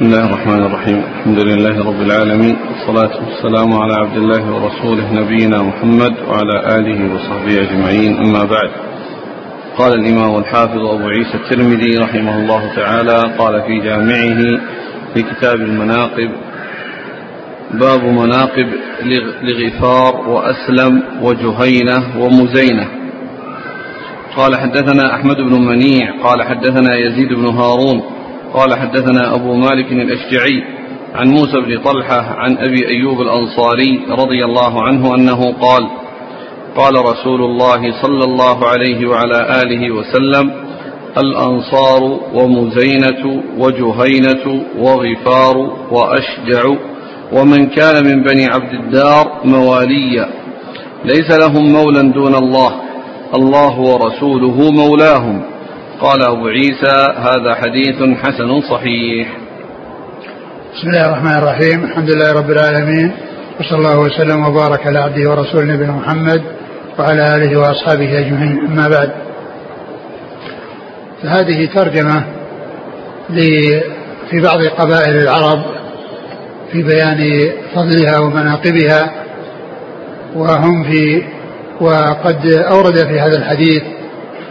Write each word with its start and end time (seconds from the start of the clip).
بسم 0.00 0.08
الله 0.08 0.26
الرحمن 0.26 0.62
الرحيم 0.66 1.02
الحمد 1.18 1.40
لله 1.40 1.78
رب 1.88 2.00
العالمين 2.00 2.56
والصلاة 2.68 3.24
والسلام 3.24 3.72
على 3.72 3.92
عبد 3.94 4.16
الله 4.16 4.52
ورسوله 4.52 5.12
نبينا 5.12 5.62
محمد 5.62 6.14
وعلى 6.28 6.78
آله 6.78 7.14
وصحبه 7.14 7.60
أجمعين 7.60 8.16
أما 8.16 8.44
بعد 8.44 8.70
قال 9.78 9.92
الإمام 9.94 10.38
الحافظ 10.38 10.78
أبو 10.78 11.08
عيسى 11.08 11.34
الترمذي 11.34 11.94
رحمه 11.98 12.38
الله 12.38 12.74
تعالى 12.76 13.36
قال 13.38 13.62
في 13.62 13.80
جامعه 13.80 14.60
في 15.14 15.22
كتاب 15.22 15.60
المناقب 15.60 16.30
باب 17.70 18.04
مناقب 18.04 18.68
لغفار 19.42 20.28
وأسلم 20.28 21.02
وجهينة 21.22 22.02
ومزينة 22.18 22.86
قال 24.36 24.56
حدثنا 24.56 25.14
أحمد 25.14 25.36
بن 25.36 25.60
منيع 25.66 26.14
قال 26.22 26.42
حدثنا 26.42 26.96
يزيد 26.96 27.28
بن 27.28 27.46
هارون 27.46 28.19
قال 28.54 28.78
حدثنا 28.78 29.34
أبو 29.34 29.54
مالك 29.54 29.92
الأشجعي 29.92 30.64
عن 31.14 31.28
موسى 31.28 31.60
بن 31.60 31.82
طلحة 31.82 32.20
عن 32.20 32.58
أبي 32.58 32.88
أيوب 32.88 33.20
الأنصاري 33.20 34.00
رضي 34.10 34.44
الله 34.44 34.82
عنه 34.82 35.14
أنه 35.14 35.52
قال 35.52 35.88
قال 36.76 36.94
رسول 36.94 37.42
الله 37.44 38.02
صلى 38.02 38.24
الله 38.24 38.68
عليه 38.68 39.08
وعلى 39.08 39.62
آله 39.62 39.90
وسلم 39.90 40.50
الأنصار 41.18 42.20
ومزينة 42.34 43.42
وجهينة 43.58 44.62
وغفار 44.78 45.56
وأشجع 45.90 46.62
ومن 47.32 47.66
كان 47.66 48.04
من 48.04 48.22
بني 48.22 48.46
عبد 48.46 48.72
الدار 48.72 49.40
مواليا 49.44 50.28
ليس 51.04 51.30
لهم 51.30 51.72
مولى 51.72 52.02
دون 52.02 52.34
الله 52.34 52.72
الله 53.34 53.80
ورسوله 53.80 54.70
مولاهم. 54.70 55.42
قال 56.00 56.22
أبو 56.22 56.48
عيسى 56.48 57.14
هذا 57.16 57.54
حديث 57.54 58.18
حسن 58.22 58.60
صحيح. 58.60 59.28
بسم 60.74 60.88
الله 60.88 61.06
الرحمن 61.06 61.38
الرحيم. 61.38 61.84
الحمد 61.84 62.10
لله 62.10 62.32
رب 62.32 62.50
العالمين. 62.50 63.12
وصلى 63.60 63.78
الله 63.78 63.98
وسلم 63.98 64.46
وبارك 64.46 64.86
على 64.86 64.98
عبده 64.98 65.30
ورسوله 65.30 65.64
نبينا 65.64 65.92
محمد 65.92 66.42
وعلى 66.98 67.36
آله 67.36 67.58
وأصحابه 67.58 68.18
أجمعين. 68.18 68.66
أما 68.66 68.88
بعد. 68.88 69.10
فهذه 71.22 71.68
ترجمة 71.74 72.24
في 74.30 74.40
بعض 74.42 74.62
قبائل 74.62 75.16
العرب 75.16 75.62
في 76.72 76.82
بيان 76.82 77.50
فضلها 77.74 78.18
ومناقبها 78.18 79.12
وهم 80.34 80.84
في 80.84 81.22
وقد 81.80 82.46
أورد 82.46 82.96
في 82.96 83.20
هذا 83.20 83.38
الحديث 83.38 83.82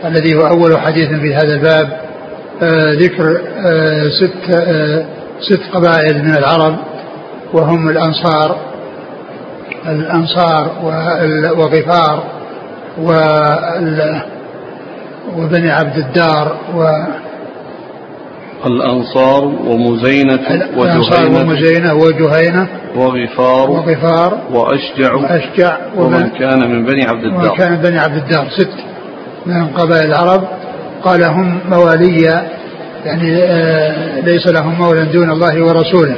الذي 0.05 0.35
هو 0.35 0.47
أول 0.47 0.79
حديث 0.79 1.07
في 1.07 1.35
هذا 1.35 1.53
الباب 1.53 1.99
آه 2.61 2.93
ذكر 2.93 3.41
آه 3.65 4.09
ست 4.09 4.55
آه 4.55 5.05
ست 5.41 5.61
قبائل 5.73 6.23
من 6.23 6.37
العرب 6.37 6.75
وهم 7.53 7.89
الأنصار 7.89 8.57
الأنصار 9.87 10.71
وغفار 11.57 12.23
وبني 15.37 15.71
عبد 15.71 15.97
الدار 15.97 16.57
و 16.75 16.83
الأنصار 18.65 19.45
ومزينة 19.45 20.33
الأنصار 20.51 21.29
ومزينة 21.29 21.93
وجهينة. 21.93 22.67
وغفار 22.95 23.71
وغفار. 23.71 24.37
وأشجع 24.51 25.13
وأشجع. 25.13 25.77
ومن 25.95 26.29
كان 26.29 26.71
من 26.71 26.85
بني 26.85 27.03
عبد 27.05 27.23
الدار. 27.23 27.49
ومن 27.49 27.57
كان 27.57 27.71
من 27.71 27.81
بني 27.81 27.99
عبد 27.99 28.15
الدار. 28.15 28.47
ست. 28.49 28.88
من 29.49 29.67
قبائل 29.67 30.05
العرب 30.05 30.47
قال 31.03 31.23
هم 31.23 31.59
موالي 31.69 32.43
يعني 33.05 33.31
ليس 34.21 34.47
لهم 34.47 34.77
مولى 34.79 35.05
دون 35.05 35.31
الله 35.31 35.63
ورسوله. 35.63 36.15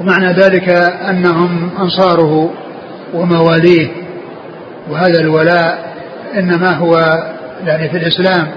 ومعنى 0.00 0.32
ذلك 0.32 0.68
أنهم 1.10 1.70
أنصاره 1.78 2.50
ومواليه. 3.14 3.88
وهذا 4.90 5.20
الولاء 5.20 5.94
إنما 6.38 6.70
هو 6.70 6.98
يعني 7.66 7.88
في 7.88 7.96
الإسلام 7.96 8.48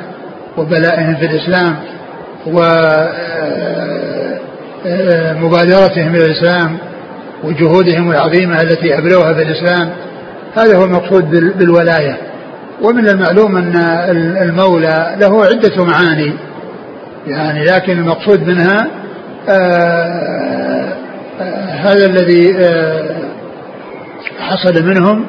وبلائهم 0.58 1.16
في 1.16 1.26
الإسلام 1.26 1.76
ومبادرتهم 4.86 6.16
إلى 6.16 6.26
الإسلام 6.26 6.78
وجهودهم 7.44 8.12
العظيمة 8.12 8.62
التي 8.62 8.98
أبلوها 8.98 9.34
في 9.34 9.42
الإسلام. 9.42 9.90
هذا 10.56 10.78
هو 10.78 10.84
المقصود 10.84 11.30
بالولاية. 11.58 12.18
ومن 12.82 13.10
المعلوم 13.10 13.56
أن 13.58 13.76
المولى 14.42 15.16
له 15.20 15.46
عدة 15.46 15.86
معاني. 15.86 16.34
يعني 17.28 17.66
لكن 17.66 18.00
المقصود 18.00 18.48
منها 18.48 18.88
آآ 19.50 20.94
آآ 21.42 21.66
هذا 21.70 22.06
الذي 22.06 22.54
حصل 24.40 24.86
منهم 24.86 25.26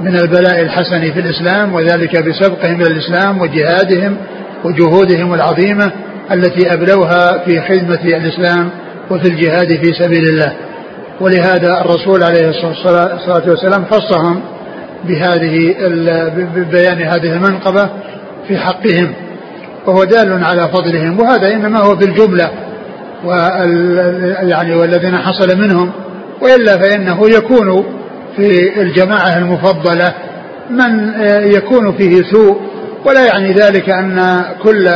من 0.00 0.16
البلاء 0.16 0.60
الحسن 0.62 1.00
في 1.12 1.20
الإسلام 1.20 1.74
وذلك 1.74 2.22
بسبقهم 2.28 2.80
إلى 2.80 2.90
الإسلام 2.90 3.40
وجهادهم 3.40 4.16
وجهودهم 4.64 5.34
العظيمة 5.34 5.92
التي 6.32 6.74
أبلوها 6.74 7.44
في 7.44 7.60
خدمة 7.60 8.16
الإسلام 8.16 8.70
وفي 9.10 9.28
الجهاد 9.28 9.68
في 9.68 9.92
سبيل 10.04 10.24
الله. 10.28 10.52
ولهذا 11.20 11.80
الرسول 11.80 12.22
عليه 12.22 12.48
الصلاة 12.48 13.42
والسلام 13.48 13.84
خصهم 13.84 14.40
بهذه 15.08 15.74
ببيان 16.56 17.02
هذه 17.02 17.32
المنقبة 17.32 17.90
في 18.48 18.58
حقهم 18.58 19.12
وهو 19.86 20.04
دال 20.04 20.44
على 20.44 20.68
فضلهم 20.68 21.20
وهذا 21.20 21.54
إنما 21.54 21.78
هو 21.80 21.94
بالجملة 21.94 22.50
يعني 24.42 24.74
والذين 24.74 25.16
حصل 25.18 25.58
منهم 25.58 25.92
وإلا 26.42 26.78
فإنه 26.78 27.20
يكون 27.28 27.84
في 28.36 28.80
الجماعة 28.82 29.38
المفضلة 29.38 30.14
من 30.70 31.12
يكون 31.54 31.92
فيه 31.92 32.22
سوء 32.32 32.60
ولا 33.04 33.26
يعني 33.26 33.52
ذلك 33.52 33.90
أن 33.90 34.44
كل 34.62 34.88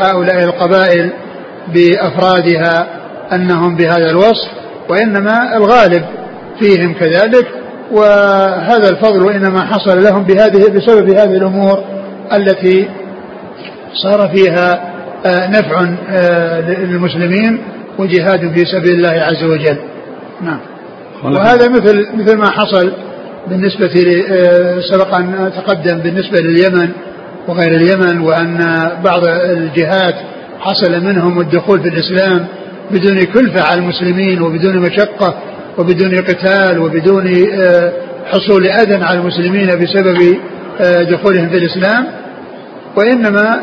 هؤلاء 0.00 0.44
القبائل 0.44 1.10
بأفرادها 1.74 2.86
أنهم 3.32 3.76
بهذا 3.76 4.10
الوصف 4.10 4.48
وإنما 4.88 5.56
الغالب 5.56 6.04
فيهم 6.60 6.94
كذلك 6.94 7.46
وهذا 7.92 8.88
الفضل 8.90 9.32
إنما 9.32 9.60
حصل 9.66 10.02
لهم 10.02 10.22
بهذه 10.24 10.68
بسبب 10.76 11.10
هذه 11.10 11.36
الأمور 11.36 11.84
التي 12.32 12.88
صار 13.94 14.28
فيها 14.34 14.92
نفع 15.26 15.80
للمسلمين 16.68 17.58
وجهاد 17.98 18.54
في 18.54 18.64
سبيل 18.64 18.94
الله 18.96 19.10
عز 19.10 19.44
وجل. 19.44 19.78
نعم. 20.40 20.58
وهذا 21.24 21.68
مثل 21.68 22.06
مثل 22.14 22.36
ما 22.36 22.50
حصل 22.50 22.92
بالنسبة 23.48 23.90
سبق 24.92 25.16
أن 25.16 25.52
تقدم 25.56 25.98
بالنسبة 25.98 26.38
لليمن 26.40 26.90
وغير 27.48 27.70
اليمن 27.70 28.20
وأن 28.20 28.58
بعض 29.04 29.26
الجهات 29.28 30.14
حصل 30.60 31.00
منهم 31.04 31.40
الدخول 31.40 31.80
في 31.80 31.88
الإسلام 31.88 32.46
بدون 32.90 33.16
كلفة 33.18 33.62
على 33.70 33.80
المسلمين 33.80 34.42
وبدون 34.42 34.78
مشقة 34.78 35.34
وبدون 35.78 36.16
قتال 36.16 36.78
وبدون 36.78 37.34
حصول 38.26 38.66
أذى 38.66 38.94
على 39.04 39.18
المسلمين 39.18 39.66
بسبب 39.66 40.36
دخولهم 41.10 41.48
في 41.48 41.56
الإسلام 41.56 42.06
وإنما 42.96 43.60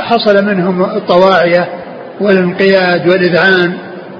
حصل 0.00 0.44
منهم 0.44 0.82
الطواعية 0.82 1.68
والانقياد 2.20 3.08
والإذعان 3.08 3.72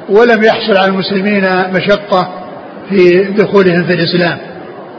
ولم 0.09 0.43
يحصل 0.44 0.77
على 0.77 0.87
المسلمين 0.93 1.44
مشقة 1.75 2.28
في 2.91 3.25
دخولهم 3.38 3.84
في 3.87 3.94
الإسلام. 3.94 4.38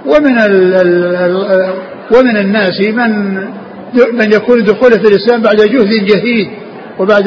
ومن 0.05 0.37
ال 0.37 1.73
ومن 2.15 2.37
الناس 2.37 2.81
من 2.81 3.35
من 4.13 4.33
يكون 4.33 4.63
دخوله 4.63 4.97
في 4.97 5.07
الإسلام 5.07 5.41
بعد 5.41 5.55
جهد 5.55 6.05
جهيد 6.05 6.47
وبعد 6.99 7.23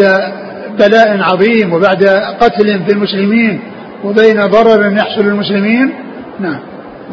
بلاء 0.78 1.18
عظيم 1.20 1.72
وبعد 1.72 2.04
قتل 2.40 2.80
في 2.86 2.92
المسلمين 2.92 3.60
وبين 4.04 4.40
ضرر 4.40 4.92
يحصل 4.92 5.24
للمسلمين. 5.24 5.92
نعم. 6.40 6.58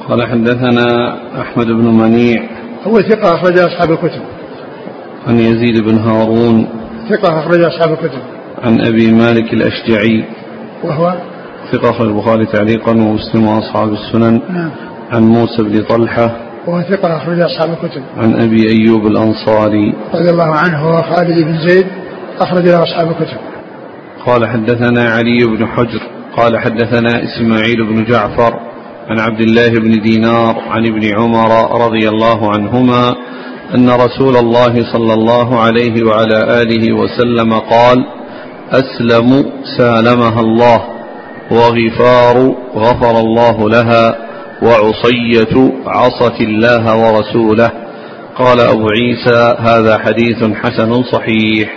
قال 0.09 0.27
حدثنا 0.27 1.17
أحمد 1.41 1.65
بن 1.65 1.85
منيع. 1.85 2.43
هو 2.87 2.99
ثقة 2.99 3.35
أخرج 3.35 3.59
أصحاب 3.59 3.91
الكتب. 3.91 4.21
عن 5.27 5.39
يزيد 5.39 5.83
بن 5.83 5.97
هارون. 5.97 6.67
ثقة 7.09 7.39
أخرج 7.39 7.61
أصحاب 7.61 7.91
الكتب. 7.91 8.21
عن 8.63 8.81
أبي 8.81 9.11
مالك 9.11 9.53
الأشجعي. 9.53 10.25
وهو؟ 10.83 11.13
ثقة 11.71 11.89
أخرج 11.89 12.07
البخاري 12.07 12.45
تعليقا 12.45 12.91
ومسلم 12.91 13.47
وأصحاب 13.47 13.93
السنن. 13.93 14.41
نعم. 14.49 14.71
عن 15.11 15.23
موسى 15.23 15.63
بن 15.63 15.83
طلحة. 15.83 16.35
وهو 16.67 16.81
ثقة 16.81 17.17
أخرج 17.17 17.39
أصحاب 17.39 17.69
الكتب. 17.69 18.01
عن 18.17 18.41
أبي 18.41 18.69
أيوب 18.69 19.07
الأنصاري. 19.07 19.93
رضي 20.13 20.29
الله 20.29 20.55
عنه 20.55 20.77
هو 20.77 21.01
خالد 21.01 21.45
بن 21.45 21.67
زيد 21.67 21.87
أخرج 22.39 22.65
له 22.67 22.83
أصحاب 22.83 23.07
الكتب. 23.11 23.37
قال 24.25 24.47
حدثنا 24.47 25.09
علي 25.09 25.45
بن 25.45 25.65
حجر. 25.65 26.18
قال 26.39 26.59
حدثنا 26.59 27.23
إسماعيل 27.23 27.87
بن 27.87 28.05
جعفر 28.05 28.59
عن 29.09 29.19
عبد 29.19 29.41
الله 29.41 29.69
بن 29.69 30.01
دينار 30.01 30.55
عن 30.69 30.85
ابن 30.85 31.13
عمر 31.19 31.81
رضي 31.85 32.09
الله 32.09 32.51
عنهما 32.51 33.15
أن 33.75 33.89
رسول 33.89 34.35
الله 34.37 34.73
صلى 34.93 35.13
الله 35.13 35.59
عليه 35.59 36.03
وعلى 36.03 36.61
آله 36.61 36.93
وسلم 36.93 37.53
قال 37.53 38.05
أسلم 38.71 39.45
سالمها 39.77 40.41
الله 40.41 40.81
وغفار 41.51 42.55
غفر 42.75 43.19
الله 43.19 43.69
لها 43.69 44.15
وعصية 44.61 45.71
عصت 45.85 46.41
الله 46.41 46.97
ورسوله. 46.97 47.71
قال 48.37 48.59
أبو 48.59 48.87
عيسى 48.89 49.55
هذا 49.59 49.97
حديث 49.97 50.43
حسن 50.55 51.03
صحيح. 51.03 51.69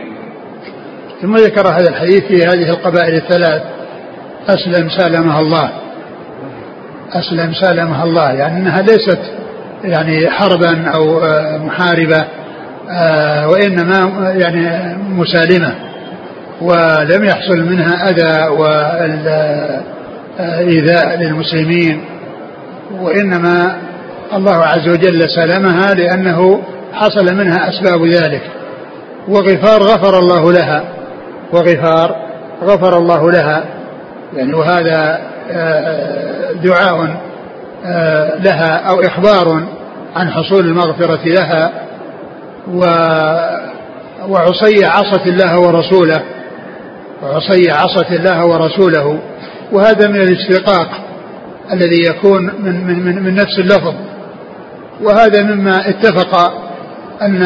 ثم 1.23 1.37
ذكر 1.37 1.69
هذا 1.69 1.89
الحديث 1.89 2.23
في 2.25 2.47
هذه 2.47 2.71
القبائل 2.71 3.15
الثلاث. 3.15 3.82
أسلم 4.49 4.89
سالمها 4.89 5.41
الله. 5.41 5.71
أسلم 7.13 7.55
سالمها 7.55 8.05
الله. 8.05 8.31
يعني 8.31 8.59
أنها 8.59 8.83
ليست 8.83 9.21
يعني 9.85 10.31
حربا 10.31 10.91
أو 10.95 11.19
آه، 11.19 11.59
محاربة 11.59 12.25
آه، 12.91 13.49
وإنما 13.49 14.31
يعني 14.37 14.97
مسالمة. 15.09 15.75
ولم 16.61 17.25
يحصل 17.25 17.61
منها 17.61 18.11
أذى 18.11 18.49
وإيذاء 20.39 21.17
للمسلمين. 21.19 22.05
وإنما 23.01 23.77
الله 24.37 24.57
عز 24.57 24.89
وجل 24.89 25.31
سلمها 25.31 25.95
لأنه 25.95 26.63
حصل 26.93 27.35
منها 27.35 27.69
أسباب 27.69 28.07
ذلك. 28.07 28.43
وغفار 29.29 29.83
غفر 29.83 30.19
الله 30.19 30.53
لها. 30.53 30.85
وغفار 31.53 32.17
غفر 32.63 32.99
الله 32.99 33.31
لها. 33.31 33.65
يعني 34.37 34.55
وهذا 34.55 35.21
آه، 35.51 36.53
دعاء 36.53 37.17
آه، 37.85 38.37
لها 38.37 38.77
أو 38.91 39.01
إخبار 39.01 39.63
عن 40.17 40.31
حصول 40.31 40.67
المغفرة 40.67 41.21
لها 41.25 41.73
و 42.69 42.85
وعصي 44.29 44.85
عصت 44.85 45.27
الله 45.27 45.59
ورسوله 45.59 46.23
وعصي 47.23 47.71
عصت 47.71 48.11
الله 48.11 48.47
ورسوله. 48.47 49.19
وهذا 49.73 50.09
من 50.09 50.17
الاشتقاق 50.17 50.89
الذي 51.73 52.05
يكون 52.09 52.43
من 52.43 52.87
من 52.87 53.05
من, 53.05 53.23
من 53.23 53.35
نفس 53.35 53.59
اللفظ. 53.59 53.95
وهذا 55.03 55.43
مما 55.43 55.89
اتفق 55.89 56.53
أن 57.23 57.43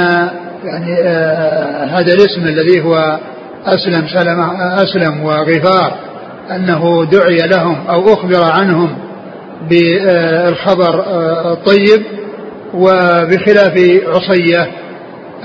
يعني 0.64 0.96
آه 1.02 1.84
هذا 1.84 2.12
الاسم 2.14 2.40
الذي 2.42 2.80
هو 2.80 3.18
أسلم 3.66 4.08
سلم 4.08 4.40
أسلم 4.60 5.22
وغفار. 5.22 6.05
أنه 6.50 7.04
دعي 7.04 7.37
لهم 7.37 7.76
أو 7.90 8.12
أخبر 8.14 8.44
عنهم 8.44 8.98
بالخبر 9.70 11.04
آه 11.06 11.52
الطيب 11.52 12.02
وبخلاف 12.75 14.02
عصية 14.06 14.70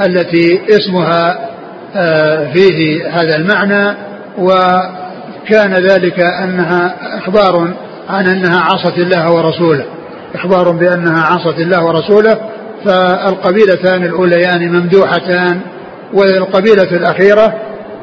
التي 0.05 0.61
اسمها 0.69 1.49
آه 1.95 2.51
فيه 2.53 3.07
هذا 3.09 3.35
المعنى 3.35 3.97
وكان 4.37 5.73
ذلك 5.73 6.19
أنها 6.19 6.95
إخبار 7.17 7.73
عن 8.09 8.27
أنها 8.27 8.59
عصت 8.59 8.97
الله 8.97 9.31
ورسوله. 9.31 9.85
إخبار 10.35 10.71
بأنها 10.71 11.23
عصت 11.23 11.59
الله 11.59 11.85
ورسوله 11.85 12.37
فالقبيلتان 12.85 14.03
الأوليان 14.03 14.71
ممدوحتان 14.71 15.59
والقبيلة 16.13 16.91
الأخيرة 16.91 17.53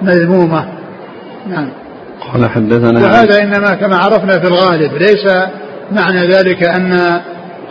مذمومة. 0.03 0.69
نعم. 1.49 1.69
قال 2.21 2.51
حدثنا 2.51 3.01
وهذا 3.01 3.43
إنما 3.43 3.75
كما 3.75 3.97
عرفنا 3.97 4.41
في 4.41 4.49
الغالب 4.49 4.93
ليس 4.95 5.27
معنى 5.93 6.27
ذلك 6.27 6.65
أن 6.65 7.21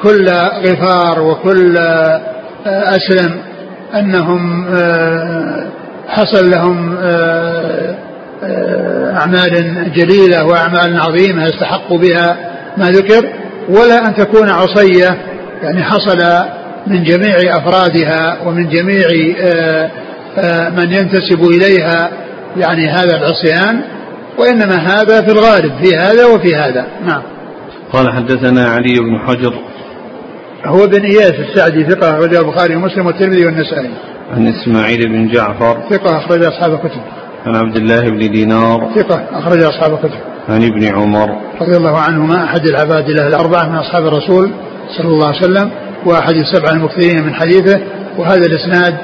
كل 0.03 0.27
غفار 0.65 1.21
وكل 1.21 1.77
أسلم 2.65 3.41
أنهم 3.95 4.65
حصل 6.07 6.49
لهم 6.49 6.97
أعمال 9.17 9.91
جليلة 9.95 10.45
وأعمال 10.45 10.99
عظيمة 10.99 11.43
يستحقوا 11.43 11.97
بها 11.97 12.37
ما 12.77 12.85
ذكر 12.85 13.29
ولا 13.69 14.07
أن 14.07 14.15
تكون 14.15 14.49
عصية 14.49 15.17
يعني 15.63 15.83
حصل 15.83 16.17
من 16.87 17.03
جميع 17.03 17.35
أفرادها 17.57 18.37
ومن 18.45 18.69
جميع 18.69 19.07
آه، 19.41 19.91
آه، 20.37 20.69
من 20.69 20.91
ينتسب 20.93 21.41
إليها 21.43 22.09
يعني 22.57 22.87
هذا 22.87 23.17
العصيان. 23.17 23.81
وإنما 24.37 24.75
هذا 24.75 25.21
في 25.21 25.31
الغالب 25.31 25.83
في 25.83 25.95
هذا 25.95 26.25
وفي 26.25 26.55
هذا. 26.55 26.87
نعم. 27.05 27.21
قال 27.93 28.13
حدثنا 28.13 28.65
علي 28.65 28.99
بن 28.99 29.19
حجر. 29.27 29.53
هو 30.65 30.87
بن 30.87 31.05
إياس 31.05 31.33
السعدي 31.33 31.83
ثقة 31.83 32.17
أخرج 32.17 32.35
البخاري 32.35 32.75
ومسلم 32.75 33.05
والترمذي 33.05 33.45
والنسائي. 33.45 33.89
عن 34.31 34.47
إسماعيل 34.47 35.09
بن 35.09 35.27
جعفر. 35.27 35.77
ثقة 35.89 36.17
أخرج 36.17 36.43
أصحاب 36.43 36.73
الكتب. 36.73 37.01
عن 37.45 37.55
عبد 37.55 37.75
الله 37.75 37.99
بن 37.99 38.31
دينار. 38.31 38.89
ثقة 38.95 39.23
أخرج 39.31 39.63
أصحاب 39.63 39.93
الكتب. 39.93 40.19
عن 40.49 40.63
ابن 40.63 40.95
عمر. 40.95 41.29
رضي 41.61 41.77
الله 41.77 41.97
عنهما 41.97 42.43
أحد 42.43 42.67
العباد 42.67 43.09
له 43.09 43.27
الأربعة 43.27 43.69
من 43.69 43.75
أصحاب 43.75 44.07
الرسول 44.07 44.51
صلى 44.97 45.07
الله 45.07 45.27
عليه 45.27 45.37
وسلم 45.37 45.71
وأحد 46.05 46.33
السبعة 46.33 46.71
المكثرين 46.71 47.23
من 47.23 47.33
حديثه 47.33 47.81
وهذا 48.17 48.45
الإسناد 48.45 48.97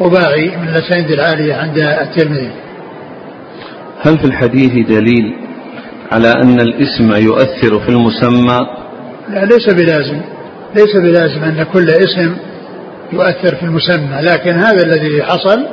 رباعي 0.00 0.56
من 0.56 0.68
الأسانيد 0.68 1.10
العالية 1.10 1.54
عند 1.54 1.78
الترمذي. 1.78 2.50
هل 4.04 4.18
في 4.18 4.24
الحديث 4.24 4.86
دليل 4.88 5.34
على 6.12 6.32
أن 6.32 6.60
الاسم 6.60 7.12
يؤثر 7.12 7.80
في 7.80 7.88
المسمى؟ 7.88 8.58
لا 9.28 9.44
ليس 9.44 9.74
بلازم. 9.74 10.20
ليس 10.74 10.96
بلازم 10.96 11.44
أن 11.44 11.62
كل 11.62 11.90
اسم 11.90 12.36
يؤثر 13.12 13.56
في 13.56 13.62
المسمى 13.62 14.20
لكن 14.20 14.50
هذا 14.54 14.82
الذي 14.82 15.22
حصل 15.22 15.66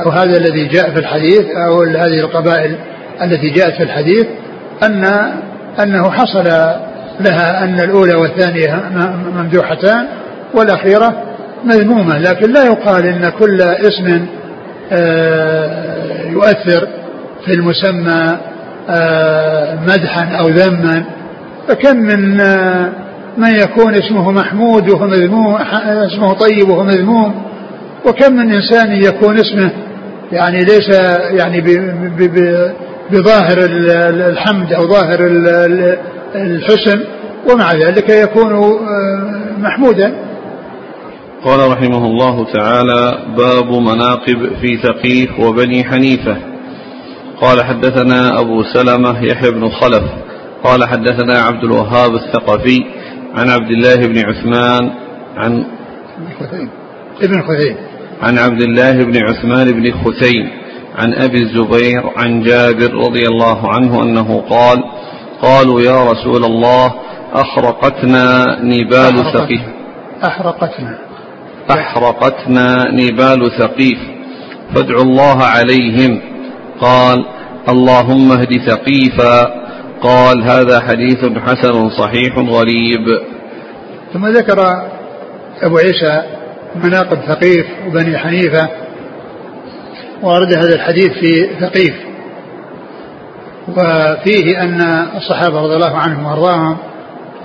أو 0.00 0.10
هذا 0.10 0.36
الذي 0.36 0.66
جاء 0.66 0.90
في 0.90 0.98
الحديث 0.98 1.44
أو 1.66 1.82
هذه 1.82 2.20
القبائل 2.20 2.76
التي 3.22 3.50
جاءت 3.50 3.74
في 3.76 3.82
الحديث 3.82 4.26
أن 4.82 5.04
أنه 5.82 6.10
حصل 6.10 6.44
لها 7.20 7.64
أن 7.64 7.80
الأولى 7.80 8.14
والثانية 8.14 8.82
ممدوحتان 9.34 10.06
والأخيرة 10.54 11.22
مذمومة 11.64 12.18
لكن 12.18 12.52
لا 12.52 12.64
يقال 12.64 13.06
أن 13.06 13.28
كل 13.28 13.60
اسم 13.60 14.26
آه، 14.92 16.30
يؤثر 16.30 17.03
في 17.46 17.52
المسمى 17.52 18.38
آه، 18.88 19.78
مدحا 19.82 20.36
أو 20.36 20.48
ذما. 20.48 21.04
فكم 21.68 21.96
من 21.96 22.40
آه، 22.40 22.92
من 23.38 23.50
يكون 23.50 23.94
اسمه 23.94 24.30
محمود 24.30 24.90
وهو 24.90 25.06
مذموم 25.06 25.54
اسمه 25.84 26.32
طيب 26.32 26.68
وهو 26.68 26.84
مذموم؟ 26.84 27.34
وكم 28.06 28.32
من 28.32 28.52
إنسان 28.52 29.02
يكون 29.02 29.38
اسمه 29.38 29.70
يعني 30.32 30.60
ليس 30.60 30.88
يعني 31.30 31.60
بظاهر 33.10 33.58
الحمد 34.28 34.72
أو 34.72 34.88
ظاهر 34.88 35.18
الحسن 36.34 37.00
ومع 37.50 37.72
ذلك 37.72 38.10
يكون 38.10 38.52
آه، 38.52 39.58
محمودا. 39.58 40.14
قال 41.44 41.70
رحمه 41.70 42.06
الله 42.06 42.52
تعالى 42.52 43.18
باب 43.36 43.70
مناقب 43.72 44.50
في 44.60 44.76
ثقيف 44.76 45.40
وبني 45.40 45.84
حنيفة. 45.84 46.53
قال 47.40 47.64
حدثنا 47.64 48.40
أبو 48.40 48.62
سلمة 48.62 49.24
يحيى 49.24 49.50
بن 49.50 49.68
خلف. 49.68 50.04
قال 50.64 50.84
حدثنا 50.84 51.38
عبد 51.38 51.64
الوهاب 51.64 52.14
الثقفي 52.14 52.84
عن 53.34 53.50
عبد 53.50 53.70
الله 53.70 53.96
بن 53.96 54.18
عثمان 54.18 54.90
عن 55.36 55.64
ابن 57.22 57.42
خثيم 57.42 57.76
عن 58.22 58.38
عبد 58.38 58.62
الله 58.62 59.04
بن 59.04 59.24
عثمان 59.24 59.72
بن 59.72 59.92
خثيم 59.92 60.50
عن 60.98 61.14
أبي 61.14 61.38
الزبير 61.42 62.02
عن 62.16 62.42
جابر 62.42 62.94
رضي 62.94 63.26
الله 63.26 63.68
عنه 63.74 64.02
أنه 64.02 64.44
قال 64.50 64.82
قالوا 65.42 65.80
يا 65.80 66.04
رسول 66.04 66.44
الله 66.44 66.94
أحرقتنا 67.36 68.44
نبال 68.62 69.32
ثقيف. 69.32 69.60
أحرقتنا. 70.24 70.98
أحرقتنا 71.70 72.90
نبال 72.90 73.50
ثقيف. 73.58 73.98
فادعوا 74.74 75.02
الله 75.02 75.42
عليهم. 75.42 76.33
قال 76.84 77.24
اللهم 77.68 78.32
اهد 78.32 78.52
ثقيفا. 78.68 79.64
قال 80.02 80.42
هذا 80.42 80.80
حديث 80.80 81.24
حسن 81.46 81.90
صحيح 81.90 82.38
غريب. 82.38 83.04
ثم 84.12 84.26
ذكر 84.26 84.58
أبو 85.62 85.78
عيسى 85.78 86.22
مناقب 86.84 87.18
ثقيف 87.28 87.66
وبني 87.86 88.18
حنيفة 88.18 88.68
ورد 90.22 90.54
هذا 90.54 90.74
الحديث 90.74 91.12
في 91.12 91.48
ثقيف. 91.60 91.94
وفيه 93.68 94.62
أن 94.62 94.80
الصحابة 95.16 95.60
رضي 95.60 95.74
الله 95.74 95.96
عنهم 95.96 96.26
وأرضاهم 96.26 96.76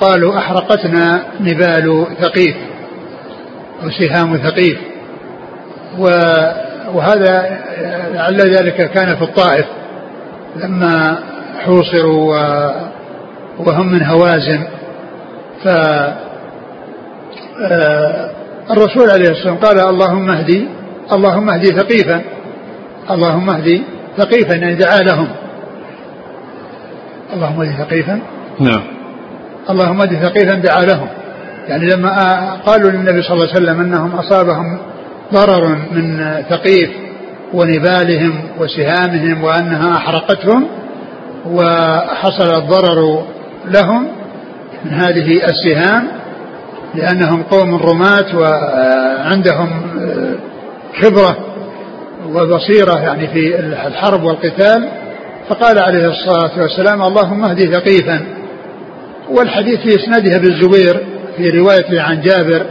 قالوا 0.01 0.37
أحرقتنا 0.37 1.23
نبال 1.39 2.07
ثقيف 2.21 2.55
أو 3.83 3.89
سهام 3.89 4.37
ثقيف. 4.37 4.77
وهذا 6.93 7.59
لعل 8.13 8.37
ذلك 8.37 8.91
كان 8.91 9.15
في 9.15 9.21
الطائف 9.21 9.65
لما 10.55 11.19
حوصروا 11.59 12.35
وهم 13.59 13.91
من 13.91 14.03
هوازن. 14.03 14.67
ف 15.63 15.67
آه، 17.61 18.31
الرسول 18.71 19.09
عليه 19.11 19.29
الصلاة 19.29 19.53
والسلام 19.53 19.57
قال 19.57 19.79
اللهم 19.79 20.29
اهدي 20.29 20.67
اللهم 21.11 21.49
اهدي 21.49 21.67
ثقيفا. 21.67 22.21
اللهم 23.11 23.49
اهدي 23.49 23.83
ثقيفا 24.17 24.55
يعني 24.55 24.75
دعا 24.75 24.99
لهم. 24.99 25.27
اللهم 27.33 27.61
اهد 27.61 27.83
ثقيفا. 27.83 28.19
نعم. 28.59 28.83
اللهم 29.69 30.01
اهد 30.01 30.25
ثقيفا 30.25 30.55
دعا 30.55 30.81
لهم. 30.81 31.07
يعني 31.67 31.85
لما 31.85 32.11
قالوا 32.65 32.91
للنبي 32.91 33.21
صلى 33.21 33.33
الله 33.33 33.47
عليه 33.47 33.63
وسلم 33.63 33.81
أنهم 33.81 34.15
أصابهم 34.15 34.79
ضرر 35.33 35.77
من 35.91 36.35
ثقيف 36.49 36.89
ونبالهم 37.53 38.43
وسهامهم 38.59 39.43
وأنها 39.43 39.97
أحرقتهم 39.97 40.67
وحصل 41.45 42.55
الضرر 42.57 43.25
لهم 43.65 44.07
من 44.85 44.91
هذه 44.91 45.41
السهام 45.43 46.07
لأنهم 46.95 47.43
قوم 47.43 47.75
رماة 47.75 48.35
وعندهم 48.35 49.69
خبرة 51.01 51.37
وبصيرة 52.27 52.99
يعني 52.99 53.27
في 53.27 53.59
الحرب 53.59 54.23
والقتال. 54.23 54.89
فقال 55.49 55.79
عليه 55.79 56.07
الصلاة 56.07 56.61
والسلام 56.61 57.01
اللهم 57.01 57.43
اهدي 57.45 57.71
ثقيفا. 57.71 58.21
والحديث 59.29 59.79
في 59.79 59.95
إسناده 59.95 60.37
بالزبير 60.37 61.03
في 61.37 61.49
روايته 61.49 62.01
عن 62.01 62.21
جابر 62.21 62.65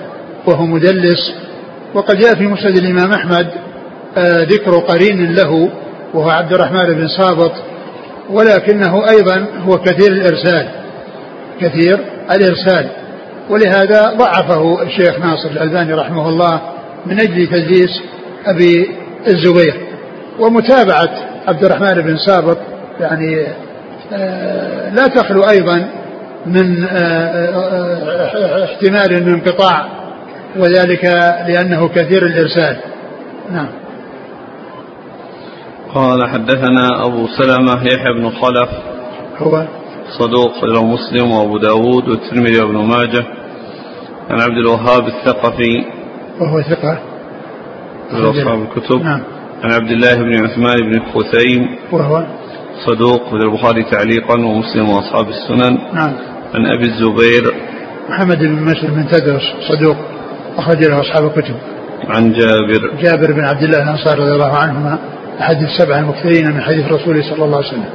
وهو 0.46 0.66
مدلس 0.66 1.34
وقد 1.94 2.16
جاء 2.16 2.34
في 2.34 2.46
مسند 2.46 2.78
الإمام 2.78 3.12
أحمد 3.12 3.48
آه، 4.18 4.42
ذكر 4.42 4.78
قرين 4.78 5.34
له 5.34 5.70
وهو 6.14 6.30
عبد 6.30 6.52
الرحمن 6.52 6.94
بن 6.94 7.08
صابط 7.08 7.52
ولكنه 8.30 9.10
أيضا 9.10 9.46
هو 9.66 9.78
كثير 9.78 10.12
الإرسال 10.12 10.68
كثير 11.60 11.98
الإرسال. 12.32 12.88
ولهذا 13.50 14.14
ضعفه 14.18 14.82
الشيخ 14.82 15.18
ناصر 15.18 15.50
الألباني 15.50 15.92
رحمه 15.92 16.28
الله 16.28 16.60
من 17.06 17.20
أجل 17.20 17.46
تدليس 17.46 18.00
أبي 18.46 18.90
الزبير. 19.26 19.74
ومتابعة 20.40 21.10
عبد 21.48 21.64
الرحمن 21.64 22.02
بن 22.02 22.16
صابط 22.16 22.58
يعني 23.00 23.46
آه، 24.12 24.90
لا 24.90 25.06
تخلو 25.06 25.42
أيضا 25.42 25.88
من 26.46 26.84
آه، 26.84 28.64
احتمال 28.64 29.12
الانقطاع 29.16 29.86
وذلك 30.56 31.04
لأنه 31.48 31.88
كثير 31.88 32.26
الإرسال. 32.26 32.76
نعم. 33.50 33.68
قال 35.94 36.28
حدثنا 36.28 37.06
أبو 37.06 37.26
سلمة 37.26 37.84
يحيى 37.84 38.12
بن 38.12 38.30
خلف. 38.30 38.68
هو؟ 39.38 39.66
صدوق 40.18 40.64
له 40.64 40.84
مسلم 40.84 41.30
وأبو 41.30 41.58
داود 41.58 42.08
والترمذي 42.08 42.60
وابن 42.60 42.76
ماجه. 42.76 43.24
عن 44.30 44.40
عبد 44.40 44.58
الوهاب 44.58 45.06
الثقفي. 45.06 45.84
وهو 46.40 46.62
ثقة. 46.62 46.98
أصحاب 48.12 48.62
الكتب. 48.62 49.02
نعم. 49.02 49.22
عن 49.62 49.72
عبد 49.72 49.90
الله 49.90 50.14
بن 50.14 50.44
عثمان 50.44 50.76
بن 50.76 51.02
خثيم 51.14 51.76
وهو؟ 51.92 52.26
صدوق 52.86 53.28
في 53.28 53.34
البخاري 53.34 53.82
تعليقا 53.82 54.34
ومسلم 54.34 54.88
وأصحاب 54.90 55.28
السنن. 55.28 55.78
نعم. 55.94 56.12
عن 56.54 56.66
أبي 56.66 56.84
الزبير. 56.84 57.54
محمد 58.08 58.38
بن 58.38 58.62
مسلم 58.62 58.94
بن 58.94 59.08
تدرس 59.08 59.42
صدوق. 59.68 59.96
أخرج 60.58 60.84
له 60.84 61.00
أصحاب 61.00 61.24
الكتب. 61.24 61.54
عن 62.08 62.32
جابر. 62.32 63.02
جابر 63.02 63.32
بن 63.32 63.44
عبد 63.44 63.62
الله 63.62 63.82
الأنصاري 63.82 64.20
رضي 64.20 64.32
الله 64.32 64.56
عنهما 64.56 64.98
أحد 65.40 65.56
السبع 65.62 65.98
المكثرين 65.98 66.46
من 66.54 66.60
حديث 66.60 66.84
رسوله 66.92 67.22
صلى 67.22 67.44
الله 67.44 67.56
عليه 67.56 67.68
وسلم. 67.68 67.88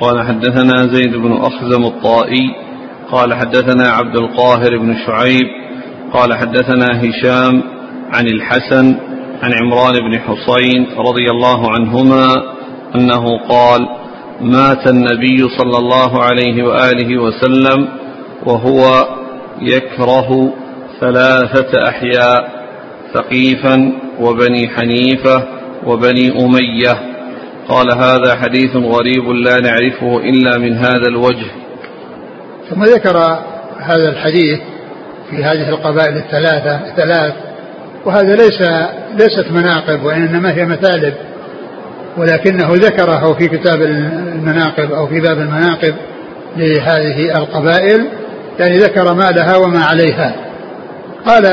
قال 0.00 0.22
حدثنا 0.26 0.94
زيد 0.94 1.16
بن 1.16 1.32
أخزم 1.32 1.84
الطائي 1.84 2.54
قال 3.12 3.34
حدثنا 3.34 3.90
عبد 3.90 4.16
القاهر 4.16 4.78
بن 4.78 4.96
شعيب 5.06 5.46
قال 6.12 6.34
حدثنا 6.34 6.86
هشام 7.00 7.62
عن 8.12 8.26
الحسن 8.26 8.96
عن 9.42 9.52
عمران 9.62 9.92
بن 9.92 10.18
حصين 10.18 10.86
رضي 10.98 11.30
الله 11.30 11.70
عنهما 11.72 12.34
أنه 12.94 13.38
قال 13.48 13.88
مات 14.40 14.88
النبي 14.88 15.48
صلى 15.58 15.78
الله 15.78 16.22
عليه 16.22 16.62
وآله 16.62 17.22
وسلم 17.22 17.88
وهو 18.46 19.06
يكره 19.60 20.52
ثلاثة 21.00 21.88
أحياء 21.88 22.64
ثقيفا 23.14 23.92
وبني 24.20 24.68
حنيفة 24.68 25.42
وبني 25.86 26.44
أمية. 26.44 27.14
قال 27.68 27.94
هذا 27.94 28.36
حديث 28.36 28.76
غريب 28.76 29.28
لا 29.28 29.56
نعرفه 29.60 30.18
إلا 30.18 30.58
من 30.58 30.76
هذا 30.76 31.08
الوجه. 31.08 31.50
ثم 32.70 32.82
ذكر 32.84 33.18
هذا 33.78 34.08
الحديث 34.08 34.60
في 35.30 35.44
هذه 35.44 35.68
القبائل 35.68 36.16
الثلاثة 36.16 36.90
الثلاث 36.90 37.34
وهذا 38.04 38.34
ليس 38.34 38.60
ليست 39.12 39.50
مناقب 39.50 40.04
وإنما 40.04 40.54
هي 40.54 40.64
مثالب 40.64 41.14
ولكنه 42.16 42.72
ذكره 42.72 43.36
في 43.38 43.48
كتاب 43.48 43.82
المناقب 43.82 44.92
أو 44.92 45.06
في 45.06 45.20
باب 45.20 45.38
المناقب 45.38 45.94
لهذه 46.56 47.38
القبائل. 47.38 48.08
يعني 48.58 48.78
ذكر 48.78 49.14
ما 49.14 49.30
لها 49.30 49.56
وما 49.56 49.84
عليها. 49.84 50.34
قال 51.26 51.46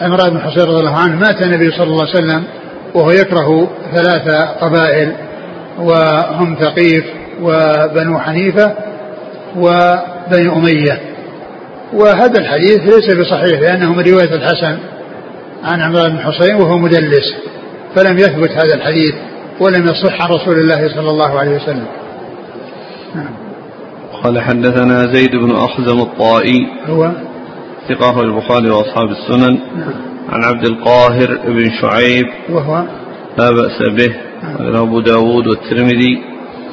عمران 0.00 0.30
بن 0.30 0.40
حصين 0.40 0.64
رضي 0.64 0.80
الله 0.80 0.96
عنه 0.96 1.16
مات 1.16 1.42
النبي 1.42 1.70
صلى 1.70 1.86
الله 1.86 2.06
عليه 2.06 2.18
وسلم 2.18 2.44
وهو 2.94 3.10
يكره 3.10 3.70
ثلاث 3.94 4.34
قبائل 4.60 5.12
وهم 5.78 6.56
ثقيف 6.60 7.04
وبنو 7.42 8.18
حنيفة 8.18 8.74
وبني 9.56 10.52
أمية. 10.56 11.00
وهذا 11.92 12.40
الحديث 12.40 12.80
ليس 12.80 13.14
بصحيح 13.14 13.60
لأنه 13.60 13.92
من 13.92 14.04
رواية 14.04 14.34
الحسن 14.34 14.78
عن 15.64 15.80
عمران 15.80 16.10
بن 16.10 16.18
حصين 16.18 16.54
وهو 16.54 16.78
مدلس 16.78 17.34
فلم 17.96 18.18
يثبت 18.18 18.50
هذا 18.50 18.74
الحديث 18.74 19.14
ولم 19.60 19.84
يصح 19.84 20.22
عن 20.22 20.30
رسول 20.30 20.58
الله 20.58 20.88
صلى 20.88 21.10
الله 21.10 21.38
عليه 21.40 21.56
وسلم. 21.56 21.86
نعم. 23.14 23.49
قال 24.24 24.40
حدثنا 24.40 25.12
زيد 25.12 25.36
بن 25.36 25.50
أخزم 25.50 26.00
الطائي. 26.00 26.66
هو؟ 26.86 27.12
ثقة 27.88 28.20
البخاري 28.20 28.70
وأصحاب 28.70 29.08
السنن. 29.10 29.58
نعم. 29.76 29.92
عن 30.28 30.44
عبد 30.44 30.66
القاهر 30.66 31.38
بن 31.46 31.70
شعيب. 31.80 32.26
وهو؟ 32.50 32.84
لا 33.38 33.50
بأس 33.50 33.78
به. 33.88 34.14
نعم. 34.42 34.76
أبو 34.76 35.00
داود 35.00 35.46
والترمذي. 35.46 36.22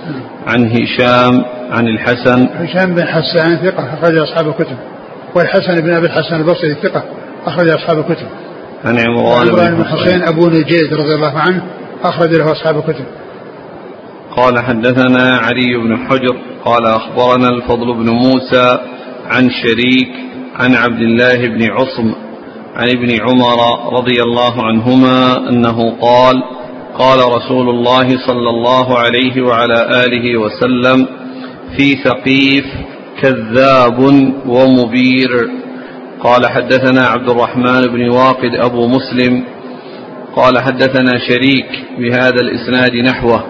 نعم. 0.05 0.21
عن 0.47 0.71
هشام 0.71 1.45
عن 1.71 1.87
الحسن. 1.87 2.47
هشام 2.53 2.95
بن 2.95 3.05
حسان 3.07 3.57
ثقة 3.57 3.93
أخرج 3.93 4.17
أصحاب 4.17 4.47
الكتب. 4.47 4.77
والحسن 5.35 5.81
بن 5.81 5.93
أبي 5.93 6.05
الحسن 6.05 6.35
البصري 6.35 6.73
ثقة 6.83 7.03
أخرج 7.45 7.69
أصحاب 7.69 7.99
الكتب. 7.99 8.27
عن 8.85 8.99
عمران 8.99 9.75
بن 9.75 9.85
حسين. 9.85 10.23
أبو 10.23 10.47
نجيد 10.47 10.93
رضي 10.93 11.15
الله 11.15 11.39
عنه 11.39 11.61
أخرج 12.03 12.35
له 12.35 12.51
أصحاب 12.51 12.77
الكتب. 12.77 13.05
قال 14.35 14.59
حدثنا 14.59 15.37
علي 15.37 15.77
بن 15.77 15.97
حجر 16.07 16.37
قال 16.65 16.85
أخبرنا 16.85 17.49
الفضل 17.49 17.93
بن 17.93 18.09
موسى 18.09 18.79
عن 19.25 19.49
شريك 19.63 20.09
عن 20.55 20.75
عبد 20.75 21.01
الله 21.01 21.47
بن 21.47 21.63
عصم 21.71 22.13
عن 22.75 22.89
ابن 22.89 23.21
عمر 23.21 23.89
رضي 23.93 24.21
الله 24.21 24.63
عنهما 24.65 25.49
أنه 25.49 25.91
قال 26.01 26.43
قال 26.99 27.19
رسول 27.35 27.69
الله 27.69 28.07
صلى 28.27 28.49
الله 28.49 28.97
عليه 28.97 29.41
وعلى 29.41 30.03
آله 30.05 30.37
وسلم 30.37 31.07
في 31.77 31.91
ثقيف 32.03 32.65
كذاب 33.21 33.99
ومبير 34.47 35.49
قال 36.23 36.47
حدثنا 36.47 37.07
عبد 37.07 37.29
الرحمن 37.29 37.81
بن 37.81 38.09
واقد 38.09 38.51
أبو 38.55 38.87
مسلم 38.87 39.43
قال 40.35 40.59
حدثنا 40.59 41.11
شريك 41.27 41.69
بهذا 41.99 42.41
الإسناد 42.41 42.95
نحوه 42.95 43.43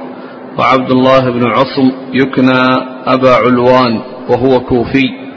وعبد 0.60 0.92
الله 0.92 1.30
بن 1.32 1.46
عصم 1.46 1.92
يكنى 2.14 2.62
أبا 3.06 3.30
علوان 3.30 4.02
وهو 4.30 4.60
كوفي. 4.60 5.28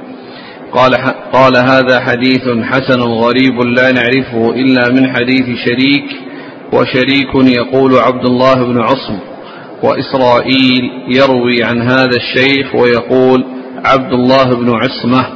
قال, 0.72 0.94
قال 1.32 1.56
هذا 1.56 2.00
حديث 2.00 2.48
حسن 2.62 3.00
غريب 3.00 3.60
لا 3.60 3.92
نعرفه 3.92 4.50
إلا 4.50 4.92
من 4.92 5.14
حديث 5.16 5.46
شريك 5.66 6.04
وشريك 6.72 7.34
يقول 7.34 7.98
عبد 7.98 8.26
الله 8.26 8.54
بن 8.54 8.80
عصم 8.80 9.18
وإسرائيل 9.82 10.90
يروي 11.08 11.64
عن 11.64 11.82
هذا 11.82 12.16
الشيخ 12.16 12.74
ويقول 12.74 13.44
عبد 13.84 14.12
الله 14.12 14.44
بن 14.44 14.70
عصمة. 14.70 15.26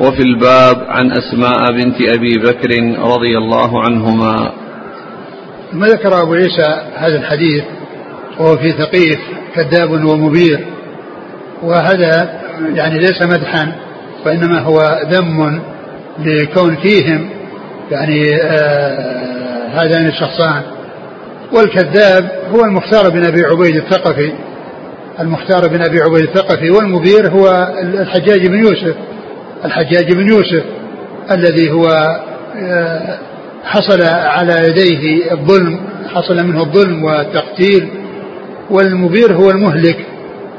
وفي 0.00 0.22
الباب 0.22 0.86
عن 0.88 1.12
أسماء 1.12 1.72
بنت 1.72 2.14
أبي 2.14 2.38
بكر 2.38 2.70
رضي 2.98 3.38
الله 3.38 3.82
عنهما. 3.82 4.52
ثم 5.72 5.84
ذكر 5.84 6.22
أبو 6.22 6.34
عيسى 6.34 6.82
هذا 6.94 7.18
الحديث؟ 7.18 7.64
وهو 8.38 8.56
في 8.56 8.68
ثقيف 8.68 9.18
كذاب 9.54 9.90
ومبير. 9.90 10.66
وهذا 11.62 12.40
يعني 12.74 12.98
ليس 12.98 13.22
مدحا 13.22 13.72
وإنما 14.26 14.60
هو 14.60 15.00
ذم 15.10 15.62
لكون 16.18 16.76
فيهم 16.76 17.30
يعني 17.90 18.36
آه 18.42 19.68
هذان 19.72 20.06
الشخصان. 20.06 20.62
والكذاب 21.52 22.30
هو 22.54 22.64
المختار 22.64 23.08
بن 23.10 23.26
أبي 23.26 23.44
عبيد 23.44 23.76
الثقفي. 23.76 24.32
المختار 25.20 25.68
بن 25.68 25.82
أبي 25.82 26.00
عبيد 26.00 26.22
الثقفي 26.22 26.70
والمبير 26.70 27.30
هو 27.30 27.74
الحجاج 27.82 28.46
بن 28.46 28.58
يوسف. 28.58 28.94
الحجاج 29.64 30.12
بن 30.12 30.28
يوسف 30.28 30.64
الذي 31.30 31.70
هو 31.70 31.86
آه، 32.56 33.18
حصل 33.64 34.02
على 34.06 34.68
يديه 34.68 35.32
الظلم 35.32 35.80
حصل 36.14 36.46
منه 36.46 36.62
الظلم 36.62 37.04
والتقتيل. 37.04 37.88
والمبير 38.72 39.32
هو 39.32 39.50
المهلك 39.50 39.96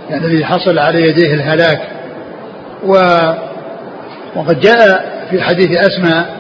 يعني 0.10 0.26
الذي 0.26 0.46
حصل 0.46 0.80
على 0.80 1.02
يديه 1.02 1.34
الهلاك. 1.34 1.82
و 2.86 2.94
وقد 4.36 4.60
جاء 4.60 5.14
في 5.32 5.42
حديث 5.42 5.72
أسماء 5.72 6.38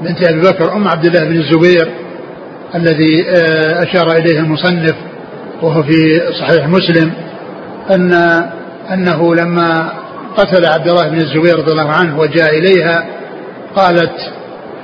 بنت 0.00 0.28
أبي 0.28 0.40
بكر 0.40 0.72
أم 0.72 0.88
عبد 0.88 1.04
الله 1.04 1.24
بن 1.24 1.36
الزبير 1.36 1.88
الذي 2.74 3.24
آه، 3.28 3.82
أشار 3.82 4.12
إليه 4.12 4.40
المصنف 4.40 4.94
وهو 5.62 5.82
في 5.82 6.20
صحيح 6.40 6.68
مسلم 6.68 7.12
أن 7.90 8.12
أنه 8.92 9.34
لما 9.34 9.92
قتل 10.36 10.66
عبد 10.66 10.88
الله 10.88 11.08
بن 11.08 11.16
الزبير 11.16 11.58
رضي 11.58 11.72
الله 11.72 11.90
عنه 11.90 12.18
وجاء 12.18 12.58
إليها 12.58 13.06
قالت 13.76 14.12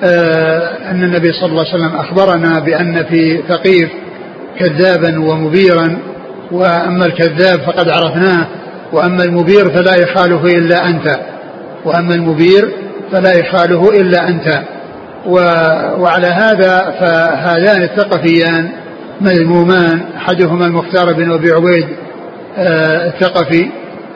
آه، 0.04 0.90
أن 0.90 1.04
النبي 1.04 1.32
صلى 1.32 1.50
الله 1.50 1.64
عليه 1.66 1.84
وسلم 1.84 1.96
أخبرنا 1.96 2.58
بأن 2.58 3.04
في 3.04 3.42
ثقيف 3.48 3.90
كذابا 4.58 5.20
ومبيرا 5.20 5.98
وأما 6.52 7.06
الكذاب 7.06 7.60
فقد 7.60 7.88
عرفناه 7.88 8.46
وأما 8.92 9.24
المبير 9.24 9.70
فلا 9.70 9.94
يخاله 9.96 10.44
إلا 10.44 10.88
أنت 10.88 11.18
وأما 11.84 12.14
المبير 12.14 12.72
فلا 13.12 13.32
يخاله 13.32 13.88
إلا 13.88 14.28
أنت 14.28 14.62
وعلى 15.98 16.26
هذا 16.26 16.96
فهذان 17.00 17.82
الثقفيان 17.82 18.70
مذمومان 19.20 20.00
أحدهما 20.16 20.66
المختار 20.66 21.12
بن 21.12 21.32
أبي 21.32 21.52
عبيد 21.52 21.88
آه، 22.58 23.06
الثقفي 23.06 23.70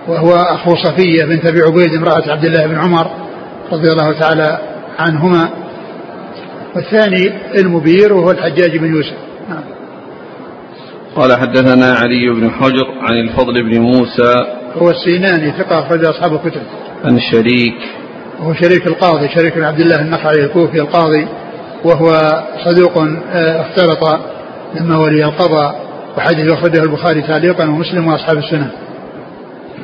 وهو 0.08 0.34
أخو 0.34 0.74
صفية 0.76 1.24
بنت 1.24 1.46
أبي 1.46 1.60
عبيد 1.62 1.94
امرأة 1.94 2.32
عبد 2.32 2.44
الله 2.44 2.66
بن 2.66 2.78
عمر 2.78 3.10
رضي 3.72 3.88
الله 3.88 4.20
تعالى 4.20 4.58
عنهما 4.98 5.48
والثاني 6.76 7.32
المبير 7.58 8.12
وهو 8.12 8.30
الحجاج 8.30 8.76
بن 8.76 8.94
يوسف. 8.94 9.16
قال 11.16 11.32
حدثنا 11.32 11.92
علي 11.92 12.30
بن 12.30 12.50
حجر 12.50 12.86
عن 13.00 13.14
الفضل 13.14 13.62
بن 13.62 13.80
موسى 13.80 14.34
هو 14.76 14.90
السيناني 14.90 15.52
ثقة 15.52 15.86
أخرج 15.86 16.04
أصحاب 16.04 16.32
الكتب. 16.34 16.62
عن 17.04 17.18
شريك. 17.32 17.74
وهو 18.40 18.54
شريك 18.54 18.86
القاضي 18.86 19.28
شريك 19.28 19.54
بن 19.54 19.64
عبد 19.64 19.80
الله 19.80 20.00
النخعي 20.00 20.44
الكوفي 20.44 20.80
القاضي 20.80 21.26
وهو 21.84 22.12
صدوق 22.64 22.98
آه، 23.32 23.60
اختلط 23.60 24.20
لما 24.80 24.98
ولي 24.98 25.24
القضاء 25.24 25.80
وحديث 26.16 26.52
أخرجه 26.52 26.82
البخاري 26.82 27.22
تعليقا 27.22 27.64
ومسلم 27.64 28.06
وأصحاب 28.06 28.38
السنة. 28.38 28.70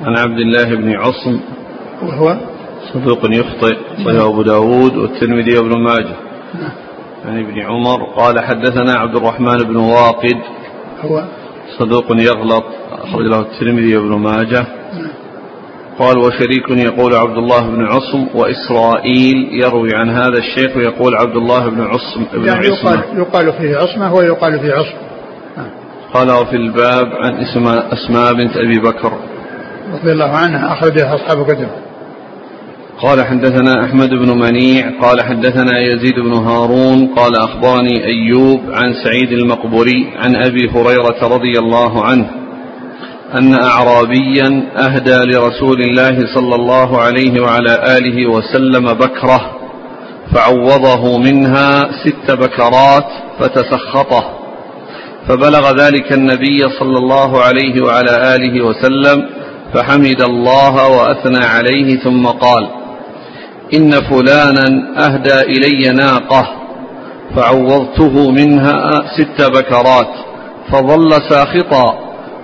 عن 0.02 0.16
عبد 0.16 0.38
الله 0.38 0.76
بن 0.76 0.94
عصم 0.94 1.40
وهو؟ 2.02 2.36
صدوق 2.94 3.18
يخطئ 3.24 3.76
صحيح 4.04 4.22
أبو 4.22 4.42
داود 4.42 4.96
والترمذي 4.96 5.58
وابن 5.58 5.78
ماجه. 5.78 6.16
نعم. 6.54 6.72
عن 7.26 7.38
ابن 7.38 7.60
عمر 7.60 8.04
قال 8.16 8.40
حدثنا 8.40 8.98
عبد 8.98 9.16
الرحمن 9.16 9.56
بن 9.56 9.76
واقد 9.76 10.36
هو 11.02 11.24
صدوق 11.78 12.04
يغلط 12.10 12.64
أخرج 12.92 13.26
له 13.26 13.40
الترمذي 13.40 13.96
وابن 13.96 14.18
ماجه. 14.18 14.66
قال 15.98 16.18
وشريك 16.18 16.70
يقول 16.70 17.14
عبد 17.14 17.36
الله 17.36 17.60
بن 17.60 17.84
عصم 17.84 18.26
وإسرائيل 18.34 19.48
يروي 19.52 19.94
عن 19.94 20.10
هذا 20.10 20.38
الشيخ 20.38 20.76
ويقول 20.76 21.16
عبد 21.16 21.36
الله 21.36 21.68
بن 21.68 21.80
عصم 21.80 22.24
بن 22.32 22.44
يعني 22.44 22.66
يقال, 22.66 23.02
يقال 23.16 23.52
فيه 23.52 23.76
عصمة 23.76 24.14
ويقال 24.14 24.60
فيه 24.60 24.72
عصم 24.72 24.96
نعم. 25.56 25.70
قال 26.14 26.30
وفي 26.30 26.56
الباب 26.56 27.06
عن 27.06 27.36
اسماء 27.36 27.92
أسماء 27.92 28.32
بنت 28.34 28.56
أبي 28.56 28.78
بكر 28.78 29.12
رضي 29.92 30.12
الله 30.12 30.36
عنها 30.36 30.72
أخرجها 30.72 31.14
أصحاب 31.14 31.46
كتب 31.46 31.68
قال 33.02 33.26
حدثنا 33.26 33.84
أحمد 33.84 34.10
بن 34.10 34.38
منيع 34.38 34.90
قال 35.02 35.22
حدثنا 35.22 35.80
يزيد 35.80 36.14
بن 36.14 36.32
هارون 36.32 37.06
قال 37.06 37.36
أخبرني 37.36 38.04
أيوب 38.04 38.60
عن 38.70 38.94
سعيد 39.04 39.32
المقبري 39.32 40.12
عن 40.16 40.36
أبي 40.36 40.70
هريرة 40.70 41.28
رضي 41.36 41.58
الله 41.58 42.04
عنه 42.04 42.30
أن 43.38 43.54
أعرابيا 43.54 44.62
أهدى 44.76 45.16
لرسول 45.32 45.80
الله 45.80 46.34
صلى 46.34 46.54
الله 46.54 47.00
عليه 47.00 47.40
وعلى 47.42 47.96
آله 47.98 48.26
وسلم 48.30 48.92
بكرة 48.92 49.40
فعوضه 50.34 51.18
منها 51.18 51.88
ست 52.04 52.30
بكرات 52.30 53.06
فتسخطه 53.40 54.24
فبلغ 55.28 55.76
ذلك 55.76 56.12
النبي 56.12 56.58
صلى 56.78 56.98
الله 56.98 57.42
عليه 57.42 57.82
وعلى 57.84 58.34
آله 58.34 58.64
وسلم 58.66 59.26
فحمد 59.74 60.22
الله 60.22 60.88
وأثنى 60.88 61.44
عليه 61.44 61.96
ثم 61.98 62.26
قال 62.26 62.77
إن 63.74 63.90
فلانا 63.90 64.66
أهدى 65.06 65.40
إلي 65.40 65.92
ناقة 65.92 66.48
فعوضته 67.36 68.30
منها 68.30 68.90
ست 69.18 69.50
بكرات 69.50 70.08
فظل 70.72 71.10
ساخطا 71.28 71.98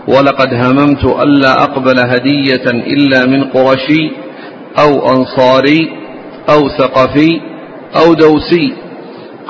ولقد 0.09 0.55
هممت 0.55 1.05
ألا 1.05 1.63
أقبل 1.63 1.99
هدية 1.99 2.71
إلا 2.71 3.27
من 3.27 3.45
قرشي 3.45 4.11
أو 4.79 5.13
أنصاري 5.13 5.91
أو 6.51 6.69
ثقفي 6.69 7.41
أو 7.97 8.15
دوسي. 8.15 8.75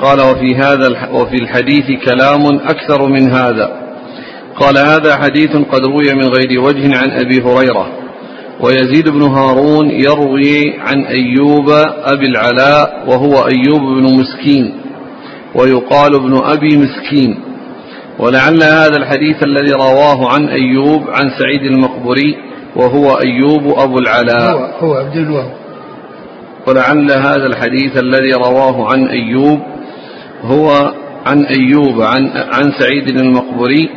قال 0.01 0.21
وفي 0.21 0.55
هذا 0.55 0.87
وفي 1.11 1.35
الحديث 1.35 1.85
كلام 2.05 2.45
أكثر 2.45 3.07
من 3.07 3.31
هذا. 3.31 3.81
قال 4.59 4.77
هذا 4.77 5.15
حديث 5.15 5.51
قد 5.51 5.85
روي 5.85 6.13
من 6.15 6.27
غير 6.27 6.61
وجه 6.61 6.97
عن 6.97 7.11
أبي 7.11 7.41
هريرة. 7.41 8.04
ويزيد 8.59 9.09
بن 9.09 9.21
هارون 9.21 9.89
يروي 9.91 10.79
عن 10.79 11.05
أيوب 11.05 11.69
أبي 12.03 12.25
العلاء 12.25 13.03
وهو 13.07 13.33
أيوب 13.33 13.81
بن 13.81 14.19
مسكين 14.19 14.75
ويقال 15.55 16.15
ابن 16.15 16.37
أبي 16.43 16.77
مسكين. 16.77 17.39
ولعل 18.19 18.63
هذا 18.63 18.97
الحديث 18.97 19.43
الذي 19.43 19.73
رواه 19.73 20.33
عن 20.33 20.47
أيوب 20.47 21.03
عن 21.09 21.29
سعيد 21.39 21.61
المقبري 21.61 22.37
وهو 22.75 23.19
أيوب 23.19 23.79
أبو 23.79 23.99
العلاء. 23.99 24.51
هو, 24.51 24.87
هو 24.87 24.93
عبد 24.93 25.17
الوهاب. 25.17 25.53
ولعل 26.67 27.11
هذا 27.11 27.45
الحديث 27.45 27.97
الذي 27.97 28.33
رواه 28.33 28.93
عن 28.93 29.07
أيوب 29.07 29.59
هو 30.41 30.93
عن 31.25 31.45
أيوب 31.45 32.01
عن, 32.01 32.27
عن 32.35 32.71
سعيد 32.79 33.07
المقبري 33.07 33.89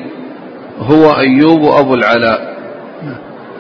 هو 0.78 1.16
أيوب 1.16 1.64
أبو 1.64 1.94
العلاء. 1.94 2.47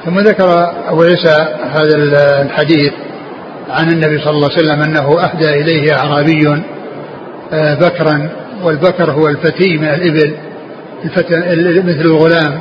ثم 0.04 0.18
ذكر 0.18 0.72
أبو 0.88 1.02
عيسى 1.02 1.36
هذا 1.72 1.96
الحديث 2.42 2.92
عن 3.70 3.88
النبي 3.92 4.18
صلى 4.18 4.30
الله 4.30 4.48
عليه 4.50 4.58
وسلم 4.58 4.82
أنه 4.82 5.20
أهدى 5.24 5.60
إليه 5.60 5.94
أعرابي 5.94 6.62
آه، 7.52 7.74
بكرا 7.74 8.30
والبكر 8.62 9.10
هو 9.10 9.28
الفتي 9.28 9.76
من 9.76 9.88
الإبل 9.88 10.34
مثل 11.84 12.00
الغلام 12.00 12.60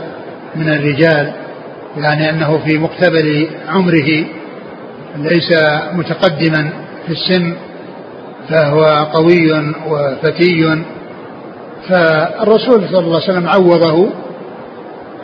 من 0.55 0.69
الرجال 0.69 1.33
يعني 1.97 2.29
أنه 2.29 2.57
في 2.65 2.77
مقتبل 2.77 3.47
عمره 3.67 4.25
ليس 5.17 5.53
متقدما 5.93 6.69
في 7.07 7.13
السن 7.13 7.53
فهو 8.49 8.83
قوي 9.13 9.73
وفتي. 9.87 10.83
فالرسول 11.89 12.87
صلى 12.89 12.99
الله 12.99 13.21
عليه 13.21 13.31
وسلم 13.31 13.47
عوضه 13.47 14.09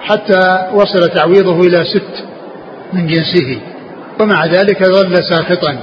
حتى 0.03 0.69
وصل 0.73 1.09
تعويضه 1.09 1.59
إلى 1.59 1.83
ست 1.85 2.23
من 2.93 3.07
جنسه. 3.07 3.59
ومع 4.21 4.45
ذلك 4.45 4.83
ظل 4.83 5.23
ساخطا. 5.23 5.77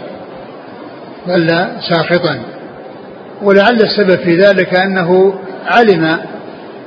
ظل 1.28 1.66
ساخطا. 1.88 2.38
ولعل 3.42 3.78
السبب 3.80 4.18
في 4.18 4.36
ذلك 4.36 4.78
أنه 4.78 5.34
علم 5.66 6.18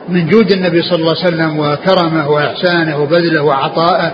من 0.09 0.27
جود 0.27 0.51
النبي 0.51 0.81
صلى 0.81 0.95
الله 0.95 1.15
عليه 1.23 1.27
وسلم 1.27 1.59
وكرمه 1.59 2.29
وإحسانه 2.29 2.97
وبذله 3.01 3.43
وعطائه 3.43 4.11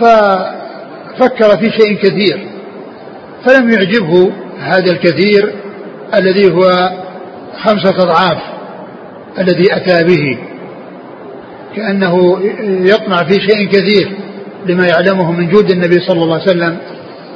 ففكر 0.00 1.56
في 1.56 1.70
شيء 1.70 1.96
كثير. 1.96 2.48
فلم 3.44 3.70
يعجبه 3.70 4.32
هذا 4.60 4.92
الكثير 4.92 5.54
الذي 6.14 6.52
هو 6.52 6.90
خمسة 7.64 8.02
أضعاف 8.02 8.38
الذي 9.38 9.76
أتى 9.76 10.04
به. 10.04 10.38
كأنه 11.76 12.38
يطمع 12.62 13.24
في 13.24 13.34
شيء 13.34 13.68
كثير 13.68 14.16
لما 14.66 14.86
يعلمه 14.86 15.32
من 15.32 15.48
جود 15.48 15.70
النبي 15.70 16.00
صلى 16.00 16.22
الله 16.22 16.34
عليه 16.34 16.50
وسلم 16.50 16.76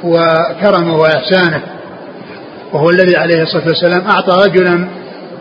وكرمه 0.03 0.95
وإحسانه. 0.95 1.61
وهو 2.73 2.89
الذي 2.89 3.17
عليه 3.17 3.43
الصلاة 3.43 3.67
والسلام 3.67 4.07
أعطى 4.07 4.45
رجلا 4.47 4.87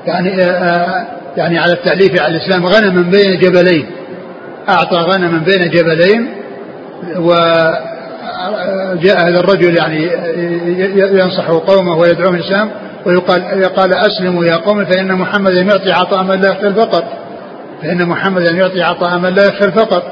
يعني 0.07 0.43
آه، 0.43 0.51
آه، 0.51 1.07
يعني 1.37 1.59
على 1.59 1.73
التأليف 1.73 2.21
على 2.21 2.37
الإسلام 2.37 2.67
غنما 2.67 3.03
بين 3.03 3.39
جبلين. 3.39 3.87
أعطى 4.69 4.97
غنما 4.97 5.39
بين 5.39 5.71
جبلين 5.71 6.29
وجاء 7.17 7.81
هذا 9.29 9.41
الرجل 9.41 9.77
يعني 9.77 10.11
ينصح 11.19 11.51
قومه 11.51 11.99
ويدعوهم 11.99 12.35
الإسلام 12.35 12.71
ويقال 13.07 13.65
قال 13.65 13.95
أسلموا 13.95 14.45
يا 14.45 14.57
قوم 14.57 14.85
فإن 14.85 15.13
محمدا 15.13 15.61
يعطي 15.61 15.93
عطاء 15.93 16.23
من 16.23 16.41
لا 16.41 16.49
يخفي 16.49 16.67
الفقر 16.67 17.05
فإن 17.83 18.09
محمدا 18.09 18.51
يعطي 18.51 18.83
عطاء 18.83 19.19
من 19.19 19.35
لا 19.35 19.47
يخفي 19.47 19.65
الفقر 19.65 20.03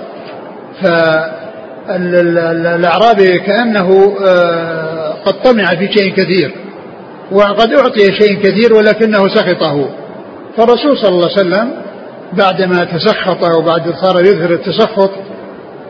فالأعرابي 1.89 3.39
كأنه 3.39 4.17
آه، 4.27 5.15
قد 5.25 5.43
طمع 5.43 5.65
في 5.65 5.93
شيء 5.93 6.15
كثير 6.15 6.55
وقد 7.33 7.73
أعطي 7.73 8.13
شيء 8.21 8.39
كثير 8.43 8.75
ولكنه 8.75 9.29
سخطه. 9.29 9.89
فالرسول 10.57 10.99
صلى 10.99 11.09
الله 11.09 11.29
عليه 11.31 11.41
وسلم 11.41 11.73
بعدما 12.33 12.85
تسخط 12.85 13.57
وبعد 13.57 13.95
صار 14.03 14.25
يظهر 14.25 14.51
التسخط 14.53 15.11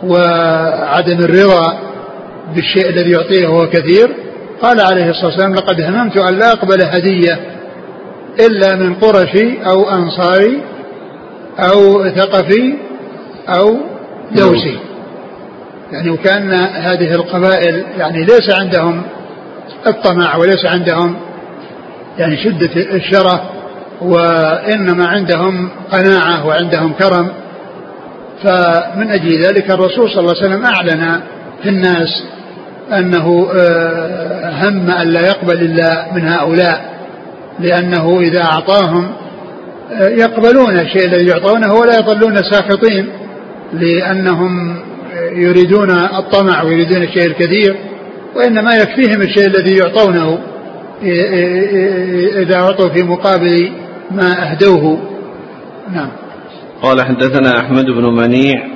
وعدم 0.05 1.19
الرضا 1.19 1.79
بالشيء 2.55 2.89
الذي 2.89 3.11
يعطيه 3.11 3.49
وهو 3.49 3.67
كثير 3.71 4.17
قال 4.63 4.81
عليه 4.81 5.11
الصلاة 5.11 5.27
والسلام 5.27 5.55
لقد 5.55 5.81
هممت 5.81 6.17
أن 6.17 6.39
لا 6.39 6.53
أقبل 6.53 6.83
هدية 6.83 7.39
إلا 8.41 8.77
من 8.77 8.95
قرشي 8.95 9.59
أو 9.71 9.91
أنصاري 9.91 10.63
أو 11.59 12.09
ثقفي 12.11 12.75
أو 13.49 13.77
دوسي. 14.33 14.79
يعني 15.93 16.11
وكان 16.11 16.51
هذه 16.55 17.15
القبائل 17.15 17.85
يعني 17.99 18.25
ليس 18.25 18.51
عندهم 18.61 19.03
الطمع 19.87 20.37
وليس 20.37 20.65
عندهم 20.65 21.17
يعني 22.19 22.37
شدة 22.45 22.71
الشرة 22.75 23.51
وإنما 24.01 25.07
عندهم 25.07 25.71
قناعة 25.93 26.47
وعندهم 26.47 26.93
كرم. 26.93 27.29
فمن 28.43 29.11
أجل 29.11 29.43
ذلك 29.43 29.71
الرسول 29.71 30.11
صلى 30.11 30.21
الله 30.21 30.35
عليه 30.37 30.47
وسلم 30.47 30.65
أعلن 30.65 31.21
في 31.63 31.69
الناس 31.69 32.25
أنه 32.93 33.49
آه، 33.61 34.51
هم 34.51 34.91
أن 34.91 35.09
لا 35.09 35.21
يقبل 35.21 35.55
إلا 35.55 36.13
من 36.15 36.29
هؤلاء 36.29 36.99
لأنه 37.61 38.21
إذا 38.21 38.43
أعطاهم 38.43 39.13
يقبلون 40.01 40.79
الشيء 40.79 41.07
الذي 41.07 41.27
يعطونه 41.27 41.75
ولا 41.75 41.99
يظلون 41.99 42.35
ساخطين 42.35 43.09
لأنهم 43.73 44.77
يريدون 45.33 45.91
الطمع 45.91 46.63
ويريدون 46.63 47.03
الشيء 47.03 47.27
الكثير 47.27 47.77
وإنما 48.37 48.71
يكفيهم 48.75 49.23
الشيء 49.23 49.47
الذي 49.47 49.77
يعطونه 49.77 50.39
إذا 52.43 52.57
أعطوا 52.57 52.89
في 52.89 53.03
مقابل 53.03 53.73
ما 54.11 54.51
أهدوه. 54.51 54.99
نعم. 55.93 56.09
قال 56.83 57.03
حدثنا 57.03 57.61
أحمد 57.61 57.85
بن 57.85 58.05
منيع. 58.05 58.69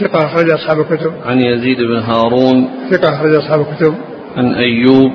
ثقة 0.00 0.26
أخرج 0.26 0.50
أصحاب 0.50 0.80
الكتب. 0.80 1.12
عن 1.26 1.40
يزيد 1.40 1.76
بن 1.78 1.98
هارون. 1.98 2.68
ثقة 2.90 3.14
أخرج 3.14 3.34
أصحاب 3.34 3.60
الكتب. 3.60 3.94
عن 4.36 4.54
أيوب. 4.54 5.12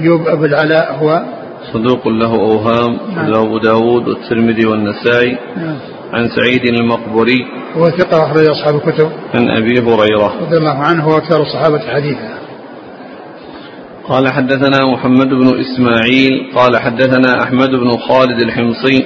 أيوب 0.00 0.28
أبو 0.28 0.44
العلاء 0.44 0.98
هو 1.02 1.22
صدوق 1.72 2.08
له 2.08 2.34
أوهام 2.34 2.98
نعم. 3.16 3.34
أبو 3.34 3.58
داود 3.58 4.08
والترمذي 4.08 4.66
والنسائي. 4.66 5.38
نعم. 5.56 5.78
عن 6.12 6.28
سعيد 6.28 6.64
المقبري 6.64 7.38
هو 7.76 7.90
ثقة 7.90 8.26
أخرج 8.26 8.46
أصحاب 8.46 8.74
الكتب. 8.74 9.10
عن 9.34 9.50
أبي 9.50 9.80
هريرة. 9.80 10.32
رضي 10.40 10.56
الله 10.56 10.78
عنه 10.78 11.08
وأكثر 11.08 11.42
الصحابة 11.42 11.78
حديثا. 11.78 12.36
قال 14.08 14.28
حدثنا 14.28 14.78
محمد 14.92 15.28
بن 15.28 15.60
إسماعيل 15.60 16.52
قال 16.54 16.76
حدثنا 16.76 17.42
أحمد 17.42 17.70
بن 17.70 17.90
خالد 17.90 18.42
الحمصي 18.42 19.04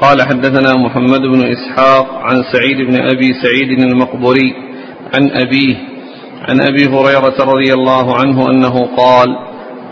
قال 0.00 0.22
حدثنا 0.22 0.74
محمد 0.84 1.20
بن 1.20 1.42
إسحاق 1.42 2.06
عن 2.12 2.42
سعيد 2.52 2.76
بن 2.86 3.00
أبي 3.02 3.34
سعيد 3.42 3.82
المقبري 3.82 4.54
عن 5.14 5.30
أبيه 5.30 5.76
عن 6.48 6.60
أبي 6.60 6.86
هريرة 6.86 7.34
رضي 7.40 7.72
الله 7.72 8.16
عنه 8.16 8.50
أنه 8.50 8.88
قال 8.96 9.28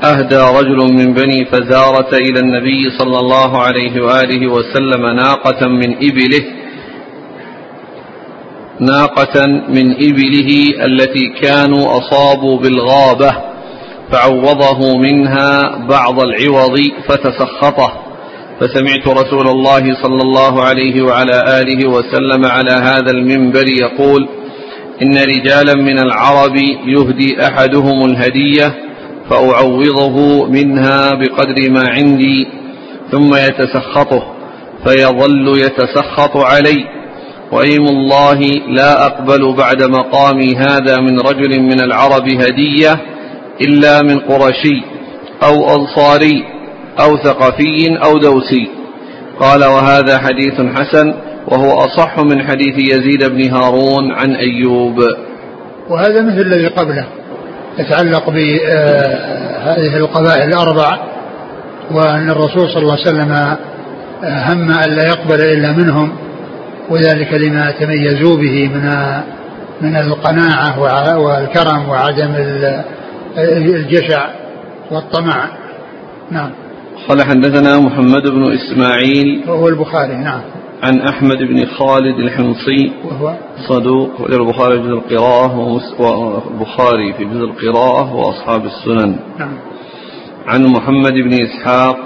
أهدى 0.04 0.36
رجل 0.58 0.92
من 0.92 1.14
بني 1.14 1.44
فزارة 1.44 2.08
إلى 2.12 2.40
النبي 2.40 2.90
صلى 2.98 3.18
الله 3.18 3.58
عليه 3.58 4.00
وآله 4.02 4.46
وسلم 4.52 5.06
ناقة 5.06 5.68
من 5.68 5.96
إبله 5.96 6.44
ناقة 8.80 9.46
من 9.46 9.90
إبله 9.92 10.50
التي 10.84 11.28
كانوا 11.42 11.98
أصابوا 11.98 12.58
بالغابة 12.58 13.30
فعوضه 14.12 14.96
منها 14.96 15.76
بعض 15.88 16.20
العوض 16.20 16.78
فتسخطه. 17.08 17.92
فسمعت 18.60 19.08
رسول 19.08 19.48
الله 19.48 19.94
صلى 20.02 20.22
الله 20.22 20.62
عليه 20.62 21.02
وعلى 21.02 21.60
آله 21.60 21.88
وسلم 21.88 22.44
على 22.44 22.70
هذا 22.72 23.10
المنبر 23.10 23.64
يقول 23.80 24.28
إن 25.02 25.18
رجالا 25.18 25.74
من 25.74 25.98
العرب 25.98 26.56
يهدي 26.86 27.46
أحدهم 27.46 28.04
الهدية 28.04 28.74
فأعوضه 29.30 30.46
منها 30.46 31.14
بقدر 31.14 31.70
ما 31.70 31.84
عندي 31.88 32.46
ثم 33.10 33.34
يتسخطه 33.34 34.22
فيظل 34.86 35.58
يتسخط 35.58 36.36
علي. 36.36 36.84
وأيم 37.52 37.86
الله 37.86 38.40
لا 38.68 39.06
أقبل 39.06 39.54
بعد 39.56 39.82
مقامي 39.82 40.56
هذا 40.56 41.00
من 41.00 41.20
رجل 41.20 41.60
من 41.60 41.80
العرب 41.80 42.28
هدية 42.28 42.92
إلا 43.60 44.02
من 44.02 44.18
قرشي 44.18 44.82
أو 45.42 45.76
أنصاري 45.76 46.44
أو 47.00 47.16
ثقفي 47.16 47.98
أو 48.04 48.18
دوسي. 48.18 48.68
قال 49.40 49.64
وهذا 49.64 50.18
حديث 50.18 50.60
حسن 50.60 51.14
وهو 51.48 51.70
أصح 51.70 52.18
من 52.18 52.42
حديث 52.42 52.94
يزيد 52.94 53.24
بن 53.24 53.54
هارون 53.54 54.12
عن 54.12 54.34
أيوب. 54.34 54.98
وهذا 55.90 56.22
مثل 56.22 56.40
الذي 56.40 56.66
قبله. 56.66 57.17
يتعلق 57.78 58.30
بهذه 58.30 59.96
القبائل 59.96 60.48
الأربع 60.48 60.98
وأن 61.90 62.30
الرسول 62.30 62.70
صلى 62.70 62.82
الله 62.82 62.92
عليه 62.92 63.02
وسلم 63.02 63.32
هم 64.22 64.70
أن 64.70 64.90
لا 64.90 65.04
يقبل 65.08 65.40
إلا 65.40 65.72
منهم 65.72 66.12
وذلك 66.90 67.32
لما 67.32 67.70
تميزوا 67.70 68.36
به 68.36 68.68
من 68.68 68.90
من 69.80 69.96
القناعة 69.96 70.80
والكرم 71.18 71.88
وعدم 71.88 72.34
الجشع 73.38 74.26
والطمع. 74.90 75.48
نعم. 76.30 76.50
قال 77.08 77.22
حدثنا 77.22 77.78
محمد 77.78 78.22
بن 78.22 78.52
إسماعيل. 78.52 79.44
وهو 79.48 79.68
البخاري 79.68 80.16
نعم. 80.16 80.40
عن 80.82 81.00
أحمد 81.00 81.38
بن 81.38 81.66
خالد 81.66 82.18
الحمصي 82.18 82.92
وهو؟ 83.04 83.34
صدوق 83.68 84.10
البخاري 84.20 84.82
في 84.82 84.88
جزء 84.88 84.94
القراءة 84.94 85.58
والبخاري 85.98 87.12
في 87.12 87.24
جزء 87.24 87.44
القراءة 87.44 88.14
وأصحاب 88.14 88.64
السنن. 88.64 89.16
نعم. 89.38 89.58
عن 90.46 90.64
محمد 90.64 91.12
بن 91.12 91.32
إسحاق. 91.42 91.96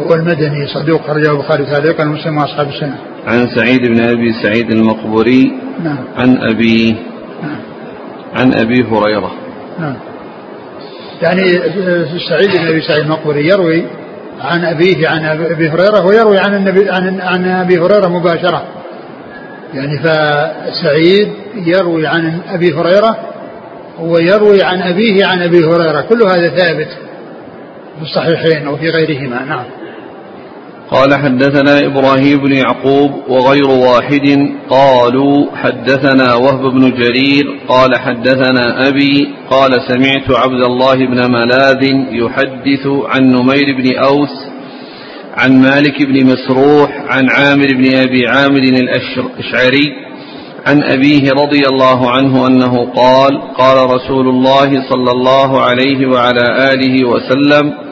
هو 0.00 0.14
المدني 0.14 0.66
صدوق 0.66 1.02
خرجه 1.02 1.30
البخاري 1.30 1.64
تعليقا 1.64 2.04
ومسلم 2.04 2.36
وأصحاب 2.38 2.68
السنن. 2.68 2.96
عن 3.26 3.46
سعيد 3.56 3.80
بن 3.80 4.00
أبي 4.00 4.32
سعيد 4.42 4.70
المقبري 4.70 5.52
نعم. 5.84 5.98
عن 6.16 6.36
أبي 6.36 6.96
نعم. 7.42 7.60
عن 8.34 8.54
أبي 8.54 8.82
هريرة. 8.82 9.32
نعم. 9.80 9.96
يعني 11.22 11.48
سعيد 12.28 12.50
بن 12.56 12.66
أبي 12.68 12.80
سعيد 12.80 13.00
المقبري 13.00 13.48
يروي 13.48 13.84
عن 14.40 14.64
أبيه 14.64 15.08
عن 15.08 15.24
أبي 15.24 15.68
هريرة 15.68 16.06
ويروي 16.06 16.38
عن 16.38 16.54
النبي 16.54 16.90
عن 16.90 17.20
عن 17.20 17.48
أبي 17.48 17.78
هريرة 17.78 18.08
مباشرة. 18.08 18.64
يعني 19.74 19.98
فسعيد 19.98 21.32
يروي 21.54 22.06
عن 22.06 22.40
أبي 22.48 22.72
هريرة 22.74 23.18
ويروي 24.00 24.62
عن 24.62 24.82
أبيه 24.82 25.26
عن 25.26 25.42
أبي 25.42 25.64
هريرة. 25.64 26.00
كل 26.00 26.22
هذا 26.22 26.48
ثابت 26.48 26.88
في 27.98 28.02
الصحيحين 28.02 28.68
وفي 28.68 28.90
غيرهما. 28.90 29.44
نعم. 29.44 29.64
قال 30.90 31.14
حدثنا 31.14 31.86
إبراهيم 31.86 32.38
بن 32.38 32.52
يعقوب 32.52 33.10
وغير 33.28 33.66
واحد 33.70 34.48
قالوا 34.70 35.46
حدثنا 35.56 36.34
وهب 36.34 36.62
بن 36.62 36.90
جرير 36.90 37.44
قال 37.68 37.98
حدثنا 37.98 38.88
أبي 38.88 39.28
قال 39.50 39.70
سمعت 39.88 40.30
عبد 40.30 40.62
الله 40.64 40.94
بن 40.94 41.32
ملاذ 41.32 41.82
يحدث 42.12 42.86
عن 42.86 43.22
نمير 43.22 43.76
بن 43.78 43.98
أوس 44.04 44.50
عن 45.34 45.62
مالك 45.62 46.02
بن 46.02 46.26
مسروح 46.26 46.90
عن 47.08 47.30
عامر 47.30 47.66
بن 47.66 47.94
أبي 47.94 48.26
عامر 48.26 48.62
الأشعري 48.62 50.10
عن 50.66 50.82
أبيه 50.82 51.30
رضي 51.32 51.60
الله 51.72 52.10
عنه 52.10 52.46
أنه 52.46 52.92
قال 52.96 53.54
قال 53.58 53.90
رسول 53.90 54.28
الله 54.28 54.88
صلى 54.90 55.10
الله 55.10 55.60
عليه 55.62 56.06
وعلى 56.06 56.72
آله 56.72 57.04
وسلم 57.08 57.89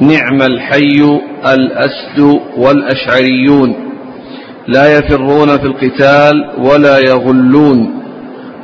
نعم 0.00 0.42
الحي 0.42 1.20
الأسد 1.46 2.40
والأشعريون. 2.56 3.74
لا 4.68 4.98
يفرون 4.98 5.48
في 5.48 5.64
القتال 5.64 6.50
ولا 6.58 6.98
يغلون. 6.98 7.90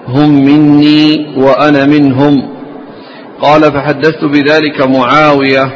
هم 0.09 0.45
مني 0.45 1.27
وأنا 1.37 1.85
منهم. 1.85 2.43
قال 3.41 3.63
فحدثت 3.63 4.25
بذلك 4.25 4.87
معاوية 4.87 5.71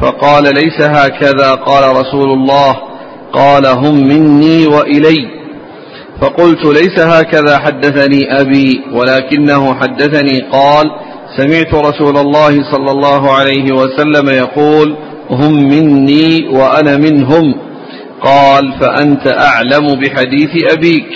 فقال 0.00 0.42
ليس 0.44 0.80
هكذا 0.80 1.54
قال 1.54 1.96
رسول 1.96 2.30
الله. 2.30 2.76
قال 3.32 3.66
هم 3.66 3.94
مني 3.94 4.66
وإلي. 4.66 5.38
فقلت 6.20 6.64
ليس 6.64 6.98
هكذا 6.98 7.58
حدثني 7.58 8.40
أبي 8.40 8.80
ولكنه 8.92 9.74
حدثني 9.74 10.40
قال 10.52 10.90
سمعت 11.36 11.74
رسول 11.74 12.16
الله 12.18 12.72
صلى 12.72 12.90
الله 12.90 13.32
عليه 13.32 13.72
وسلم 13.72 14.28
يقول 14.28 14.96
هم 15.30 15.52
مني 15.52 16.48
وأنا 16.48 16.96
منهم. 16.96 17.54
قال 18.22 18.72
فأنت 18.80 19.32
أعلم 19.32 19.86
بحديث 20.00 20.72
أبيك. 20.72 21.08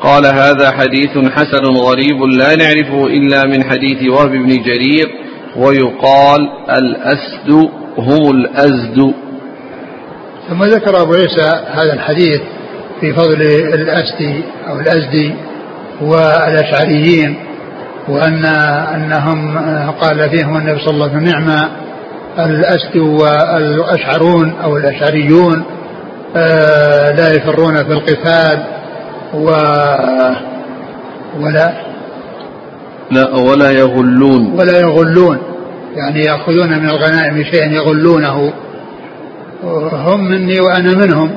قال 0.00 0.26
هذا 0.26 0.70
حديث 0.70 1.18
حسن 1.32 1.64
غريب 1.64 2.22
لا 2.22 2.56
نعرفه 2.56 3.06
إلا 3.06 3.46
من 3.46 3.64
حديث 3.64 4.10
وهب 4.10 4.30
بن 4.30 4.48
جرير. 4.48 5.08
ويقال 5.56 6.48
الأسد 6.70 7.68
هم 7.98 8.30
الأزد. 8.30 9.14
ثم 10.48 10.62
ذكر 10.62 11.02
أبو 11.02 11.12
عيسى 11.12 11.64
هذا 11.66 11.92
الحديث 11.92 12.40
في 13.00 13.12
فضل 13.12 13.42
الأسدي 13.74 14.44
أو 14.68 14.80
الأزدي 14.80 15.34
والأشعريين. 16.02 17.47
وأن 18.08 18.44
أنهم 18.94 19.58
قال 20.00 20.30
فيهم 20.30 20.56
النبي 20.56 20.78
صلى 20.78 20.94
الله 20.94 21.10
عليه 21.10 21.16
وسلم 21.16 21.24
نعم 21.24 21.68
الأسد 22.38 22.96
والأشعرون 22.96 24.52
أو 24.64 24.76
الأشعريون 24.76 25.64
آه، 26.36 27.12
لا 27.12 27.34
يفرون 27.34 27.74
في 27.74 27.92
القتال 27.92 28.64
و 29.34 29.46
ولا؟ 31.40 31.72
لا 33.10 33.34
ولا 33.34 33.70
يغلون. 33.70 34.54
ولا 34.58 34.78
يغلون. 34.80 35.38
يعني 35.96 36.20
يأخذون 36.20 36.78
من 36.78 36.90
الغنائم 36.90 37.44
شيئا 37.44 37.66
يغلونه. 37.66 38.52
هم 39.92 40.24
مني 40.24 40.60
وأنا 40.60 40.94
منهم. 40.94 41.30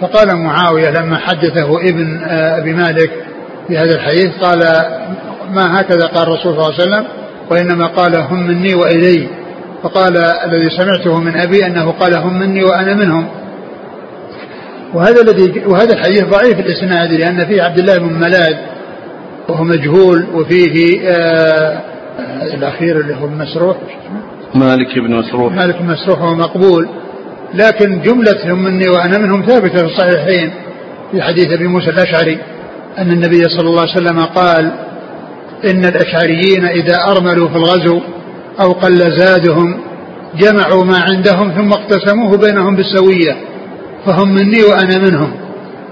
فقال 0.00 0.36
معاوية 0.36 0.90
لما 0.90 1.16
حدثه 1.16 1.80
ابن 1.80 2.20
آه، 2.24 2.58
أبي 2.58 2.72
مالك 2.72 3.10
في 3.68 3.78
هذا 3.78 3.94
الحديث 3.94 4.30
قال 4.42 4.62
ما 5.54 5.80
هكذا 5.80 6.06
قال 6.06 6.22
الرسول 6.22 6.42
صلى 6.42 6.50
الله 6.52 6.64
عليه 6.64 6.82
وسلم 6.82 7.06
وإنما 7.50 7.86
قال 7.86 8.16
هم 8.16 8.46
مني 8.46 8.74
وإلي. 8.74 9.28
فقال 9.82 10.16
الذي 10.16 10.70
سمعته 10.78 11.20
من 11.20 11.36
أبي 11.36 11.66
أنه 11.66 11.90
قال 11.90 12.14
هم 12.14 12.38
مني 12.38 12.64
وأنا 12.64 12.94
منهم. 12.94 13.28
وهذا 14.94 15.20
الذي 15.20 15.62
وهذا 15.66 15.92
الحديث 15.94 16.24
ضعيف 16.24 16.58
الإسناد 16.60 17.12
لأن 17.12 17.46
فيه 17.46 17.62
عبد 17.62 17.78
الله 17.78 17.98
بن 17.98 18.12
ملاذ 18.12 18.56
وهو 19.48 19.64
مجهول 19.64 20.26
وفيه 20.34 21.00
آه 21.08 21.80
الأخير 22.54 23.00
اللي 23.00 23.14
هو 23.14 23.26
مسروح 23.26 23.76
مالك 24.54 24.98
بن 24.98 25.14
مسروح 25.14 25.52
مالك 25.52 25.82
بن 25.82 25.86
مسروح 25.86 26.18
هو 26.22 26.34
مقبول. 26.34 26.88
لكن 27.54 28.00
جملة 28.02 28.52
هم 28.52 28.64
مني 28.64 28.88
وأنا 28.88 29.18
منهم 29.18 29.42
ثابتة 29.42 29.76
في 29.76 29.84
الصحيحين 29.84 30.52
في 31.12 31.22
حديث 31.22 31.52
أبي 31.52 31.66
موسى 31.66 31.90
الأشعري 31.90 32.38
أن 32.98 33.10
النبي 33.10 33.42
صلى 33.42 33.68
الله 33.68 33.80
عليه 33.80 33.92
وسلم 33.92 34.20
قال 34.24 34.72
إن 35.64 35.84
الأشعريين 35.84 36.64
إذا 36.64 36.96
أرملوا 37.08 37.48
في 37.48 37.56
الغزو 37.56 38.00
أو 38.60 38.72
قل 38.72 38.98
زادهم 39.18 39.80
جمعوا 40.36 40.84
ما 40.84 40.98
عندهم 41.10 41.52
ثم 41.52 41.72
اقتسموه 41.72 42.36
بينهم 42.36 42.76
بالسوية 42.76 43.36
فهم 44.06 44.34
مني 44.34 44.62
وأنا 44.62 44.98
منهم 44.98 45.32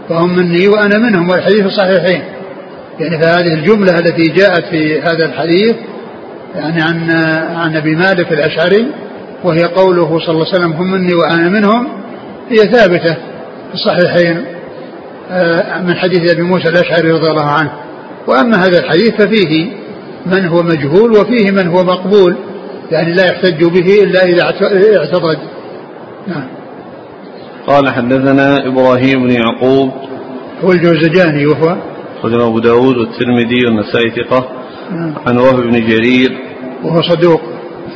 فهم 0.09 0.37
مني 0.37 0.69
وأنا 0.69 0.99
منهم 0.99 1.31
والحديث 1.31 1.63
الصحيحين 1.63 2.23
يعني 3.01 3.23
فهذه 3.23 3.55
الجملة 3.55 3.99
التي 3.99 4.33
جاءت 4.33 4.65
في 4.71 5.01
هذا 5.01 5.25
الحديث 5.25 5.75
يعني 6.55 6.83
عن 6.83 7.11
عن 7.57 7.77
أبي 7.77 7.97
مالك 7.97 8.33
الأشعري 8.33 8.87
وهي 9.45 9.65
قوله 9.65 10.19
صلى 10.19 10.31
الله 10.31 10.47
عليه 10.47 10.55
وسلم 10.55 10.73
هم 10.73 10.91
مني 10.91 11.15
وأنا 11.15 11.49
منهم. 11.49 11.89
هي 12.51 12.57
ثابتة 12.57 13.15
في 13.69 13.75
الصحيحين 13.75 14.45
آه، 15.31 15.81
من 15.83 15.95
حديث 15.97 16.33
أبي 16.33 16.43
موسى 16.43 16.69
الأشعري 16.69 17.13
رضي 17.13 17.31
الله 17.31 17.51
عنه. 17.51 17.71
وأما 18.31 18.57
هذا 18.57 18.79
الحديث 18.79 19.11
ففيه 19.11 19.67
من 20.27 20.47
هو 20.47 20.63
مجهول 20.63 21.11
وفيه 21.11 21.51
من 21.51 21.69
هو 21.69 21.85
مقبول 21.85 22.37
يعني 22.91 23.13
لا 23.13 23.25
يحتج 23.25 23.65
به 23.65 24.03
إلا 24.03 24.25
إذا 24.25 24.45
اعتضد. 24.99 25.39
نعم. 26.27 26.47
قال 27.67 27.89
حدثنا 27.89 28.67
إبراهيم 28.67 29.27
بن 29.27 29.31
يعقوب. 29.31 29.91
هو 30.65 30.73
الجوزجاني 30.73 31.47
وهو؟ 31.47 31.77
رجل 32.25 32.41
أبو 32.41 32.59
داود 32.59 32.97
والترمذي 32.97 33.67
والنسائي 33.67 34.11
ثقة. 34.11 34.49
نعم. 34.91 35.15
عن 35.27 35.39
وهب 35.39 35.57
بن 35.57 35.87
جرير. 35.87 36.39
وهو 36.85 37.03
صدوق. 37.03 37.41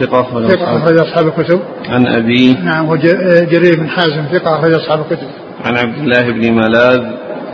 ثقة 0.01 0.49
ثقة 0.49 0.77
أخرج 0.77 0.99
أصحاب 0.99 1.27
الكتب. 1.27 1.61
عن 1.88 2.07
أبيه 2.07 2.59
نعم 2.64 2.88
وجرير 2.88 3.81
بن 3.81 3.88
حازم 3.88 4.25
ثقة 4.33 4.59
أخرج 4.59 4.75
أصحاب 4.75 5.01
الكتب. 5.01 5.29
عن 5.64 5.77
عبد 5.77 5.99
الله 5.99 6.23
بن 6.23 6.53
ملاذ. 6.55 7.01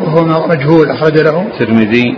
وهو 0.00 0.48
مجهول 0.48 0.90
أخرج 0.90 1.18
له. 1.18 1.42
الترمذي 1.42 2.16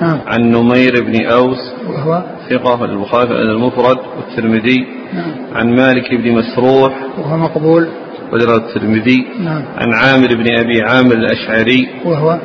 نعم. 0.00 0.18
عن 0.26 0.40
نمير 0.50 1.04
بن 1.04 1.26
أوس 1.26 1.72
وهو؟ 1.88 2.22
ثقة 2.50 2.76
في 2.76 2.84
البخاري 2.84 3.30
المفرد 3.30 3.98
والترمذي. 4.16 4.86
نعم. 5.14 5.32
عن 5.52 5.76
مالك 5.76 6.14
بن 6.14 6.32
مسروح 6.32 6.92
وهو 7.18 7.36
مقبول. 7.36 7.88
وجرى 8.32 8.56
الترمذي. 8.56 9.26
نعم. 9.44 9.62
عن 9.76 9.92
عامر 9.94 10.28
بن 10.28 10.46
أبي 10.58 10.82
عامر 10.82 11.12
الأشعري. 11.12 11.88
وهو؟ 12.04 12.38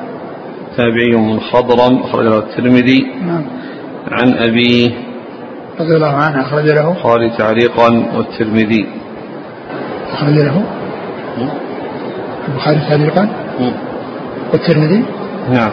تابعي 0.78 1.16
منخضرم 1.16 1.98
أخرج 1.98 2.26
له 2.26 2.38
الترمذي. 2.38 3.08
نعم. 3.26 3.44
عن 4.12 4.34
أبيه 4.34 4.92
رضي 5.80 5.96
الله 5.96 6.16
عنه 6.16 6.42
أخرج 6.42 6.66
له. 6.66 6.90
البخاري 6.90 7.30
تعليقا 7.38 8.06
والترمذي. 8.16 8.88
أخرج 10.12 10.40
له. 10.40 10.64
البخاري 12.48 12.80
تعليقا. 12.90 13.30
والترمذي؟ 14.54 15.04
نعم. 15.52 15.72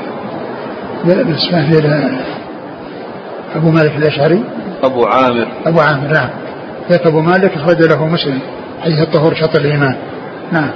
بس 1.06 1.52
ما 1.52 1.70
في 1.70 1.76
أبو 3.56 3.70
مالك 3.70 3.96
الأشعري. 3.96 4.44
أبو 4.82 5.04
عامر. 5.04 5.46
أبو 5.66 5.80
عامر 5.80 6.12
نعم. 6.12 6.28
ذاك 6.90 7.06
أبو 7.06 7.20
مالك 7.20 7.52
أخرج 7.54 7.82
له 7.82 8.06
مسلم 8.06 8.40
حديث 8.82 9.00
الطهور 9.00 9.34
شطر 9.34 9.60
الإيمان. 9.60 9.96
نعم. 10.52 10.70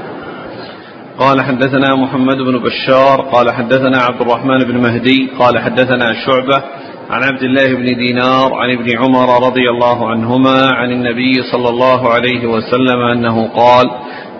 قال 1.18 1.40
حدثنا 1.40 1.96
محمد 1.96 2.36
بن 2.36 2.58
بشار 2.58 3.20
قال 3.32 3.50
حدثنا 3.50 3.98
عبد 3.98 4.20
الرحمن 4.20 4.58
بن 4.58 4.76
مهدي 4.76 5.30
قال 5.38 5.58
حدثنا 5.58 6.06
شعبة 6.26 6.62
عن 7.10 7.22
عبد 7.24 7.42
الله 7.42 7.74
بن 7.74 7.84
دينار 7.84 8.54
عن 8.54 8.70
ابن 8.70 8.98
عمر 8.98 9.46
رضي 9.46 9.70
الله 9.70 10.10
عنهما 10.10 10.68
عن 10.72 10.92
النبي 10.92 11.42
صلى 11.52 11.68
الله 11.68 12.08
عليه 12.08 12.46
وسلم 12.46 13.00
أنه 13.12 13.48
قال 13.48 13.90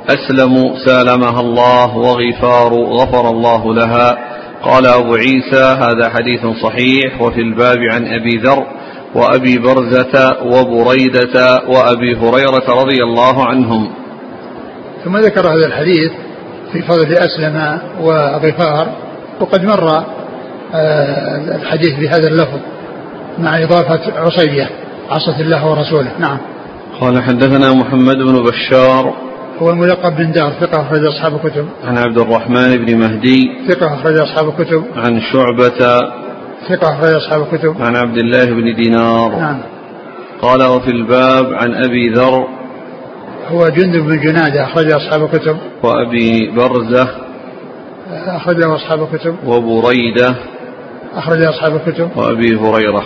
اسلم 0.09 0.75
سالمها 0.87 1.41
الله 1.41 1.97
وغفار 1.97 2.75
غفر 2.75 3.31
الله 3.31 3.75
لها. 3.75 4.19
قال 4.63 4.87
أبو 4.87 5.15
عيسى 5.15 5.63
هذا 5.63 6.11
حديث 6.11 6.47
صحيح 6.63 7.23
وفي 7.23 7.41
الباب 7.41 7.79
عن 7.93 8.07
أبي 8.07 8.37
ذر 8.37 8.67
وأبي 9.15 9.59
برزة 9.59 10.37
وبريدة 10.45 11.63
وأبي 11.69 12.17
هريرة 12.17 12.83
رضي 12.83 13.03
الله 13.03 13.47
عنهم. 13.47 13.91
ثم 15.05 15.17
ذكر 15.17 15.47
هذا 15.47 15.67
الحديث 15.67 16.13
في 16.73 16.83
فضل 16.83 17.13
أسلم 17.13 17.81
وغفار 18.01 18.89
وقد 19.41 19.65
مر 19.65 20.05
آه، 20.75 21.57
الحديث 21.57 21.99
بهذا 21.99 22.29
اللفظ 22.29 22.59
مع 23.39 23.63
إضافة 23.63 24.21
عصية 24.21 24.71
عصت 25.11 25.41
الله 25.41 25.71
ورسوله. 25.71 26.11
نعم. 26.19 26.39
قال 27.01 27.23
حدثنا 27.23 27.73
محمد 27.73 28.17
بن 28.17 28.43
بشار 28.43 29.15
هو 29.63 29.71
الملقب 29.71 30.17
بن 30.17 30.33
دار 30.33 30.53
ثقة 30.61 30.83
أخرج 30.83 31.05
أصحاب 31.05 31.35
الكتب. 31.35 31.69
عن 31.85 31.99
عبد 31.99 32.19
الرحمن 32.19 32.77
بن 32.77 32.99
مهدي. 32.99 33.51
ثقة 33.69 33.95
أخرج 33.95 34.19
أصحاب 34.19 34.49
الكتب. 34.49 34.85
عن 34.97 35.21
شعبة. 35.33 36.01
ثقة 36.69 36.99
أخرج 36.99 37.15
أصحاب 37.15 37.43
الكتب. 37.43 37.77
عن 37.81 37.97
عبد 37.97 38.19
الله 38.19 38.45
بن 38.45 38.75
دينار. 38.75 39.31
نعم. 39.31 39.61
قال 40.43 40.63
وفي 40.67 40.91
الباب 40.91 41.55
عن 41.55 41.75
أبي 41.75 42.09
ذر. 42.09 42.49
هو 43.49 43.69
جندب 43.69 44.07
بن 44.07 44.21
جنادة 44.21 44.65
أخرج 44.65 44.93
أصحاب 44.93 45.25
الكتب. 45.25 45.57
وأبي 45.83 46.51
برزة. 46.57 47.09
أخرجه 48.27 48.77
أصحاب 48.77 49.03
الكتب. 49.03 49.37
وبريدة. 49.47 50.35
أخرج 51.15 51.43
أصحاب 51.43 51.77
الكتب. 51.77 52.11
وأبي 52.17 52.57
هريرة. 52.57 53.03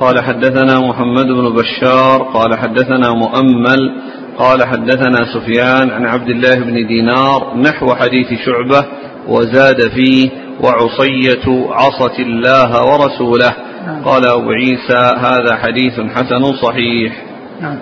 قال 0.00 0.20
حدثنا 0.20 0.80
محمد 0.80 1.26
بن 1.26 1.54
بشار. 1.54 2.22
قال 2.22 2.58
حدثنا 2.58 3.10
مؤمل. 3.10 3.96
قال 4.38 4.66
حدثنا 4.66 5.18
سفيان 5.34 5.90
عن 5.90 6.06
عبد 6.06 6.28
الله 6.28 6.54
بن 6.54 6.86
دينار 6.86 7.56
نحو 7.56 7.94
حديث 7.94 8.26
شعبة 8.46 8.86
وزاد 9.28 9.80
فيه 9.94 10.30
وعصية 10.60 11.68
عصت 11.70 12.20
الله 12.20 12.70
ورسوله. 12.84 13.52
نعم. 13.86 14.04
قال 14.04 14.26
أبو 14.26 14.50
عيسى 14.50 15.16
هذا 15.18 15.56
حديث 15.56 16.00
حسن 16.00 16.42
صحيح. 16.62 17.24
نعم. 17.60 17.78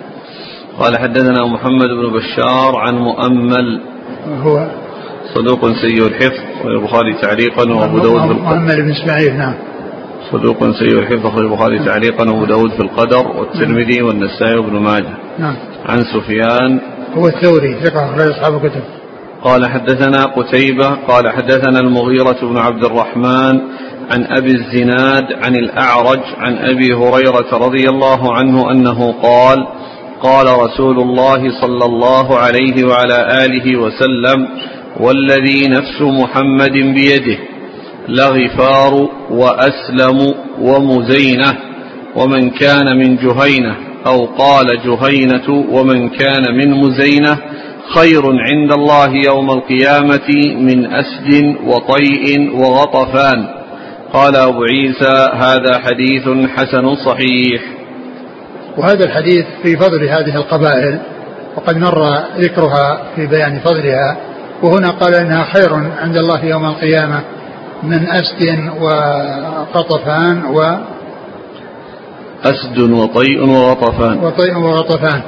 قال 0.79 0.97
حدثنا 0.97 1.45
محمد 1.45 1.87
بن 1.87 2.13
بشار 2.17 2.75
عن 2.75 2.95
مؤمل. 2.95 3.81
هو 4.43 4.67
صدوق 5.33 5.65
سيء 5.65 6.07
الحفظ 6.07 6.65
والبخاري 6.65 7.13
تعليقا 7.21 7.73
وأبو 7.73 7.97
داود 7.99 8.21
في 8.21 8.31
القدر. 8.31 8.43
محمد 8.43 8.75
بن 8.75 8.91
إسماعيل 8.91 9.37
نعم. 9.37 9.53
صدوق 10.31 10.71
سيء 10.71 10.99
الحفظ 10.99 11.39
البخاري 11.39 11.85
تعليقا 11.85 12.29
وأبو 12.29 12.45
داود 12.45 12.71
في 12.71 12.79
القدر 12.79 13.27
والترمذي 13.27 14.01
والنسائي 14.01 14.57
وابن 14.57 14.79
ماجه. 14.79 15.17
نعم. 15.39 15.55
عن 15.85 15.99
سفيان. 16.13 16.79
هو 17.17 17.27
الثوري 17.27 17.75
ثقة 17.83 18.05
أخرج 18.05 18.29
أصحاب 18.29 18.53
الكتب 18.65 18.81
قال 19.43 19.65
حدثنا 19.65 20.25
قتيبة 20.25 20.89
قال 21.07 21.29
حدثنا 21.29 21.79
المغيرة 21.79 22.37
بن 22.41 22.57
عبد 22.57 22.85
الرحمن 22.85 23.61
عن 24.11 24.25
أبي 24.37 24.51
الزناد 24.51 25.23
عن 25.43 25.55
الأعرج 25.55 26.19
عن 26.37 26.57
أبي 26.57 26.93
هريرة 26.93 27.57
رضي 27.65 27.89
الله 27.89 28.33
عنه 28.33 28.71
أنه 28.71 29.11
قال 29.11 29.67
قال 30.21 30.45
رسول 30.45 30.99
الله 30.99 31.61
صلى 31.61 31.85
الله 31.85 32.37
عليه 32.37 32.85
وعلى 32.87 33.45
آله 33.45 33.77
وسلم 33.79 34.47
والذي 34.99 35.67
نفس 35.67 36.01
محمد 36.01 36.71
بيده 36.71 37.37
لغفار 38.07 39.09
وأسلم 39.29 40.33
ومزينة 40.59 41.57
ومن 42.15 42.49
كان 42.49 42.97
من 42.97 43.15
جهينة. 43.15 43.75
أو 44.07 44.25
قال 44.25 44.65
جهينة 44.67 45.65
ومن 45.71 46.09
كان 46.09 46.43
من 46.53 46.71
مزينة 46.71 47.37
خير 47.95 48.21
عند 48.25 48.71
الله 48.71 49.09
يوم 49.25 49.49
القيامة 49.49 50.29
من 50.59 50.93
أسد 50.93 51.55
وطيء 51.65 52.51
وغطفان. 52.59 53.47
قال 54.13 54.35
أبو 54.35 54.63
عيسى 54.63 55.29
هذا 55.33 55.79
حديث 55.79 56.49
حسن 56.55 56.95
صحيح. 56.95 57.61
وهذا 58.77 59.05
الحديث 59.05 59.45
في 59.63 59.77
فضل 59.77 60.03
هذه 60.03 60.35
القبائل 60.35 60.99
وقد 61.57 61.77
مر 61.77 62.19
ذكرها 62.37 63.03
في 63.15 63.27
بيان 63.27 63.59
فضلها 63.59 64.17
وهنا 64.63 64.89
قال 64.89 65.15
إنها 65.15 65.43
خير 65.43 65.73
عند 65.73 66.17
الله 66.17 66.45
يوم 66.45 66.65
القيامة 66.65 67.21
من 67.83 68.07
أسد 68.07 68.69
وقطفان 68.81 70.45
و 70.45 70.77
أسد 72.45 72.79
وطيء 72.79 73.49
وغطفان. 73.49 74.23
وطيء 74.23 74.57
وغطفان. 74.57 75.21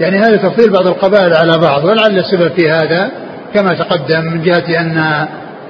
يعني 0.00 0.18
هذا 0.18 0.36
تفضيل 0.36 0.72
بعض 0.72 0.86
القبائل 0.86 1.34
على 1.34 1.58
بعض 1.58 1.84
ولعل 1.84 2.18
السبب 2.18 2.52
في 2.52 2.70
هذا 2.70 3.10
كما 3.54 3.74
تقدم 3.74 4.24
من 4.24 4.42
جهة 4.42 4.80
أن 4.80 5.26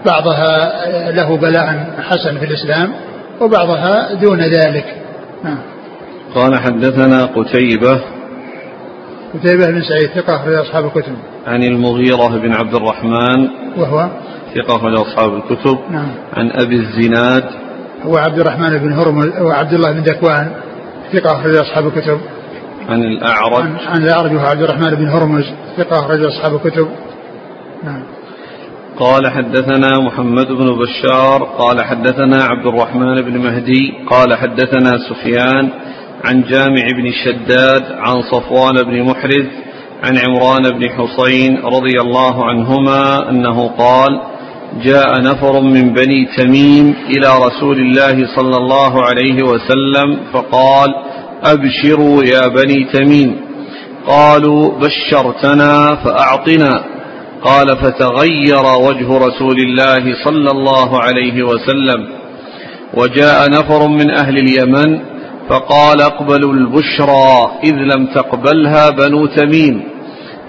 بعضها 0.06 0.72
له 1.10 1.36
بلاء 1.36 1.94
حسن 2.02 2.38
في 2.38 2.44
الإسلام 2.44 2.92
وبعضها 3.40 4.14
دون 4.14 4.40
ذلك. 4.40 4.84
نعم. 5.44 5.58
قال 6.34 6.58
حدثنا 6.58 7.24
قتيبة 7.24 8.00
قتيبة 9.34 9.70
بن 9.70 9.82
سعيد 9.82 10.10
ثقة 10.14 10.36
أخرج 10.36 10.54
أصحاب 10.54 10.84
الكتب. 10.84 11.14
عن 11.46 11.62
المغيرة 11.62 12.38
بن 12.38 12.52
عبد 12.52 12.74
الرحمن 12.74 13.48
وهو؟ 13.76 14.08
ثقة 14.54 14.76
أخرج 14.76 14.98
أصحاب 14.98 15.34
الكتب. 15.34 15.78
نعم. 15.90 16.08
عن 16.32 16.50
أبي 16.50 16.76
الزناد 16.76 17.44
هو 18.02 18.16
عبد 18.16 18.38
الرحمن 18.38 18.78
بن 18.78 18.92
هرمز 18.92 19.40
وعبد 19.40 19.72
الله 19.72 19.92
بن 19.92 20.00
ذكوان 20.00 20.50
ثقة 21.12 21.40
أخرج 21.40 21.56
أصحاب 21.56 21.86
الكتب. 21.86 22.20
عن 22.88 23.02
الأعرج. 23.02 23.62
عن, 23.62 23.76
عن 23.86 24.02
الأعرج 24.02 24.36
عبد 24.36 24.62
الرحمن 24.62 24.94
بن 24.94 25.08
هرمز. 25.08 25.44
ثقة 25.76 25.98
أخرج 25.98 26.24
أصحاب 26.24 26.54
الكتب. 26.54 26.88
نعم. 27.84 28.02
قال 28.98 29.30
حدثنا 29.30 29.88
محمد 30.00 30.46
بن 30.46 30.78
بشار 30.78 31.42
قال 31.58 31.84
حدثنا 31.84 32.44
عبد 32.44 32.66
الرحمن 32.66 33.14
بن 33.14 33.38
مهدي 33.38 33.94
قال 34.10 34.34
حدثنا 34.34 34.90
سفيان 35.08 35.70
عن 36.24 36.42
جامع 36.42 36.84
بن 36.96 37.12
شداد 37.24 37.82
عن 37.92 38.22
صفوان 38.22 38.74
بن 38.86 39.02
محرز 39.02 39.46
عن 40.04 40.18
عمران 40.18 40.78
بن 40.78 40.88
حصين 40.90 41.56
رضي 41.64 42.00
الله 42.00 42.44
عنهما 42.44 43.30
أنه 43.30 43.68
قال 43.68 44.20
جاء 44.78 45.22
نفر 45.22 45.60
من 45.60 45.92
بني 45.92 46.28
تميم 46.36 46.94
إلى 47.08 47.26
رسول 47.46 47.78
الله 47.78 48.36
صلى 48.36 48.56
الله 48.56 49.02
عليه 49.02 49.42
وسلم 49.42 50.18
فقال 50.32 50.94
أبشروا 51.44 52.24
يا 52.24 52.48
بني 52.48 52.84
تميم. 52.92 53.40
قالوا 54.06 54.78
بشرتنا 54.78 55.96
فأعطنا. 56.04 56.84
قال 57.44 57.68
فتغير 57.68 58.64
وجه 58.86 59.18
رسول 59.18 59.58
الله 59.58 60.24
صلى 60.24 60.50
الله 60.50 61.00
عليه 61.00 61.42
وسلم. 61.42 62.08
وجاء 62.94 63.50
نفر 63.50 63.88
من 63.88 64.10
أهل 64.10 64.38
اليمن 64.38 65.00
فقال 65.48 66.00
اقبلوا 66.00 66.52
البشرى 66.52 67.50
إذ 67.64 67.74
لم 67.74 68.06
تقبلها 68.06 68.90
بنو 68.90 69.26
تميم. 69.26 69.82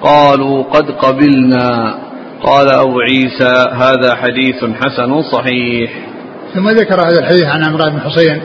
قالوا 0.03 0.63
قد 0.63 0.91
قبلنا. 0.91 1.97
قال 2.43 2.69
أبو 2.69 2.99
عيسى 2.99 3.53
هذا 3.73 4.15
حديث 4.15 4.65
حسن 4.81 5.21
صحيح. 5.21 5.91
ثم 6.53 6.69
ذكر 6.69 6.95
هذا 6.95 7.19
الحديث 7.19 7.45
عن 7.45 7.63
عمران 7.63 7.93
بن 7.93 7.99
حسين 8.01 8.41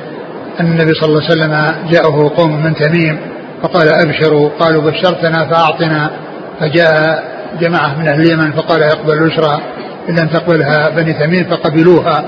أن 0.61 0.67
النبي 0.67 0.95
صلى 0.95 1.09
الله 1.09 1.23
عليه 1.23 1.31
وسلم 1.31 1.53
جاءه 1.91 2.33
قوم 2.37 2.65
من 2.65 2.75
تميم 2.75 3.19
فقال 3.63 3.89
أبشروا 3.89 4.51
قالوا 4.59 4.83
بشرتنا 4.83 5.47
فأعطنا. 5.47 6.11
فجاء 6.61 7.25
جماعة 7.61 7.99
من 7.99 8.09
أهل 8.09 8.21
اليمن 8.21 8.53
فقال 8.53 8.83
اقبل 8.83 9.13
البشرى 9.13 9.61
إن 10.09 10.15
لم 10.19 10.29
تقبلها 10.29 10.89
بني 10.89 11.13
تميم 11.13 11.45
فقبلوها. 11.45 12.25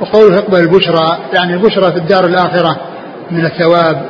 وقوله 0.00 0.38
اقبل 0.38 0.58
البشرى 0.58 1.18
يعني 1.34 1.54
البشرى 1.54 1.92
في 1.92 1.98
الدار 1.98 2.26
الآخرة 2.26 2.76
من 3.30 3.44
الثواب 3.44 4.02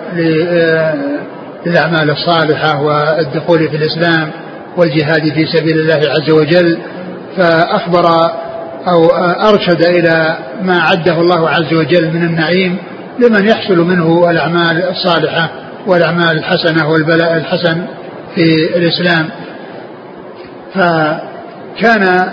للأعمال 1.66 2.10
الصالحة 2.10 2.82
والدخول 2.82 3.68
في 3.68 3.76
الإسلام. 3.76 4.30
والجهاد 4.76 5.32
في 5.34 5.46
سبيل 5.46 5.78
الله 5.78 6.00
عز 6.10 6.30
وجل 6.30 6.78
فأخبر 7.36 8.06
أو 8.88 9.06
أرشد 9.48 9.82
إلى 9.82 10.36
ما 10.62 10.80
عده 10.80 11.20
الله 11.20 11.50
عز 11.50 11.74
وجل 11.74 12.10
من 12.10 12.22
النعيم 12.22 12.78
لمن 13.18 13.48
يحصل 13.48 13.78
منه 13.78 14.30
الأعمال 14.30 14.88
الصالحة 14.88 15.50
والأعمال 15.86 16.38
الحسنة 16.38 16.90
والبلاء 16.90 17.36
الحسن 17.36 17.84
في 18.34 18.76
الإسلام. 18.76 19.28
فكان 20.74 22.32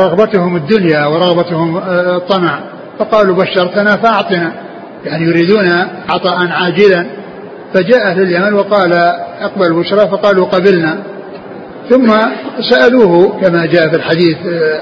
رغبتهم 0.00 0.56
الدنيا 0.56 1.06
ورغبتهم 1.06 1.82
الطمع 1.88 2.60
فقالوا 2.98 3.36
بشرتنا 3.36 3.96
فأعطنا 3.96 4.52
يعني 5.04 5.24
يريدون 5.24 5.68
عطاء 6.08 6.48
عاجلا. 6.48 7.06
فجاء 7.74 8.06
أهل 8.06 8.22
اليمن 8.22 8.54
وقال 8.54 8.92
أقبل 9.40 9.66
البشرى 9.66 10.00
فقالوا 10.00 10.46
قبلنا. 10.46 10.98
ثم 11.90 12.10
سألوه 12.70 13.40
كما 13.40 13.66
جاء 13.66 13.88
في 13.90 13.96
الحديث 13.96 14.36
آه، 14.36 14.80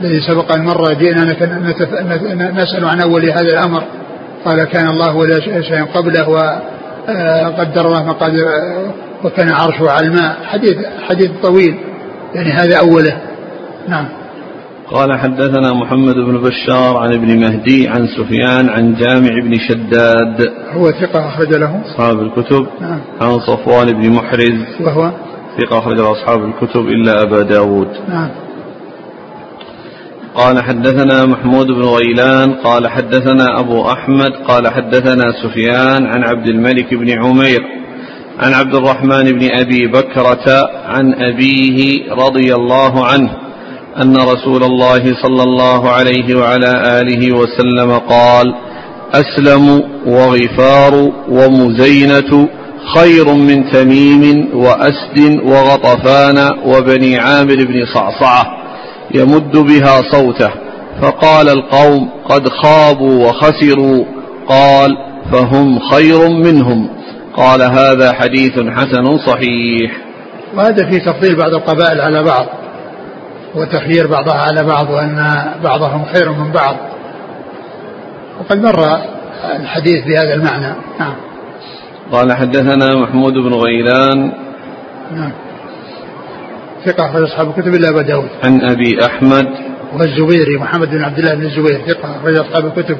الذي 0.00 0.20
سبق 0.28 0.52
أن 0.52 0.64
مر 0.64 0.92
جئنا 0.92 1.24
نسأل 2.52 2.84
عن 2.84 3.00
أول 3.00 3.24
هذا 3.24 3.40
الأمر. 3.52 3.82
قال 4.44 4.64
كان 4.64 4.86
الله 4.86 5.16
ولا 5.16 5.40
شيء 5.40 5.84
قبله 5.84 6.28
وقدر 6.28 7.86
الله 7.86 8.04
مقادير 8.04 8.44
وكان 9.24 9.48
عرشه 9.48 9.90
على 9.90 10.06
الماء. 10.06 10.36
حديث 10.44 10.76
حديث 11.08 11.30
طويل 11.42 11.74
يعني 12.34 12.52
هذا 12.52 12.78
أوله. 12.78 13.16
نعم. 13.88 14.08
قال 14.90 15.18
حدثنا 15.18 15.72
محمد 15.72 16.14
بن 16.14 16.38
بشار 16.38 16.96
عن 16.96 17.12
ابن 17.12 17.40
مهدي 17.40 17.88
عن 17.88 18.06
سفيان 18.06 18.68
عن 18.68 18.94
جامع 18.94 19.40
بن 19.42 19.54
شداد. 19.68 20.52
هو 20.72 20.90
ثقة 20.90 21.28
أخرج 21.28 21.54
له. 21.54 21.80
أصحاب 21.86 22.20
الكتب. 22.20 22.66
نعم. 22.80 23.00
عن 23.20 23.40
صفوان 23.40 23.92
بن 23.92 24.10
محرز. 24.10 24.80
وهو؟ 24.80 25.10
ثقة 25.58 25.78
أخرج 25.78 26.00
أصحاب 26.00 26.44
الكتب 26.44 26.80
إلا 26.80 27.22
أبا 27.22 27.42
داود. 27.42 27.88
نعم. 28.08 28.30
قال 30.34 30.62
حدثنا 30.62 31.26
محمود 31.26 31.66
بن 31.66 31.82
غيلان 31.82 32.52
قال 32.52 32.88
حدثنا 32.88 33.60
أبو 33.60 33.82
أحمد 33.82 34.32
قال 34.48 34.68
حدثنا 34.68 35.24
سفيان 35.42 36.06
عن 36.06 36.24
عبد 36.24 36.48
الملك 36.48 36.94
بن 36.94 37.10
عمير 37.10 37.60
عن 38.38 38.54
عبد 38.54 38.74
الرحمن 38.74 39.22
بن 39.22 39.48
أبي 39.52 39.86
بكرة 39.86 40.70
عن 40.86 41.14
أبيه 41.14 42.12
رضي 42.12 42.54
الله 42.54 43.04
عنه 43.04 43.30
أن 44.02 44.16
رسول 44.16 44.62
الله 44.64 45.02
صلى 45.22 45.42
الله 45.42 45.90
عليه 45.90 46.34
وعلى 46.34 47.00
آله 47.00 47.36
وسلم 47.36 47.98
قال 48.08 48.54
أسلم 49.12 49.82
وغفار 50.06 51.12
ومزينة 51.28 52.48
خير 52.84 53.34
من 53.34 53.70
تميم 53.70 54.50
وأسد 54.54 55.40
وغطفان 55.44 56.50
وبني 56.64 57.18
عامر 57.18 57.56
بن 57.56 57.84
صعصعة 57.94 58.44
يمد 59.14 59.56
بها 59.56 60.02
صوته. 60.12 60.50
فقال 61.02 61.48
القوم 61.48 62.10
قد 62.28 62.48
خابوا 62.48 63.28
وخسروا. 63.28 64.04
قال 64.48 64.96
فهم 65.32 65.78
خير 65.78 66.28
منهم. 66.28 66.88
قال 67.36 67.62
هذا 67.62 68.12
حديث 68.12 68.52
حسن 68.52 69.18
صحيح. 69.18 69.92
وهذا 70.56 70.90
في 70.90 71.00
تفضيل 71.00 71.36
بعض 71.36 71.54
القبائل 71.54 72.00
على 72.00 72.22
بعض 72.22 72.46
وتخيير 73.54 74.06
بعضها 74.06 74.34
على 74.34 74.64
بعض 74.64 74.90
وأن 74.90 75.44
بعضهم 75.64 76.04
خير 76.14 76.32
من 76.32 76.52
بعض. 76.52 76.76
وقد 78.40 78.58
مر 78.58 78.98
الحديث 79.60 80.04
بهذا 80.04 80.34
المعنى. 80.34 80.74
نعم. 81.00 81.14
قال 82.14 82.32
حدثنا 82.32 82.94
محمود 82.94 83.32
بن 83.32 83.54
غيلان 83.54 84.32
نعم. 85.14 85.32
ثقة 86.86 87.10
أخرج 87.10 87.22
أصحاب 87.22 87.48
الكتب 87.48 87.74
إلا 87.74 87.88
أبا 87.88 88.02
داود. 88.02 88.28
عن 88.44 88.60
أبي 88.60 89.06
أحمد. 89.06 89.46
والزبيري 89.92 90.56
محمد 90.58 90.90
بن 90.90 91.02
عبد 91.02 91.18
الله 91.18 91.34
بن 91.34 91.42
الزبير 91.42 91.80
ثقة 91.86 92.16
أخرج 92.16 92.38
أصحاب 92.38 92.66
الكتب. 92.66 92.98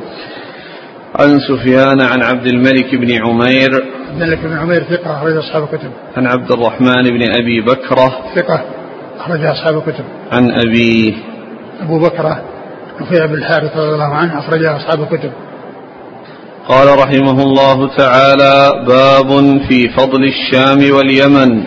عن 1.20 1.40
سفيان 1.48 2.00
عن 2.00 2.22
عبد 2.22 2.46
الملك 2.46 2.94
بن 2.94 3.12
عمير. 3.12 3.70
عبد 4.10 4.22
الملك 4.22 4.38
بن 4.38 4.52
عمير 4.52 4.82
ثقة 4.82 5.16
أخرج 5.16 5.36
أصحاب 5.36 5.62
الكتب. 5.62 5.90
عن 6.16 6.26
عبد 6.26 6.52
الرحمن 6.52 7.02
بن 7.02 7.22
أبي 7.40 7.60
بكرة. 7.60 8.08
ثقة 8.36 8.64
أخرج 9.18 9.44
أصحاب 9.44 9.76
الكتب. 9.76 10.04
عن 10.32 10.50
أبيه 10.50 11.14
أبو 11.82 11.98
بكرة 11.98 12.42
نفيع 13.00 13.26
بن 13.26 13.34
الحارث 13.34 13.76
رضي 13.76 13.94
الله 13.94 14.14
عنه 14.14 14.38
أخرج 14.38 14.64
أصحاب 14.64 15.02
الكتب. 15.02 15.32
قال 16.68 16.98
رحمه 16.98 17.42
الله 17.42 17.96
تعالى 17.96 18.84
باب 18.86 19.60
في 19.68 19.88
فضل 19.96 20.24
الشام 20.24 20.94
واليمن. 20.96 21.62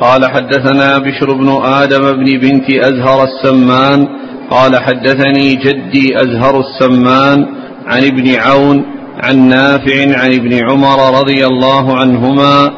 قال 0.00 0.30
حدثنا 0.30 0.98
بشر 0.98 1.32
بن 1.32 1.48
آدم 1.64 2.12
بن 2.12 2.38
بنت 2.38 2.70
أزهر 2.70 3.24
السمان. 3.24 4.08
قال 4.50 4.76
حدثني 4.76 5.54
جدي 5.54 6.16
أزهر 6.16 6.60
السمان 6.60 7.46
عن 7.86 8.04
ابن 8.04 8.34
عون 8.34 8.84
عن 9.24 9.48
نافع 9.48 10.18
عن 10.18 10.32
ابن 10.32 10.70
عمر 10.70 11.18
رضي 11.20 11.46
الله 11.46 11.96
عنهما 11.96 12.70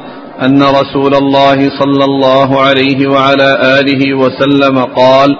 أن 0.42 0.62
رسول 0.62 1.14
الله 1.14 1.70
صلى 1.80 2.05
الله 2.05 2.61
عليه 2.62 3.09
وعلى 3.11 3.78
آله 3.80 4.14
وسلم 4.14 4.78
قال 4.78 5.30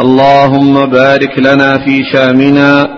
اللهم 0.00 0.86
بارك 0.86 1.38
لنا 1.38 1.78
في 1.78 2.02
شامنا 2.12 2.88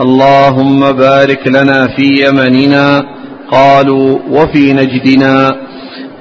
اللهم 0.00 0.92
بارك 0.92 1.48
لنا 1.48 1.88
في 1.96 2.26
يمننا. 2.26 3.02
قالوا 3.52 4.18
وفي 4.30 4.72
نجدنا. 4.72 5.56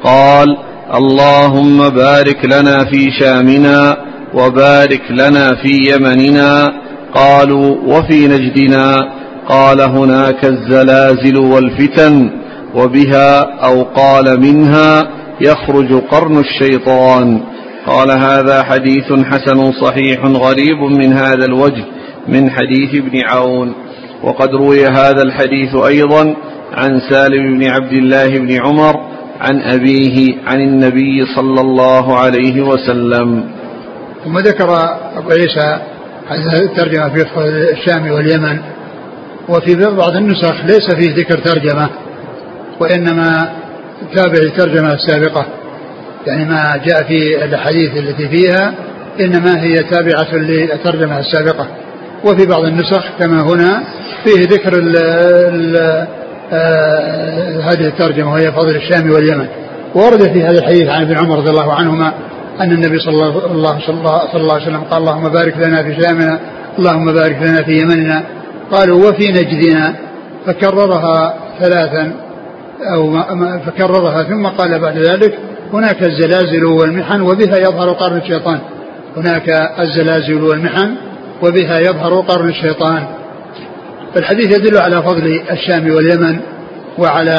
قال 0.03 0.57
اللهم 0.93 1.89
بارك 1.89 2.45
لنا 2.45 2.77
في 2.91 3.11
شامنا 3.19 3.97
وبارك 4.33 5.01
لنا 5.11 5.55
في 5.63 5.93
يمننا. 5.93 6.67
قالوا 7.15 7.75
وفي 7.85 8.27
نجدنا. 8.27 8.95
قال 9.49 9.81
هناك 9.81 10.45
الزلازل 10.45 11.37
والفتن 11.37 12.29
وبها 12.75 13.39
أو 13.63 13.83
قال 13.83 14.39
منها 14.39 15.07
يخرج 15.41 15.93
قرن 15.93 16.37
الشيطان. 16.37 17.41
قال 17.87 18.11
هذا 18.11 18.63
حديث 18.63 19.13
حسن 19.25 19.71
صحيح 19.71 20.25
غريب 20.25 20.79
من 20.99 21.13
هذا 21.13 21.45
الوجه. 21.45 21.98
من 22.31 22.49
حديث 22.49 22.95
ابن 22.95 23.21
عون 23.23 23.73
وقد 24.23 24.49
روي 24.49 24.85
هذا 24.85 25.21
الحديث 25.21 25.75
أيضا 25.75 26.35
عن 26.73 27.01
سالم 27.09 27.57
بن 27.59 27.67
عبد 27.67 27.93
الله 27.93 28.27
بن 28.27 28.65
عمر 28.65 28.95
عن 29.41 29.61
أبيه 29.61 30.35
عن 30.47 30.61
النبي 30.61 31.25
صلى 31.35 31.61
الله 31.61 32.17
عليه 32.17 32.61
وسلم. 32.61 33.43
ثم 34.25 34.37
ذكر 34.37 34.69
أبو 35.17 35.29
عيسى 35.29 35.79
هذه 36.27 36.63
الترجمة 36.63 37.09
في 37.09 37.25
الشام 37.71 38.11
واليمن 38.11 38.59
وفي 39.49 39.75
بعض 39.75 40.15
النسخ 40.15 40.65
ليس 40.65 40.93
فيه 40.95 41.15
ذكر 41.15 41.37
ترجمة 41.37 41.89
وإنما 42.79 43.49
تابع 44.15 44.39
الترجمه 44.43 44.93
السابقة. 44.93 45.45
يعني 46.27 46.45
ما 46.45 46.81
جاء 46.85 47.03
في 47.03 47.45
الاحاديث 47.45 47.97
التي 47.97 48.27
فيها 48.27 48.73
إنما 49.19 49.63
هي 49.63 49.75
تابعة 49.75 50.35
للترجمة 50.35 51.19
السابقة. 51.19 51.67
وفي 52.25 52.45
بعض 52.45 52.63
النسخ 52.63 53.03
كما 53.19 53.41
هنا 53.41 53.83
فيه 54.25 54.43
ذكر 54.43 54.73
ال 54.73 54.97
ال 54.97 55.77
آه 56.51 57.61
هذه 57.61 57.87
الترجمة 57.87 58.33
وهي 58.33 58.51
فضل 58.51 58.75
الشام 58.75 59.11
واليمن. 59.11 59.47
ورد 59.95 60.23
في 60.33 60.43
هذا 60.43 60.59
الحديث 60.59 60.89
عن 60.89 61.01
ابن 61.01 61.17
عمر 61.17 61.37
رضي 61.37 61.49
الله 61.49 61.73
عنهما 61.73 62.13
أن 62.61 62.71
النبي 62.71 62.99
صلى 62.99 63.13
الله 63.51 63.79
صلى 63.79 63.95
الله, 63.99 64.31
صلى 64.31 64.41
الله 64.41 64.53
عليه 64.53 64.63
وسلم 64.63 64.83
قال 64.83 65.01
اللهم 65.01 65.29
بارك 65.29 65.57
لنا 65.57 65.83
في 65.83 66.01
شامنا 66.01 66.39
اللهم 66.79 67.13
بارك 67.13 67.37
لنا 67.41 67.63
في 67.63 67.71
يمننا. 67.71 68.23
قالوا 68.71 69.09
وفي 69.09 69.27
نجدنا. 69.27 69.95
فكررها 70.45 71.33
ثلاثا 71.59 72.11
أو 72.93 73.23
فكررها 73.65 74.23
ثم 74.23 74.47
قال 74.47 74.79
بعد 74.79 74.97
ذلك 74.97 75.37
هناك 75.73 76.03
الزلازل 76.03 76.65
والمحن 76.65 77.21
وبها 77.21 77.57
يظهر 77.57 77.89
قرن 77.89 78.17
الشيطان. 78.17 78.59
هناك 79.17 79.49
الزلازل 79.79 80.43
والمحن 80.43 80.95
وبها 81.43 81.79
يظهر 81.79 82.21
قرن 82.21 82.49
الشيطان. 82.49 83.03
فالحديث 84.15 84.57
يدل 84.57 84.77
على 84.77 84.95
فضل 84.95 85.41
الشام 85.51 85.91
واليمن 85.91 86.39
وعلى 86.97 87.35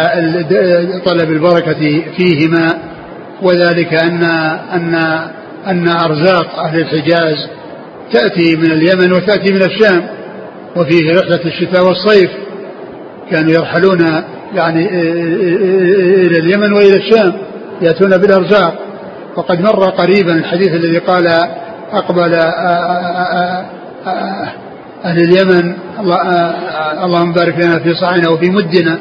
طلب 1.05 1.31
البركة 1.31 2.03
فيهما 2.17 2.69
وذلك 3.43 3.95
أن 3.95 4.25
أن 4.75 4.95
أن 5.67 5.89
أرزاق 5.89 6.59
أهل 6.59 6.81
الحجاز 6.81 7.49
تأتي 8.13 8.57
من 8.57 8.73
اليمن 8.73 9.13
وتأتي 9.13 9.53
من 9.53 9.63
الشام 9.63 10.07
وفيه 10.77 11.13
رحلة 11.21 11.41
الشتاء 11.45 11.85
والصيف. 11.85 12.31
كانوا 13.31 13.53
يرحلون 13.53 14.07
يعني 14.55 14.89
إلى 16.27 16.39
اليمن 16.39 16.73
وإلى 16.73 16.97
الشام 16.97 17.33
يأتون 17.83 18.17
بالأرزاق. 18.19 18.75
وقد 19.37 19.61
مر 19.61 19.91
قريبا 19.91 20.33
الحديث 20.33 20.69
الذي 20.69 20.99
قال 20.99 21.27
أقبل 21.93 22.35
أهل 24.07 25.19
اليمن 25.19 25.75
اللهم 27.05 27.33
بارك 27.33 27.55
لنا 27.59 27.79
في 27.79 27.95
صاعنا 27.95 28.29
وفي 28.29 28.51
مدنا 28.51 28.99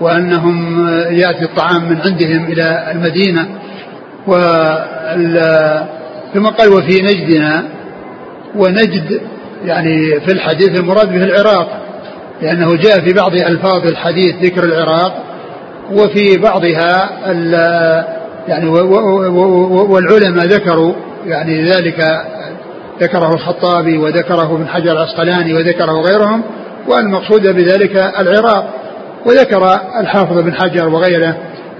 وأنهم 0.00 0.88
يأتي 1.10 1.44
الطعام 1.44 1.88
من 1.88 2.00
عندهم 2.00 2.52
إلى 2.52 2.92
المدينة. 2.92 3.48
ثم 6.34 6.46
قال 6.46 6.68
وفي 6.68 7.02
نجدنا 7.02 7.64
ونجد 8.56 9.20
يعني 9.64 10.20
في 10.20 10.32
الحديث 10.32 10.80
المراد 10.80 11.12
به 11.12 11.24
العراق 11.24 11.68
لأنه 12.42 12.76
جاء 12.76 13.00
في 13.00 13.12
بعض 13.12 13.34
ألفاظ 13.34 13.86
الحديث 13.86 14.34
ذكر 14.42 14.64
العراق 14.64 15.24
وفي 15.92 16.38
بعضها 16.38 17.10
يعني 18.48 18.68
والعلماء 19.88 20.46
ذكروا 20.46 20.94
يعني 21.26 21.70
ذلك 21.70 22.04
ذكره 23.02 23.34
الخطابي 23.34 23.98
وذكره 23.98 24.54
ابن 24.54 24.68
حجر 24.68 24.92
العسقلاني 24.92 25.54
وذكره 25.54 25.92
غيرهم 25.92 26.42
والمقصود 26.88 27.48
بذلك 27.48 27.96
العراق. 27.96 28.82
وذكر 29.26 29.80
الحافظ 30.00 30.38
بن 30.38 30.54
حجر 30.54 30.88
وغيره 30.88 31.36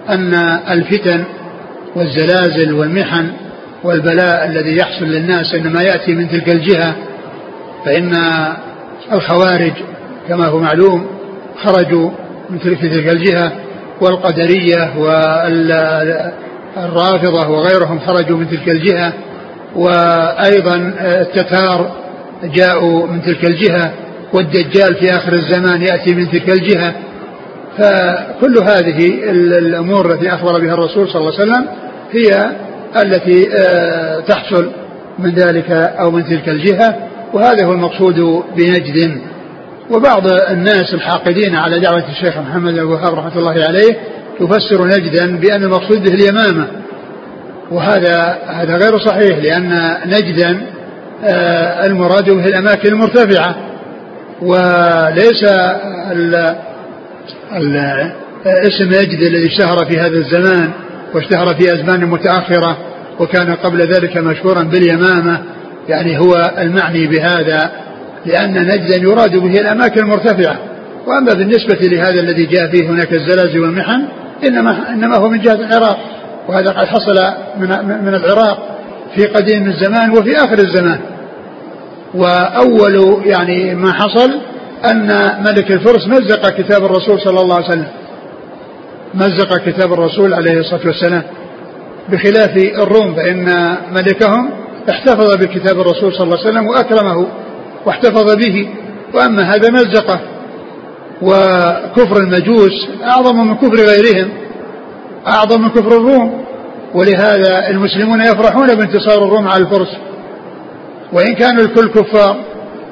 أن 0.08 0.34
الفتن 0.70 1.24
والزلازل 1.96 2.72
والمحن 2.72 3.28
والبلاء 3.84 4.46
الذي 4.46 4.76
يحصل 4.76 5.04
للناس 5.04 5.54
إنما 5.54 5.82
يأتي 5.82 6.14
من 6.14 6.28
تلك 6.28 6.48
الجهة 6.48 6.94
فإن 7.84 8.12
الخوارج 9.12 9.72
كما 10.28 10.46
هو 10.46 10.58
معلوم 10.58 11.06
خرجوا 11.64 12.10
من 12.50 12.60
تلك 12.60 13.08
الجهة 13.08 13.52
والقدرية 14.00 14.92
والرافضة 16.76 17.48
وغيرهم 17.48 18.00
خرجوا 18.06 18.36
من 18.36 18.50
تلك 18.50 18.68
الجهة 18.68 19.12
وأيضا 19.76 20.94
التتار 21.00 21.92
جاءوا 22.44 23.06
من 23.06 23.22
تلك 23.22 23.44
الجهة 23.44 23.92
والدجال 24.32 24.94
في 24.94 25.10
آخر 25.10 25.32
الزمان 25.32 25.82
يأتي 25.82 26.14
من 26.14 26.30
تلك 26.30 26.50
الجهة. 26.50 26.94
فكل 27.78 28.58
هذه 28.62 29.30
الأمور 29.58 30.12
التي 30.12 30.34
أخبر 30.34 30.60
بها 30.60 30.74
الرسول 30.74 31.08
صلى 31.08 31.20
الله 31.20 31.32
عليه 31.40 31.42
وسلم 31.42 31.66
هي 32.12 32.50
التي 33.04 33.48
آه، 33.56 34.20
تحصل 34.20 34.70
من 35.18 35.34
ذلك 35.34 35.70
أو 35.70 36.10
من 36.10 36.24
تلك 36.24 36.48
الجهة 36.48 36.96
وهذا 37.32 37.66
هو 37.66 37.72
المقصود 37.72 38.44
بنجد. 38.56 39.20
وبعض 39.90 40.26
الناس 40.50 40.94
الحاقدين 40.94 41.56
على 41.56 41.80
دعوة 41.80 42.04
الشيخ 42.10 42.38
محمد 42.38 42.78
الوهاب 42.78 43.14
رحمة 43.14 43.38
الله 43.38 43.64
عليه 43.68 43.96
يفسر 44.40 44.86
نجدا 44.86 45.36
بأن 45.36 45.62
المقصود 45.62 46.02
به 46.02 46.14
اليمامة. 46.14 46.81
وهذا 47.72 48.38
هذا 48.46 48.76
غير 48.76 48.98
صحيح 48.98 49.38
لأن 49.38 49.96
نجدا 50.06 50.66
آه، 51.24 51.86
المراد 51.86 52.30
به 52.30 52.44
الأماكن 52.44 52.88
المرتفعة 52.88 53.56
وليس 54.42 55.44
اسم 58.46 58.84
نجد 58.84 59.22
الذي 59.22 59.46
اشتهر 59.46 59.76
في 59.90 60.00
هذا 60.00 60.16
الزمان 60.16 60.70
واشتهر 61.14 61.54
في 61.54 61.74
أزمان 61.74 62.04
متأخرة 62.04 62.78
وكان 63.20 63.54
قبل 63.54 63.78
ذلك 63.78 64.16
مشهورا 64.16 64.62
باليمامة 64.62 65.38
يعني 65.88 66.18
هو 66.18 66.52
المعني 66.58 67.06
بهذا 67.06 67.70
لأن 68.26 68.66
نجدا 68.66 68.96
يراد 69.02 69.36
به 69.36 69.60
الأماكن 69.60 70.00
المرتفعة. 70.00 70.58
وأما 71.06 71.32
بالنسبة 71.34 71.78
لهذا 71.82 72.20
الذي 72.20 72.46
جاء 72.46 72.70
فيه 72.70 72.90
هناك 72.90 73.12
الزلازل 73.12 73.60
والمحن 73.60 74.08
إنما 74.48 74.90
إنما 74.90 75.16
هو 75.16 75.28
من 75.28 75.40
جهة 75.40 75.54
العراق. 75.54 75.98
وهذا 76.49 76.70
قد 76.70 76.86
حصل 76.86 77.34
من 77.59 77.68
من 78.05 78.14
العراق 78.14 78.59
في 79.14 79.24
قديم 79.24 79.66
الزمان 79.66 80.11
وفي 80.11 80.36
آخر 80.36 80.59
الزمان. 80.59 81.01
وأول 82.14 83.22
يعني 83.26 83.74
ما 83.74 83.93
حصل 83.93 84.30
أن 84.90 85.09
ملك 85.45 85.72
الفرس 85.72 86.09
مزق 86.09 86.49
كتاب 86.49 86.84
الرسول 86.84 87.20
صلى 87.20 87.40
الله 87.40 87.55
عليه 87.55 87.66
وسلم. 87.66 87.88
مزق 89.14 89.59
كتاب 89.59 89.93
الرسول 89.93 90.34
عليه 90.34 90.59
الصلاة 90.61 90.86
والسلام. 90.86 91.22
بخلاف 92.09 92.57
الروم 92.57 93.14
فإن 93.14 93.76
ملكهم 93.93 94.51
احتفظ 94.90 95.36
بكتاب 95.36 95.80
الرسول 95.80 96.12
صلى 96.12 96.24
الله 96.24 96.38
عليه 96.38 96.51
وسلم 96.51 96.66
وأكرمه 96.66 97.26
واحتفظ 97.86 98.36
به. 98.36 98.68
وأما 99.14 99.43
هذا 99.43 99.70
مزقه 99.70 100.20
وكفر 101.22 102.16
المجوس 102.16 102.88
أعظم 103.05 103.47
من 103.47 103.55
كفر 103.55 103.76
غيرهم. 103.76 104.28
أعظم 105.26 105.62
من 105.62 105.68
كفر 105.68 105.96
الروم. 105.96 106.44
ولهذا 106.94 107.68
المسلمون 107.70 108.20
يفرحون 108.20 108.74
بانتصار 108.74 109.24
الروم 109.24 109.48
على 109.48 109.62
الفرس. 109.62 109.96
وإن 111.12 111.34
كانوا 111.34 111.62
الكل 111.62 111.88
كفار 111.88 112.36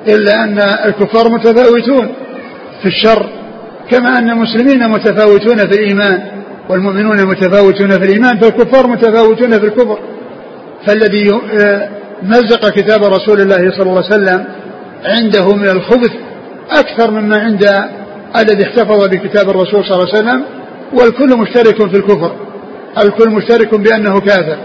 إلا 0.09 0.45
أن 0.45 0.59
الكفار 0.59 1.29
متفاوتون 1.29 2.15
في 2.83 2.89
الشر 2.89 3.29
كما 3.91 4.19
أن 4.19 4.31
المسلمين 4.31 4.89
متفاوتون 4.89 5.57
في 5.57 5.75
الإيمان 5.75 6.23
والمؤمنون 6.69 7.25
متفاوتون 7.27 7.91
في 7.91 8.05
الإيمان 8.05 8.39
فالكفار 8.39 8.87
متفاوتون 8.87 9.51
في 9.59 9.65
الكفر. 9.67 9.99
فالذي 10.87 11.31
آه، 11.61 11.89
مزق 12.23 12.69
كتاب 12.69 13.05
رسول 13.05 13.41
الله 13.41 13.71
صلى 13.71 13.83
الله 13.83 14.05
عليه 14.05 14.15
وسلم 14.15 14.45
عنده 15.05 15.55
من 15.57 15.69
الخبث 15.69 16.11
أكثر 16.71 17.11
مما 17.11 17.39
عند 17.39 17.65
الذي 18.37 18.65
احتفظ 18.65 19.09
بكتاب 19.09 19.51
الرسول 19.51 19.85
صلى 19.85 19.97
الله 19.97 20.09
عليه 20.15 20.19
وسلم 20.19 20.45
والكل 20.93 21.39
مشترك 21.39 21.89
في 21.91 21.97
الكفر. 21.97 22.33
الكل 23.05 23.31
مشترك 23.31 23.75
بأنه 23.75 24.21
كافر. 24.21 24.59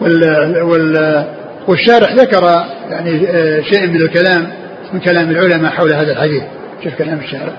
وال 0.00 0.62
وال 0.62 1.24
والشارح 1.68 2.14
ذكر 2.14 2.44
يعني 2.90 3.28
آه، 3.28 3.60
شيء 3.60 3.86
من 3.86 3.96
الكلام 3.96 4.50
من 4.92 5.00
كلام 5.00 5.30
العلماء 5.30 5.72
حول 5.72 5.92
هذا 5.92 6.12
الحديث. 6.12 6.42
شوف 6.84 6.94
كلام 6.94 7.18
الشارح. 7.18 7.52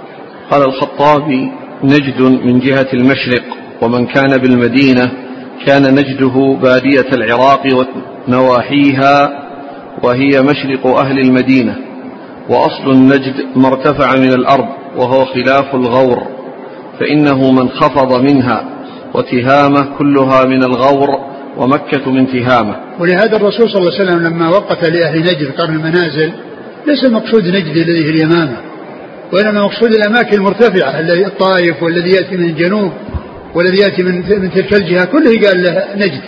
قال 0.51 0.61
الخطابي 0.67 1.51
نجد 1.83 2.21
من 2.21 2.59
جهة 2.59 2.87
المشرق 2.93 3.43
ومن 3.81 4.05
كان 4.07 4.37
بالمدينة 4.37 5.11
كان 5.65 5.81
نجده 5.81 6.57
بادية 6.61 7.09
العراق 7.13 7.63
ونواحيها 8.27 9.41
وهي 10.03 10.41
مشرق 10.41 10.87
أهل 10.87 11.19
المدينة 11.19 11.75
وأصل 12.49 12.91
النجد 12.91 13.35
ما 13.55 13.67
ارتفع 13.67 14.15
من 14.15 14.33
الأرض 14.33 14.67
وهو 14.97 15.25
خلاف 15.25 15.75
الغور. 15.75 16.27
فإنه 17.01 17.51
من 17.51 17.69
خفض 17.69 18.21
منها 18.21 18.63
وتهامة 19.13 19.97
كلها 19.97 20.45
من 20.45 20.63
الغور 20.63 21.09
ومكة 21.57 22.11
من 22.11 22.27
تهامة. 22.27 22.75
ولهذا 22.99 23.35
الرسول 23.35 23.69
صلى 23.69 23.79
الله 23.81 23.93
عليه 23.93 24.03
وسلم 24.03 24.27
لما 24.27 24.49
وقت 24.49 24.85
لأهل 24.89 25.19
نجد 25.19 25.51
قرن 25.57 25.75
المنازل 25.75 26.31
ليس 26.87 27.03
المقصود 27.03 27.43
نجد 27.47 27.77
الذي 27.77 28.05
هي 28.05 28.09
اليمامة 28.09 28.57
وإنما 29.33 29.61
مقصود 29.61 29.93
الأماكن 29.93 30.37
المرتفعة 30.37 30.99
الذي 30.99 31.25
الطائف 31.25 31.83
والذي 31.83 32.09
يأتي 32.09 32.37
من 32.37 32.49
الجنوب 32.49 32.91
والذي 33.55 33.77
يأتي 33.77 34.03
من, 34.03 34.15
من 34.15 34.51
تلك 34.51 34.73
الجهة 34.73 35.05
كله 35.05 35.47
قال 35.47 35.63
له 35.63 35.85
نجد. 35.95 36.21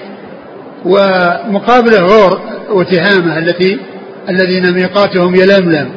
ومقابله 0.85 1.99
غور 1.99 2.41
وتهامة 2.69 3.37
التي 3.37 3.79
الذين 4.29 4.73
ميقاتهم 4.73 5.35
يلملم 5.35 5.89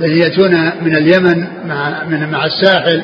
الذي 0.00 0.20
يأتون 0.20 0.54
من 0.82 0.96
اليمن 0.96 1.46
مع 1.68 2.04
من 2.04 2.30
مع 2.30 2.46
الساحل 2.46 3.02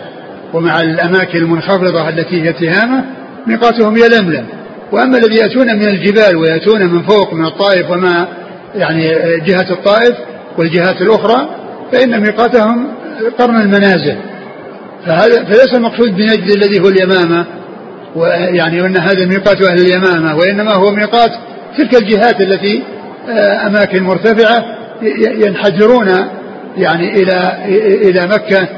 ومع 0.54 0.80
الأماكن 0.80 1.38
المنخفضة 1.38 2.08
التي 2.08 2.42
هي 2.42 2.52
تهامة 2.52 3.04
ميقاتهم 3.46 3.96
يلملم 3.96 4.46
وأما 4.92 5.18
الذي 5.18 5.34
يأتون 5.34 5.66
من 5.66 5.88
الجبال 5.88 6.36
ويأتون 6.36 6.82
من 6.82 7.02
فوق 7.02 7.34
من 7.34 7.46
الطائف 7.46 7.90
وما 7.90 8.28
يعني 8.74 9.08
جهة 9.38 9.70
الطائف 9.70 10.16
والجهات 10.58 11.02
الأخرى 11.02 11.48
فإن 11.92 12.20
ميقاتهم 12.20 12.88
قرن 13.38 13.60
المنازل. 13.60 14.16
فهذا 15.06 15.44
فليس 15.44 15.74
المقصود 15.74 16.16
بنجد 16.16 16.50
الذي 16.50 16.80
هو 16.80 16.88
اليمامة 16.88 17.46
ويعني 18.16 18.82
وأن 18.82 18.96
هذا 18.96 19.26
ميقات 19.26 19.62
أهل 19.62 19.78
اليمامة 19.78 20.36
وإنما 20.36 20.74
هو 20.74 20.90
ميقات 20.90 21.30
تلك 21.78 22.02
الجهات 22.02 22.40
التي 22.40 22.82
آه، 23.28 23.66
أماكن 23.66 24.02
مرتفعة 24.02 24.64
ينحدرون 25.46 26.08
يعني 26.76 27.22
إلى 27.22 27.64
إلى 28.08 28.26
مكة 28.26 28.68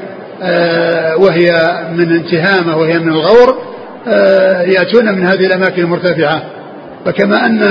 وهي 1.16 1.51
من 1.93 2.12
انتهامة 2.12 2.76
وهي 2.76 2.99
من 2.99 3.09
الغور 3.09 3.59
آه، 4.09 4.62
يأتون 4.62 5.05
من 5.05 5.26
هذه 5.26 5.47
الأماكن 5.47 5.82
المرتفعة. 5.82 6.43
فكما 7.07 7.47
أن 7.47 7.62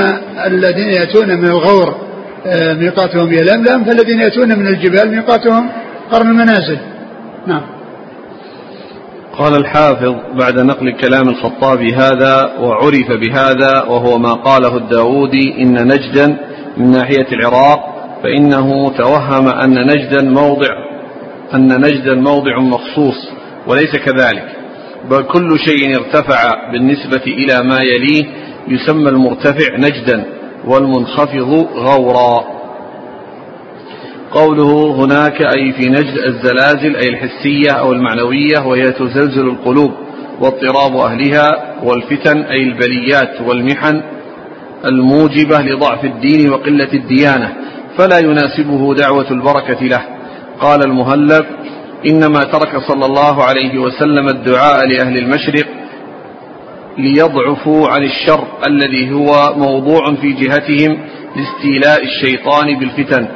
الذين 0.45 0.89
يأتون 0.89 1.27
من 1.27 1.45
الغور 1.45 1.95
ميقاتهم 2.55 3.33
يلملم 3.33 3.83
فالذين 3.83 4.21
يأتون 4.21 4.59
من 4.59 4.67
الجبال 4.67 5.11
ميقاتهم 5.11 5.69
قرن 6.11 6.27
المنازل 6.27 6.79
نعم. 7.47 7.61
قال 9.37 9.55
الحافظ 9.55 10.15
بعد 10.33 10.59
نقل 10.59 10.91
كلام 10.91 11.29
الخطابي 11.29 11.93
هذا 11.95 12.51
وعرف 12.59 13.11
بهذا 13.11 13.83
وهو 13.83 14.17
ما 14.17 14.33
قاله 14.33 14.77
الداودي 14.77 15.63
إن 15.63 15.87
نجدا 15.87 16.37
من 16.77 16.91
ناحية 16.91 17.27
العراق 17.31 17.79
فإنه 18.23 18.89
توهم 18.97 19.47
أن 19.47 19.87
نجدا 19.87 20.21
موضع 20.21 20.88
أن 21.53 21.81
نجدا 21.81 22.15
موضع 22.15 22.59
مخصوص 22.59 23.29
وليس 23.67 23.95
كذلك 23.95 24.55
بل 25.09 25.23
كل 25.23 25.59
شيء 25.59 25.95
ارتفع 25.95 26.71
بالنسبة 26.71 27.23
إلى 27.27 27.63
ما 27.63 27.79
يليه 27.81 28.25
يسمى 28.67 29.09
المرتفع 29.09 29.77
نجدا 29.77 30.25
والمنخفض 30.65 31.67
غورا. 31.75 32.59
قوله 34.31 34.95
هناك 34.95 35.41
أي 35.41 35.73
في 35.73 35.89
نجد 35.89 36.17
الزلازل 36.25 36.95
أي 36.95 37.09
الحسية 37.09 37.71
أو 37.71 37.91
المعنوية 37.91 38.59
وهي 38.65 38.91
تزلزل 38.91 39.47
القلوب 39.47 39.91
واضطراب 40.41 40.97
أهلها 40.97 41.75
والفتن 41.83 42.37
أي 42.41 42.63
البليات 42.63 43.41
والمحن 43.41 44.01
الموجبة 44.91 45.61
لضعف 45.61 46.05
الدين 46.05 46.49
وقلة 46.49 46.93
الديانة 46.93 47.53
فلا 47.97 48.19
يناسبه 48.19 48.95
دعوة 48.95 49.31
البركة 49.31 49.85
له. 49.85 50.18
قال 50.61 50.83
المهلب 50.85 51.45
إنما 52.09 52.39
ترك 52.39 52.77
صلى 52.87 53.05
الله 53.05 53.43
عليه 53.43 53.79
وسلم 53.79 54.27
الدعاء 54.27 54.87
لأهل 54.87 55.17
المشرق 55.17 55.65
ليضعفوا 56.97 57.87
عن 57.87 58.03
الشر 58.03 58.47
الذي 58.67 59.13
هو 59.13 59.53
موضوع 59.57 60.15
في 60.21 60.33
جهتهم 60.33 60.99
لاستيلاء 61.35 62.03
الشيطان 62.03 62.79
بالفتن. 62.79 63.27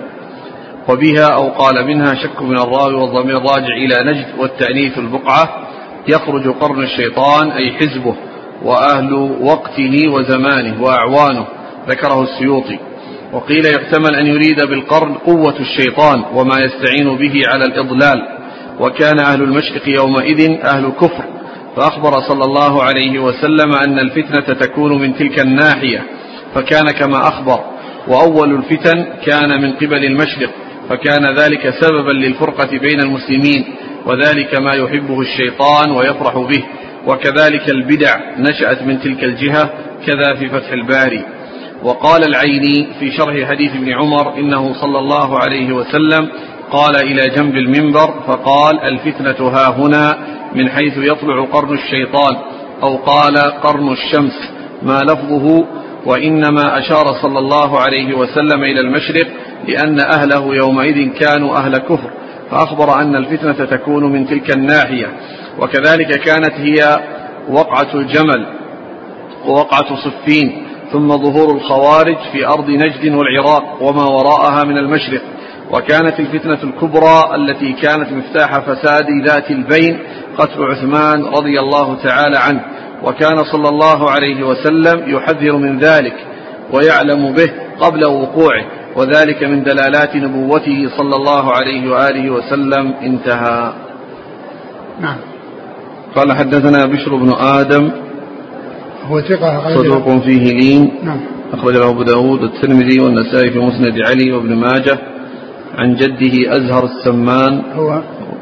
وبها 0.89 1.27
أو 1.33 1.49
قال 1.49 1.87
منها 1.87 2.13
شك 2.15 2.41
من 2.41 2.57
الراوي 2.57 2.93
والضمير 2.93 3.35
راجع 3.35 3.73
إلى 3.85 4.11
نجد 4.11 4.39
والتأنيث 4.39 4.97
البقعة. 4.97 5.67
يخرج 6.07 6.47
قرن 6.47 6.83
الشيطان 6.83 7.51
أي 7.51 7.71
حزبه 7.71 8.15
وأهل 8.63 9.13
وقته 9.41 10.09
وزمانه 10.09 10.83
وأعوانه. 10.83 11.45
ذكره 11.89 12.23
السيوطي. 12.23 12.79
وقيل 13.33 13.65
يحتمل 13.65 14.15
أن 14.15 14.25
يريد 14.25 14.65
بالقرن 14.69 15.13
قوة 15.13 15.55
الشيطان 15.59 16.23
وما 16.33 16.59
يستعين 16.59 17.17
به 17.17 17.41
على 17.53 17.65
الإضلال 17.65 18.27
وكان 18.79 19.19
أهل 19.19 19.41
المشرق 19.43 19.87
يومئذ 19.87 20.59
أهل 20.63 20.91
كفر. 21.01 21.23
فأخبر 21.75 22.11
صلى 22.11 22.43
الله 22.43 22.83
عليه 22.83 23.19
وسلم 23.19 23.73
أن 23.87 23.99
الفتنة 23.99 24.55
تكون 24.59 25.01
من 25.01 25.15
تلك 25.15 25.39
الناحية 25.39 26.03
فكان 26.55 26.85
كما 26.99 27.27
أخبر. 27.27 27.59
وأول 28.07 28.55
الفتن 28.55 29.05
كان 29.25 29.61
من 29.61 29.71
قبل 29.73 30.05
المشرق 30.05 30.49
فكان 30.89 31.35
ذلك 31.35 31.73
سببا 31.81 32.11
للفرقة 32.11 32.69
بين 32.79 32.99
المسلمين 32.99 33.75
وذلك 34.05 34.61
ما 34.61 34.73
يحبه 34.73 35.21
الشيطان 35.21 35.91
ويفرح 35.91 36.37
به. 36.37 36.63
وكذلك 37.07 37.69
البدع 37.69 38.15
نشأت 38.37 38.83
من 38.83 39.01
تلك 39.01 39.23
الجهة 39.23 39.69
كذا 40.07 40.35
في 40.39 40.49
فتح 40.49 40.71
الباري. 40.71 41.25
وقال 41.83 42.23
العيني 42.27 42.87
في 42.99 43.11
شرح 43.11 43.49
حديث 43.49 43.71
ابن 43.75 43.93
عمر 43.93 44.37
إنه 44.37 44.73
صلى 44.81 44.99
الله 44.99 45.39
عليه 45.39 45.73
وسلم 45.73 46.29
قال 46.71 46.95
إلى 47.03 47.35
جنب 47.35 47.55
المنبر 47.55 48.13
فقال 48.27 48.79
الفتنة 48.79 49.47
ها 49.49 49.69
هنا 49.69 50.17
من 50.55 50.69
حيث 50.69 50.97
يطلع 50.97 51.45
قرن 51.45 51.73
الشيطان 51.73 52.35
أو 52.83 52.95
قال 52.97 53.37
قرن 53.37 53.91
الشمس 53.91 54.49
ما 54.83 54.99
لفظه 54.99 55.65
وإنما 56.05 56.79
أشار 56.79 57.05
صلى 57.21 57.39
الله 57.39 57.79
عليه 57.79 58.13
وسلم 58.17 58.63
إلى 58.63 58.79
المشرق 58.79 59.27
لأن 59.67 59.99
أهله 59.99 60.55
يومئذ 60.55 61.09
كانوا 61.09 61.57
أهل 61.57 61.77
كفر 61.77 62.11
فأخبر 62.51 63.01
أن 63.01 63.15
الفتنة 63.15 63.65
تكون 63.65 64.11
من 64.11 64.27
تلك 64.27 64.55
الناحية 64.55 65.07
وكذلك 65.59 66.19
كانت 66.19 66.53
هي 66.55 66.99
وقعة 67.49 67.93
الجمل 67.95 68.45
ووقعة 69.45 69.95
صفين 69.95 70.63
ثم 70.93 71.07
ظهور 71.07 71.55
الخوارج 71.55 72.17
في 72.31 72.47
أرض 72.47 72.69
نجد 72.69 73.13
والعراق 73.13 73.83
وما 73.83 74.05
وراءها 74.05 74.63
من 74.63 74.77
المشرق. 74.77 75.21
وكانت 75.71 76.19
الفتنة 76.19 76.63
الكبرى 76.63 77.35
التي 77.35 77.73
كانت 77.73 78.11
مفتاح 78.11 78.59
فساد 78.59 79.05
ذات 79.25 79.51
البين 79.51 79.99
قتل 80.37 80.63
عثمان 80.63 81.25
رضي 81.25 81.59
الله 81.59 81.95
تعالى 82.03 82.37
عنه. 82.37 82.61
وكان 83.03 83.37
صلى 83.37 83.69
الله 83.69 84.11
عليه 84.11 84.43
وسلم 84.43 85.15
يحذر 85.15 85.57
من 85.57 85.79
ذلك 85.79 86.15
ويعلم 86.73 87.33
به 87.33 87.51
قبل 87.79 88.05
وقوعه. 88.05 88.65
وذلك 88.95 89.43
من 89.43 89.63
دلالات 89.63 90.15
نبوته 90.15 90.89
صلى 90.97 91.15
الله 91.15 91.51
عليه 91.51 91.91
وآله 91.91 92.29
وسلم. 92.29 92.93
انتهى. 93.01 93.73
نعم. 95.01 95.17
قال 96.15 96.37
حدثنا 96.37 96.85
بشر 96.85 97.15
بن 97.15 97.33
آدم 97.39 98.02
هو 99.05 99.21
ثقة 99.21 99.75
صدوق 99.75 100.23
فيه 100.23 100.53
لين. 100.53 100.91
نعم. 101.03 101.19
أخرج 101.53 101.73
له 101.75 101.89
أبو 101.89 102.03
داود 102.03 102.41
والترمذي 102.41 102.99
والنسائي 102.99 103.51
في 103.51 103.59
مسند 103.59 103.99
علي 104.07 104.31
وابن 104.31 104.55
ماجه. 104.55 104.97
عن 105.77 105.95
جده 105.95 106.51
أزهر 106.57 106.83
السمان. 106.85 107.61
هو 107.75 108.01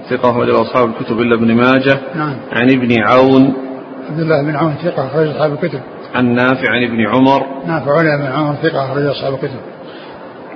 ثقة 0.10 0.32
أخرج 0.32 0.50
أصحاب 0.50 0.90
الكتب 0.90 1.20
إلا 1.20 1.36
ابن 1.36 1.56
ماجه. 1.56 2.00
نعم. 2.16 2.36
عن 2.52 2.70
ابن 2.70 3.02
عون. 3.02 3.54
عبد 4.10 4.20
الله 4.20 4.44
بن 4.44 4.56
عون 4.56 4.74
ثقة 4.84 5.08
أخرج 5.08 5.28
أصحاب 5.28 5.54
الكتب. 5.54 5.80
عن 6.16 6.34
نافع 6.34 6.70
عن 6.70 6.84
ابن 6.84 7.08
عمر. 7.08 7.46
نافع 7.68 8.02
بن 8.18 8.26
عمر 8.26 8.56
ثقة 8.64 8.86
أخرج 8.86 9.06
أصحاب 9.06 9.34
الكتب. 9.34 9.60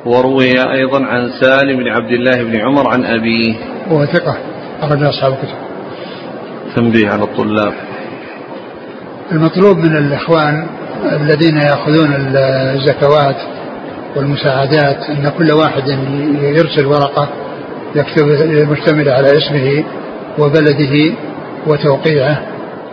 وروي 0.06 0.72
أيضا 0.72 1.06
عن 1.06 1.30
سالم 1.42 1.78
بن 1.78 1.88
عبد 1.88 2.12
الله 2.12 2.44
بن 2.44 2.62
عمر 2.62 2.90
عن 2.94 3.06
أبيه. 3.06 3.56
وهو 3.92 4.06
ثقة 4.06 4.38
أخرج 4.82 5.04
أصحاب 5.04 5.34
الكتب. 5.34 5.58
تنبيه 6.76 7.10
على 7.10 7.24
الطلاب. 7.24 7.74
المطلوب 9.32 9.78
من 9.78 9.98
الإخوان 9.98 10.68
الذين 11.04 11.58
يأخذون 11.58 12.14
الزكوات 12.74 13.36
والمساعدات 14.16 15.10
أن 15.10 15.32
كل 15.38 15.52
واحد 15.52 15.88
يرسل 16.42 16.86
ورقة 16.86 17.30
يكتب 17.96 18.26
مشتملة 18.72 19.12
على 19.12 19.28
اسمه 19.38 19.84
وبلده 20.40 21.16
وتوقيعه 21.68 22.42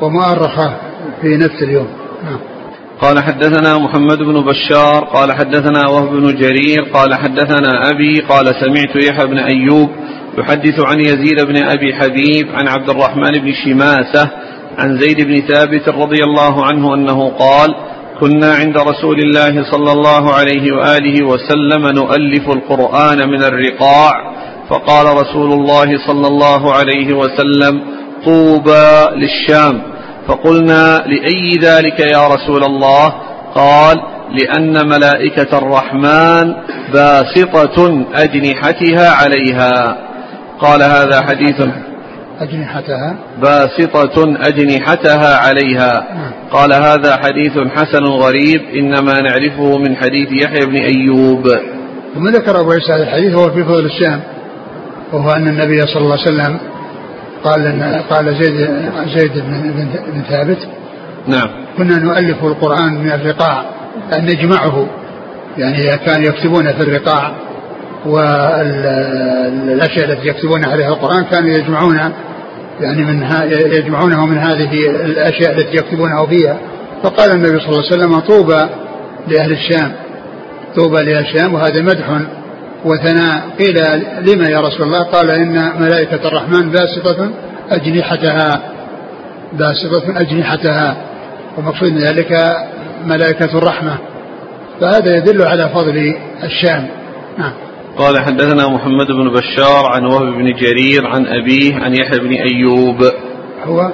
ومؤرخة 0.01 0.77
في 1.23 1.37
نفس 1.37 1.63
اليوم. 1.63 1.89
نعم. 2.25 2.39
قال 3.01 3.23
حدثنا 3.23 3.79
محمد 3.79 4.19
بن 4.19 4.45
بشار 4.45 5.05
قال 5.05 5.33
حدثنا 5.33 5.89
وهب 5.89 6.09
بن 6.09 6.35
جرير 6.35 6.83
قال 6.95 7.15
حدثنا 7.15 7.91
أبي 7.93 8.21
قال 8.21 8.47
سمعت 8.47 9.05
يحيى 9.05 9.27
بن 9.27 9.39
أيوب 9.39 9.91
يحدث 10.39 10.81
عن 10.81 11.01
يزيد 11.01 11.47
بن 11.47 11.65
أبي 11.65 11.95
حبيب 11.95 12.49
عن 12.55 12.69
عبد 12.69 12.91
الرحمن 12.91 13.31
بن 13.31 13.53
شماسة 13.65 14.31
عن 14.79 14.99
زيد 14.99 15.27
بن 15.27 15.55
ثابت 15.55 15.89
رضي 15.89 16.25
الله 16.25 16.65
عنه 16.65 16.95
أنه 16.95 17.29
قال 17.29 17.75
كنا 18.21 18.55
عند 18.55 18.79
رسول 18.79 19.19
الله 19.19 19.71
صلى 19.71 19.93
الله 19.93 20.35
عليه 20.35 20.73
وآله 20.73 21.27
وسلم 21.27 21.87
نؤلف 21.87 22.51
القرآن 22.51 23.29
من 23.29 23.43
الرقاع. 23.43 24.13
فقال 24.71 25.07
رسول 25.07 25.53
الله 25.53 26.07
صلى 26.07 26.27
الله 26.27 26.73
عليه 26.73 27.13
وسلم 27.13 27.81
طوبى 28.25 29.17
للشام. 29.17 29.83
فقلنا 30.29 31.05
لأي 31.07 31.51
ذلك 31.63 32.01
يا 32.01 32.29
رسول 32.29 32.65
الله؟ 32.65 33.15
قال 33.55 33.97
لأن 34.33 34.89
ملائكة 34.89 35.59
الرحمن 35.59 36.55
باسطة 36.93 38.05
أجنحتها 38.15 39.11
عليها. 39.11 39.99
قال 40.61 40.83
هذا 40.83 41.23
حديث 41.23 41.61
أجنحتها. 42.43 43.17
باسطة 43.43 44.37
أجنحتها 44.49 45.37
عليها. 45.37 46.07
قال 46.53 46.73
هذا 46.73 47.17
حديث 47.17 47.59
حسن 47.77 48.05
غريب 48.05 48.61
إنما 48.75 49.13
نعرفه 49.21 49.79
من 49.79 49.97
حديث 49.97 50.29
يحيى 50.45 50.67
بن 50.67 50.77
أيوب. 50.77 51.49
ثم 52.15 52.29
ذكر 52.29 52.61
أبو 52.61 52.71
عيسى 52.71 52.93
هذا 52.93 53.03
الحديث؟ 53.03 53.35
هو 53.35 53.51
في 53.51 53.65
فضل 53.65 53.85
الشام. 53.85 54.21
وهو 55.13 55.31
أن 55.31 55.49
النبي 55.49 55.81
صلى 55.81 56.03
الله 56.03 56.19
عليه 56.19 56.23
وسلم 56.23 56.59
قال 57.45 57.63
قال 58.11 58.37
زيد 58.43 58.69
زيد 59.19 59.33
بن, 59.33 59.73
بن 60.13 60.23
ثابت 60.31 60.59
نعم. 61.27 61.49
كنا 61.79 61.99
نؤلف 61.99 62.45
القرآن 62.45 62.95
من 62.95 63.13
الرقاع 63.13 63.65
أن 64.19 64.25
نجمعه. 64.25 64.87
يعني 65.59 65.99
كانوا 66.07 66.29
يكتبون 66.29 66.73
في 66.73 66.81
الرقاع 66.81 67.33
والأشياء 68.07 70.05
التي 70.13 70.29
يكتبون 70.29 70.65
عليها 70.65 70.89
القرآن 70.89 71.25
كانوا 71.25 71.51
يجمعون 71.51 72.13
يعني 72.83 73.05
من 73.05 73.27
يجمعونه 73.51 74.27
من 74.27 74.39
هذه 74.39 74.91
الأشياء 74.91 75.53
التي 75.53 75.77
يكتبونه 75.77 76.27
فيها. 76.27 76.59
فقال 77.03 77.31
النبي 77.31 77.61
صلى 77.61 77.69
الله 77.69 77.85
عليه 77.93 77.97
وسلم 77.97 78.19
طوبى 78.19 78.63
لأهل 79.29 79.53
الشام. 79.53 79.93
طوبى 80.77 81.03
لأهل 81.03 81.25
الشام 81.25 81.55
وهذا 81.55 81.83
مدح 81.83 82.21
وثناء. 82.85 83.43
قيل 83.59 83.77
لما 84.21 84.49
يا 84.49 84.61
رسول 84.61 84.87
الله؟ 84.87 85.03
قال 85.03 85.31
إن 85.31 85.73
ملائكة 85.81 86.29
الرحمن 86.29 86.71
باسطة 86.71 87.31
أجنحتها. 87.71 88.63
باسطة 89.53 90.21
أجنحتها. 90.21 90.97
ومقصود 91.59 91.99
ذلك 91.99 92.57
ملائكة 93.07 93.59
الرحمة. 93.59 93.99
فهذا 94.81 95.17
يدل 95.17 95.43
على 95.43 95.69
فضل 95.69 96.15
الشام. 96.45 96.87
نعم. 97.39 97.53
قال 97.99 98.23
حدثنا 98.25 98.69
محمد 98.69 99.07
بن 99.07 99.31
بشار 99.31 99.87
عن 99.87 100.05
وهب 100.05 100.23
بن 100.23 100.53
جرير 100.53 101.07
عن 101.07 101.27
أبيه 101.27 101.75
عن 101.75 101.95
يحيى 101.95 102.19
بن 102.19 102.33
أيوب. 102.33 103.03
هو؟ 103.65 103.91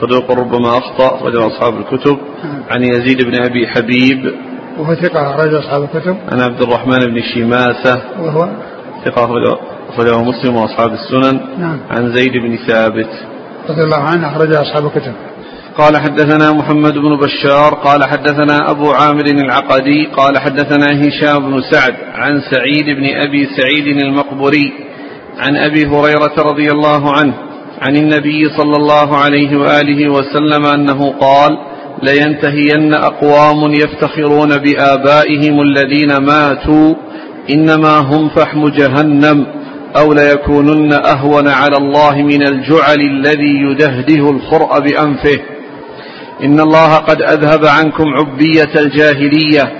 صدوق 0.00 0.30
ربما 0.30 0.78
أخطأ 0.78 1.26
رجل 1.26 1.46
أصحاب 1.46 1.74
الكتب. 1.76 2.18
نعم. 2.44 2.62
عن 2.70 2.82
يزيد 2.82 3.22
بن 3.22 3.44
أبي 3.44 3.66
حبيب. 3.66 4.34
وهو 4.78 4.94
ثقة 4.94 5.36
رجل 5.36 5.58
أصحاب 5.58 5.82
الكتب. 5.82 6.16
عن 6.32 6.40
عبد 6.40 6.62
الرحمن 6.62 6.98
بن 6.98 7.20
شماسة. 7.34 8.02
وهو؟ 8.20 8.48
ثقة 9.04 9.24
أخرجه 9.88 10.22
مسلم 10.22 10.56
وأصحاب 10.56 10.90
السنن. 10.92 11.40
نعم. 11.58 11.80
عن 11.90 12.14
زيد 12.14 12.32
بن 12.32 12.56
ثابت. 12.66 13.10
رضي 13.70 13.82
الله 13.82 14.02
عنه 14.02 14.28
أخرج 14.28 14.54
أصحاب 14.54 14.86
الكتب. 14.86 15.12
قال 15.78 15.96
حدثنا 15.96 16.52
محمد 16.52 16.94
بن 16.94 17.16
بشار 17.16 17.74
قال 17.74 18.04
حدثنا 18.04 18.70
أبو 18.70 18.90
عامر 18.90 19.26
العقدي 19.26 20.06
قال 20.06 20.38
حدثنا 20.38 20.86
هشام 20.86 21.50
بن 21.50 21.62
سعد 21.70 21.94
عن 22.14 22.40
سعيد 22.50 22.84
بن 22.96 23.04
أبي 23.16 23.48
سعيد 23.56 23.86
المقبري 24.02 24.72
عن 25.38 25.56
أبي 25.56 25.86
هريرة 25.86 26.34
رضي 26.38 26.70
الله 26.70 27.12
عنه 27.12 27.34
عن 27.82 27.96
النبي 27.96 28.44
صلى 28.44 28.76
الله 28.76 29.16
عليه 29.16 29.56
وآله 29.56 30.08
وسلم 30.08 30.66
أنه 30.66 31.12
قال 31.20 31.58
لينتهين 32.02 32.94
أقوام 32.94 33.72
يفتخرون 33.72 34.48
بآبائهم 34.56 35.60
الذين 35.60 36.16
ماتوا 36.16 36.94
إنما 37.50 37.98
هم 37.98 38.28
فحم 38.28 38.68
جهنم 38.68 39.46
أو 39.96 40.12
ليكونن 40.12 40.92
أهون 40.92 41.48
على 41.48 41.76
الله 41.76 42.22
من 42.22 42.42
الجعل 42.42 43.00
الذي 43.00 43.60
يدهده 43.70 44.30
الخرأ 44.30 44.78
بأنفه 44.78 45.38
إن 46.44 46.60
الله 46.60 46.96
قد 46.96 47.22
أذهب 47.22 47.66
عنكم 47.66 48.04
عبية 48.04 48.80
الجاهلية. 48.80 49.72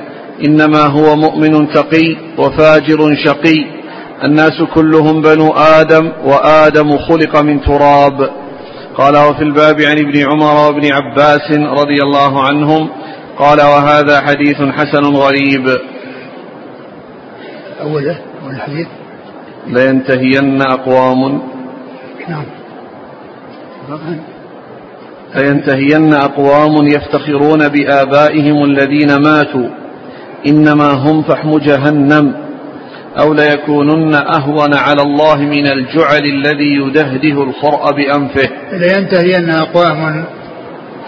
إنما 0.44 0.80
هو 0.80 1.16
مؤمن 1.16 1.72
تقي 1.72 2.16
وفاجر 2.38 3.14
شقي. 3.24 3.78
الناس 4.24 4.62
كلهم 4.74 5.22
بنو 5.22 5.52
آدم 5.52 6.12
وآدم 6.24 6.98
خلق 6.98 7.40
من 7.40 7.60
تراب. 7.60 8.30
قال 8.96 9.16
وفي 9.16 9.42
الباب 9.42 9.80
عن 9.80 9.98
ابن 9.98 10.30
عمر 10.30 10.66
وابن 10.66 10.92
عباس 10.92 11.50
رضي 11.52 12.02
الله 12.02 12.46
عنهم. 12.46 12.88
قال 13.38 13.60
وهذا 13.60 14.20
حديث 14.20 14.56
حسن 14.56 15.04
غريب. 15.04 15.68
أوله 17.80 18.18
أول 18.44 18.54
الحديث. 18.54 18.86
لينتهين 19.66 20.62
أقوام. 20.62 21.42
نعم. 22.28 22.44
لينتهين 25.36 26.14
أقوام 26.14 26.86
يفتخرون 26.86 27.68
بآبائهم 27.68 28.64
الذين 28.64 29.16
ماتوا. 29.16 29.68
إنما 30.46 30.92
هم 30.92 31.22
فحم 31.22 31.58
جهنم. 31.58 32.34
أو 33.20 33.34
ليكونن 33.34 34.14
أهون 34.14 34.74
على 34.74 35.02
الله 35.02 35.36
من 35.36 35.66
الجعل 35.66 36.24
الذي 36.24 36.74
يدهده 36.74 37.42
الخرأ 37.42 37.90
بأنفه. 37.92 38.48
لينتهين 38.72 39.50
أقوام 39.50 40.24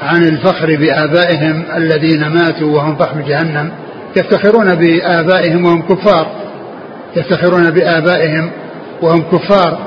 عن 0.02 0.24
الفخر 0.24 0.66
بآبائهم 0.66 1.64
الذين 1.76 2.28
ماتوا 2.28 2.76
وهم 2.76 2.96
فحم 2.96 3.20
جهنم. 3.20 3.70
يفتخرون 4.16 4.74
بآبائهم 4.74 5.64
وهم 5.64 5.82
كفار. 5.82 6.26
يفتخرون 7.16 7.70
بآبائهم 7.70 8.50
وهم 9.02 9.22
كفار. 9.22 9.78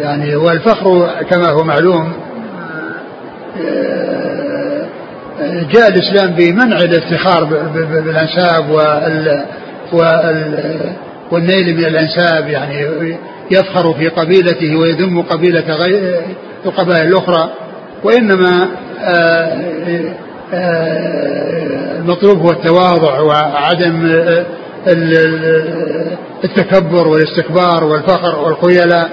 يعني 0.00 0.36
والفخر 0.36 1.08
كما 1.30 1.50
هو 1.50 1.64
معلوم 1.64 2.12
جاء 5.72 5.88
الإسلام 5.88 6.30
بمنع 6.30 6.78
الافتخار 6.78 7.44
بالأنساب 8.04 8.70
وال 8.70 9.44
والنيل 11.32 11.76
من 11.76 11.84
الأنساب 11.84 12.48
يعني 12.48 12.86
يفخر 13.50 13.94
في 13.94 14.08
قبيلته 14.08 14.76
ويذم 14.76 15.22
قبيلة 15.22 15.74
غير 15.74 16.20
القبائل 16.66 17.08
الأخرى. 17.08 17.50
وإنما 18.04 18.68
آه، 19.04 19.58
آه، 20.54 21.98
المطلوب 21.98 22.38
هو 22.38 22.50
التواضع 22.50 23.20
وعدم 23.20 24.22
التكبر 26.44 27.08
والاستكبار 27.08 27.84
والفخر 27.84 28.38
والخيلاء 28.38 29.08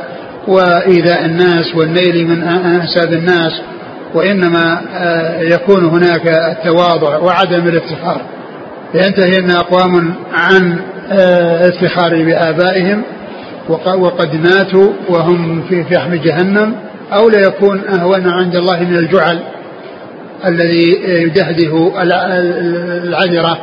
وإيذاء 0.48 1.26
الناس 1.26 1.76
والنيل 1.76 2.28
من 2.28 2.44
أنساب 2.44 3.14
الناس. 3.14 3.62
وإنما 4.14 4.82
آه، 4.94 5.42
يكون 5.42 5.86
هناك 5.86 6.28
التواضع 6.28 7.18
وعدم 7.18 7.68
الافتخار 7.68 8.22
لينتهين 8.94 9.52
أقوام 9.52 10.14
عن 10.34 10.80
آه، 11.12 11.72
بآبائهم 12.24 13.04
وقد 13.86 14.36
ماتوا 14.36 14.90
وهم 15.10 15.64
في 15.70 15.84
فحم 15.84 16.14
جهنم 16.16 16.76
أو 17.14 17.30
ليكون 17.30 17.82
أهون 17.88 18.28
عند 18.28 18.56
الله 18.56 18.80
من 18.80 18.96
الجعل 18.96 19.40
الذي 20.46 21.02
يدهده 21.06 21.92
العذرة 22.02 23.58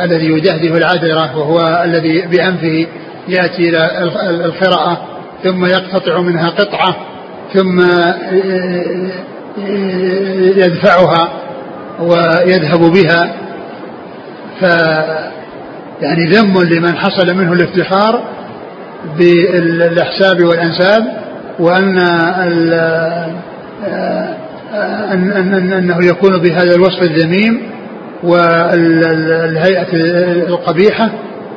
الذي 0.00 0.26
يدهده 0.26 0.76
العذرة 0.76 1.38
وهو 1.38 1.82
الذي 1.84 2.20
بأنفه 2.26 2.86
يأتي 3.28 3.68
إلى 3.68 4.10
القراءة 4.44 5.00
ثم 5.44 5.64
يقتطع 5.64 6.20
منها 6.20 6.50
قطعة 6.50 6.96
ثم 7.54 7.80
يدفعها 10.56 11.28
ويذهب 12.00 12.80
بها 12.80 13.34
ف 14.60 14.62
يعني 16.02 16.24
ذم 16.26 16.62
لمن 16.62 16.96
حصل 16.96 17.36
منه 17.36 17.52
الافتخار 17.52 18.22
بالأحساب 19.18 20.44
والأنساب 20.44 21.04
وأن 21.58 21.98
أن 25.12 25.30
أن 25.30 25.72
أنه 25.72 26.06
يكون 26.06 26.38
بهذا 26.38 26.74
الوصف 26.74 27.02
الذميم 27.02 27.62
والهيئة 28.22 29.88
القبيحة 30.48 31.10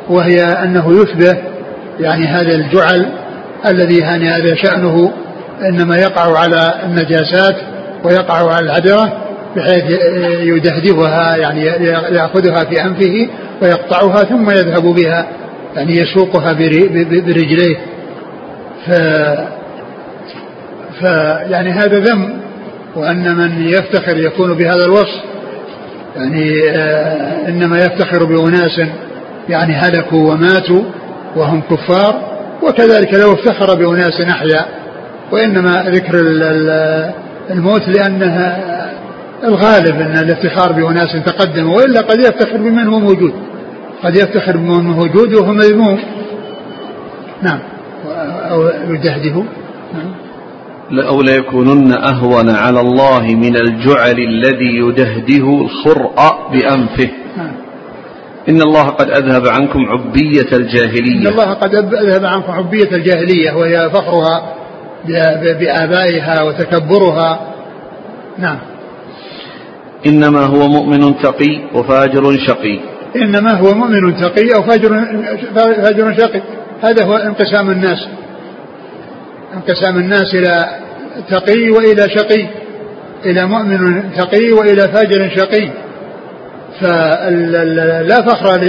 وهي 0.09 0.43
أنه 0.43 1.01
يشبه 1.01 1.37
يعني 1.99 2.27
هذا 2.27 2.55
الجعل 2.55 3.11
الذي 3.65 3.97
يعني 3.97 4.29
هذا 4.29 4.55
شأنه 4.55 5.11
إنما 5.61 5.95
يقع 5.95 6.39
على 6.39 6.73
النجاسات 6.85 7.55
ويقع 8.03 8.53
على 8.53 8.65
العذرة 8.65 9.13
بحيث 9.55 9.83
يدهدهها 10.39 11.35
يعني 11.35 11.65
يأخذها 12.15 12.63
في 12.63 12.81
أنفه 12.85 13.29
ويقطعها 13.61 14.23
ثم 14.23 14.49
يذهب 14.49 14.83
بها 14.83 15.27
يعني 15.75 15.93
يسوقها 15.99 16.53
برجليه. 17.03 17.77
ف 18.85 18.91
فيعني 20.99 21.71
هذا 21.71 21.99
ذم 21.99 22.33
وأن 22.95 23.35
من 23.35 23.67
يفتخر 23.67 24.17
يكون 24.17 24.53
بهذا 24.53 24.85
الوصف 24.85 25.23
يعني 26.15 26.69
آه 26.69 27.47
إنما 27.47 27.77
يفتخر 27.77 28.23
بأناس 28.25 28.81
يعني 29.49 29.73
هلكوا 29.73 30.33
وماتوا 30.33 30.83
وهم 31.35 31.61
كفار 31.61 32.33
وكذلك 32.63 33.13
لو 33.13 33.33
افتخر 33.33 33.75
بأناس 33.75 34.21
أحيا 34.21 34.65
وإنما 35.31 35.83
ذكر 35.87 36.19
الموت 37.49 37.87
لأنها 37.87 38.73
الغالب 39.43 39.95
أن 40.01 40.17
الافتخار 40.17 40.71
بأناس 40.71 41.23
تقدموا 41.25 41.77
وإلا 41.77 42.01
قد 42.01 42.19
يفتخر 42.19 42.57
بمن 42.57 42.87
هو 42.87 42.99
موجود. 42.99 43.33
قد 44.03 44.15
يفتخر 44.15 44.57
بمن 44.57 44.69
هو 44.69 44.81
موجود 44.81 45.33
وهو 45.33 45.53
مذموم. 45.53 45.99
نعم. 47.41 47.59
أو 48.51 48.69
يجهده. 48.89 49.43
نعم. 49.93 50.13
أو 50.99 51.21
ليكونن 51.21 51.91
أهون 51.91 52.49
على 52.49 52.79
الله 52.81 53.21
من 53.21 53.55
الجعل 53.55 54.19
الذي 54.19 54.75
يدهده 54.75 55.61
الخرأ 55.61 56.49
بأنفه. 56.51 57.09
نعم. 57.37 57.51
إن 58.49 58.61
الله 58.61 58.83
قد 58.83 59.09
أذهب 59.09 59.47
عنكم 59.47 59.79
عبية 59.85 60.57
الجاهلية. 60.57 61.19
إن 61.21 61.27
الله 61.27 61.53
قد 61.53 61.75
أذهب 61.75 62.25
عنكم 62.25 62.51
عبية 62.51 62.91
الجاهلية 62.91 63.51
وهي 63.51 63.89
فخرها 63.89 64.62
بآبائها 65.59 66.41
وتكبرها. 66.41 67.53
نعم. 68.37 68.59
إنما 70.05 70.41
هو 70.41 70.67
مؤمن 70.67 71.21
تقي 71.21 71.59
وفاجر 71.73 72.37
شقي. 72.47 72.79
إنما 73.15 73.51
هو 73.51 73.73
مؤمن 73.73 74.15
تقي 74.15 74.55
أو 74.55 74.61
فاجر 74.61 75.05
فاجر 75.55 76.13
شقي. 76.17 76.41
هذا 76.83 77.05
هو 77.05 77.15
انقسام 77.15 77.69
الناس. 77.69 78.07
انقسام 79.53 79.97
الناس 79.97 80.35
إلى 80.35 80.65
تقي 81.29 81.69
وإلى 81.69 82.09
شقي. 82.15 82.47
إلى 83.25 83.45
مؤمن 83.45 84.13
تقي 84.13 84.51
وإلى 84.51 84.81
فاجر 84.81 85.29
شقي. 85.35 85.69
فلا 86.81 88.21
فخر 88.21 88.61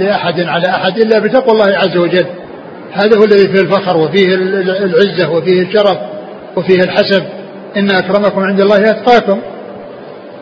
لأحد 0.00 0.40
على 0.40 0.68
أحد 0.68 0.98
إلا 0.98 1.18
بتقوى 1.18 1.52
الله 1.52 1.78
عز 1.78 1.96
وجل. 1.96 2.26
هذا 2.92 3.18
هو 3.18 3.24
الذي 3.24 3.48
فيه 3.48 3.60
الفخر 3.60 3.96
وفيه 3.96 4.34
العزة 4.34 5.30
وفيه 5.30 5.62
الشرف 5.62 5.98
وفيه 6.56 6.80
الحسب 6.80 7.24
إن 7.76 7.90
أكرمكم 7.90 8.40
عند 8.40 8.60
الله 8.60 8.90
أتقاكم. 8.90 9.40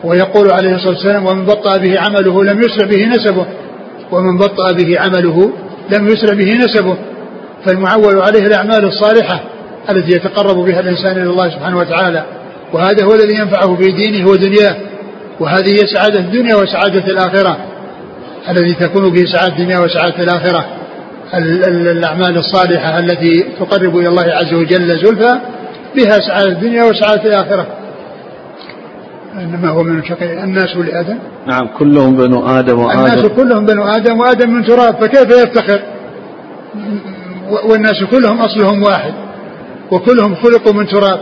ويقول 0.03 0.51
عليه 0.51 0.75
الصلاة 0.75 0.93
والسلام 0.93 1.25
ومن 1.25 1.45
بطأ 1.45 1.77
به 1.77 1.99
عمله 1.99 2.43
لم 2.43 2.59
يسرع 2.59 2.87
به 2.87 3.05
نسبه. 3.05 3.45
ومن 4.11 4.37
بطأ 4.37 4.71
به 4.71 4.99
عمله 4.99 5.51
لم 5.97 6.07
يسرع 6.07 6.33
به 6.33 6.53
نسبه. 6.53 6.97
فالمعول 7.65 8.21
عليه 8.21 8.47
الأعمال 8.47 8.85
الصالحة 8.85 9.43
التي 9.89 10.15
يتقرب 10.15 10.65
بها 10.65 10.79
الإنسان 10.79 11.11
إلى 11.11 11.29
الله 11.29 11.49
سبحانه 11.49 11.77
وتعالى. 11.77 12.25
وهذا 12.73 13.05
هو 13.05 13.15
الذي 13.15 13.35
ينفعه 13.35 13.75
في 13.75 13.91
دينه 13.91 14.29
ودنياه. 14.29 14.75
وهذه 15.39 15.69
هي 15.69 15.87
سعادة 15.93 16.19
الدنيا 16.19 16.55
وسعادة 16.55 17.07
الآخرة. 17.07 17.57
الذي 18.49 18.73
تكون 18.73 19.09
به 19.09 19.25
سعادة 19.25 19.53
الدنيا 19.53 19.79
وسعادة 19.79 20.23
الآخرة. 20.23 20.65
الأعمال 21.33 22.37
الصالحة 22.37 22.99
التي 22.99 23.45
تقرب 23.59 23.97
إلى 23.97 24.07
الله 24.07 24.23
عز 24.23 24.53
وجل 24.53 24.87
زلفى 24.87 25.39
بها 25.95 26.19
سعادة 26.27 26.51
الدنيا 26.51 26.83
وسعادة 26.83 27.23
الآخرة. 27.23 27.67
إنما 29.35 29.69
هو 29.69 29.83
من 29.83 30.03
شقي. 30.03 30.43
الناس 30.43 30.77
لآدم؟ 30.77 31.17
نعم 31.47 31.67
كلهم 31.79 32.15
بنو 32.15 32.47
آدم 32.47 32.79
وآدم. 32.79 32.99
الناس 32.99 33.25
كلهم 33.25 33.65
بنو 33.65 33.83
آدم 33.83 34.19
وآدم 34.19 34.49
من 34.49 34.65
تراب 34.65 34.95
فكيف 35.03 35.29
يفتخر؟ 35.43 35.81
والناس 37.69 38.03
كلهم 38.11 38.41
أصلهم 38.41 38.83
واحد 38.83 39.13
وكلهم 39.91 40.35
خلقوا 40.35 40.73
من 40.73 40.87
تراب 40.87 41.19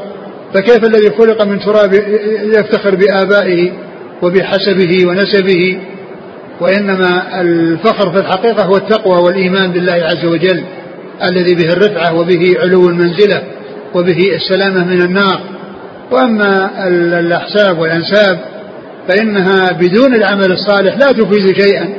فكيف 0.53 0.84
الذي 0.84 1.10
خلق 1.10 1.45
من 1.45 1.60
تراب 1.60 1.93
يفتخر 2.43 2.95
بآبائه 2.95 3.72
وبحسبه 4.22 5.08
ونسبه؟ 5.08 5.80
وإنما 6.62 7.41
الفخر 7.41 8.12
في 8.12 8.20
الحقيقة 8.20 8.64
هو 8.66 8.76
التقوى 8.76 9.18
والإيمان 9.22 9.72
بالله 9.72 9.93
عز 9.93 10.26
وجل 10.26 10.64
الذي 11.24 11.56
به 11.56 11.74
الرفعة 11.74 12.20
وبه 12.20 12.53
علو 12.60 12.89
المنزلة 12.89 13.43
وبه 13.93 14.18
السلامة 14.36 14.86
من 14.86 15.01
النار. 15.01 15.41
وأما 16.12 16.72
الأحساب 17.20 17.80
والأنساب 17.80 18.39
فإنها 19.08 19.72
بدون 19.72 20.16
العمل 20.16 20.51
الصالح 20.51 20.97
لا 20.97 21.12
تفيد 21.12 21.62
شيئا 21.62 21.89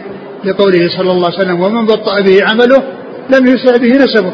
لقوله 0.45 0.89
صلى 0.97 1.11
الله 1.13 1.27
عليه 1.27 1.39
وسلم 1.39 1.61
ومن 1.61 1.87
بطأ 1.87 2.21
به 2.21 2.39
عمله 2.45 2.83
لم 3.35 3.47
يسع 3.47 3.77
به 3.77 3.89
نسبه 4.05 4.33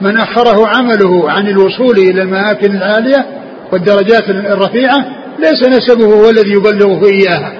من 0.00 0.16
أخره 0.16 0.66
عمله 0.66 1.30
عن 1.30 1.48
الوصول 1.48 1.98
إلى 1.98 2.22
المآكل 2.22 2.70
العالية 2.70 3.26
والدرجات 3.72 4.30
الرفيعة 4.30 5.06
ليس 5.38 5.68
نسبه 5.68 6.04
هو 6.04 6.30
الذي 6.30 6.50
يبلغه 6.50 7.06
إياها 7.06 7.52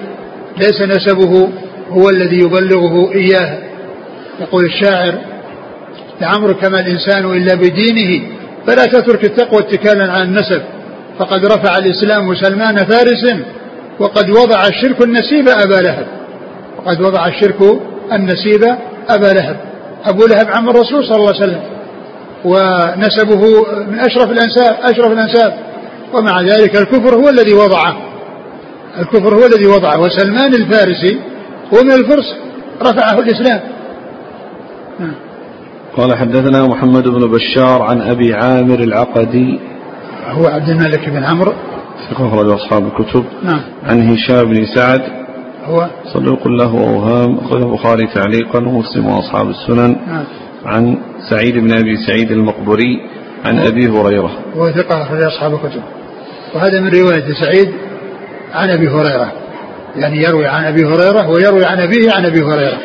ليس 0.58 0.80
نسبه 0.96 1.48
هو 1.90 2.08
الذي 2.08 2.36
يبلغه 2.36 3.12
إياها 3.14 3.58
يقول 4.40 4.64
الشاعر 4.64 5.14
لعمرك 6.20 6.64
ما 6.64 6.80
الإنسان 6.80 7.24
إلا 7.24 7.54
بدينه 7.54 8.26
فلا 8.66 8.86
تترك 8.86 9.24
التقوى 9.24 9.60
اتكالا 9.60 10.12
على 10.12 10.22
النسب. 10.22 10.62
فقد 11.18 11.46
رفع 11.46 11.78
الإسلام 11.78 12.34
سلمان 12.34 12.76
فارس 12.76 13.34
وقد 13.98 14.30
وضع 14.30 14.66
الشرك 14.66 15.02
النسيب 15.04 15.48
أبا 15.48 15.74
لهب. 15.74 16.06
وقد 16.78 17.00
وضع 17.00 17.26
الشرك 17.26 17.80
النسيب 18.12 18.64
أبا 19.08 19.26
لهب. 19.26 19.56
أبو 20.04 20.26
لهب 20.26 20.46
عم 20.50 20.70
الرسول 20.70 21.04
صلى 21.04 21.16
الله 21.16 21.28
عليه 21.28 21.44
وسلم 21.44 21.62
ونسبه 22.44 23.66
من 23.88 23.98
أشرف 23.98 24.30
الأنساب 24.30 24.76
أشرف 24.82 25.12
الأنساب. 25.12 25.58
ومع 26.14 26.40
ذلك 26.40 26.76
الكفر 26.76 27.14
هو 27.14 27.28
الذي 27.28 27.54
وضعه. 27.54 27.96
الكفر 28.98 29.34
هو 29.34 29.46
الذي 29.46 29.66
وضعه. 29.66 30.00
وسلمان 30.00 30.54
الفارسي 30.54 31.18
هو 31.74 31.82
من 31.82 31.92
الفرس 31.92 32.36
رفعه 32.82 33.18
الإسلام. 33.18 33.60
قال 35.96 36.16
حدثنا 36.16 36.66
محمد 36.66 37.08
بن 37.08 37.26
بشار 37.26 37.82
عن 37.82 38.00
أبي 38.00 38.34
عامر 38.34 38.78
العقدي. 38.78 39.60
هو 40.26 40.46
عبد 40.46 40.68
الملك 40.68 41.08
بن 41.08 41.24
عمرو. 41.24 41.52
ثقة 42.10 42.28
أخرج 42.28 42.50
أصحاب 42.50 42.86
الكتب. 42.86 43.24
نعم. 43.42 43.60
عن 43.84 44.12
هشام 44.12 44.44
بن 44.44 44.66
سعد. 44.74 45.02
هو 45.64 45.86
صدوق 46.14 46.48
له 46.48 46.70
أوهام 46.70 47.38
أخرجه 47.38 47.62
البخاري 47.62 48.06
تعليقا 48.14 48.58
ومسلم 48.58 49.06
وأصحاب 49.06 49.50
السنن. 49.50 49.96
نعم. 50.06 50.24
عن 50.64 50.98
سعيد 51.30 51.58
بن 51.58 51.72
أبي 51.72 51.96
سعيد 52.06 52.30
المقبري 52.30 53.00
عن 53.44 53.58
أبي 53.58 53.88
هريرة. 53.88 54.30
هو 54.56 54.66
ثقة 54.66 55.02
أخرج 55.02 55.22
أصحاب 55.22 55.54
الكتب. 55.54 55.82
وهذا 56.54 56.80
من 56.80 56.88
رواية 56.88 57.24
سعيد 57.42 57.72
عن 58.52 58.70
أبي 58.70 58.88
هريرة. 58.88 59.32
يعني 59.96 60.22
يروي 60.22 60.46
عن 60.46 60.64
أبي 60.64 60.84
هريرة 60.84 61.28
ويروي 61.28 61.64
عن 61.64 61.80
أبيه 61.80 62.12
عن 62.12 62.26
أبي 62.26 62.42
هريرة. 62.42 62.78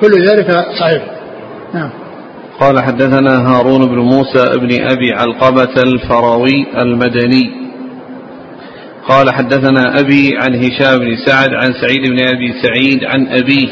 كل 0.00 0.28
ذلك 0.28 0.50
صحيح. 0.80 1.02
نعم. 1.74 1.90
قال 2.60 2.80
حدثنا 2.82 3.48
هارون 3.48 3.86
بن 3.86 3.98
موسى 3.98 4.58
بن 4.58 4.82
أبي 4.82 5.12
علقبة 5.12 5.82
الفراوي 5.82 6.66
المدني. 6.82 7.62
قال 9.08 9.30
حدثنا 9.30 10.00
أبي 10.00 10.30
عن 10.36 10.54
هشام 10.54 10.98
بن 10.98 11.16
سعد 11.26 11.48
عن 11.54 11.72
سعيد 11.72 12.10
بن 12.10 12.18
أبي 12.34 12.54
سعيد 12.62 13.04
عن 13.04 13.26
أبيه. 13.26 13.68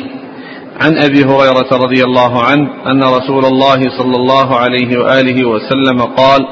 عن 0.80 0.98
أبي 0.98 1.24
هريرة 1.24 1.68
رضي 1.72 2.04
الله 2.04 2.42
عنه 2.42 2.68
أن 2.86 3.02
رسول 3.02 3.44
الله 3.44 3.78
صلى 3.98 4.16
الله 4.16 4.56
عليه 4.56 4.98
وآله 4.98 5.48
وسلم 5.48 6.02
قال 6.02 6.46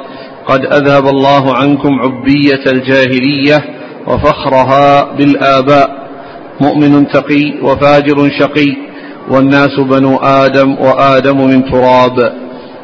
قد 0.46 0.60
أذهب 0.64 1.06
الله 1.08 1.56
عنكم 1.56 1.90
عبية 2.00 2.72
الجاهلية 2.72 3.64
وفخرها 4.06 5.12
بالآباء. 5.12 6.07
مؤمن 6.60 7.08
تقي 7.08 7.54
وفاجر 7.62 8.30
شقي 8.40 8.76
والناس 9.30 9.80
بنو 9.80 10.16
آدم 10.16 10.76
وآدم 10.80 11.46
من 11.46 11.70
تراب. 11.70 12.32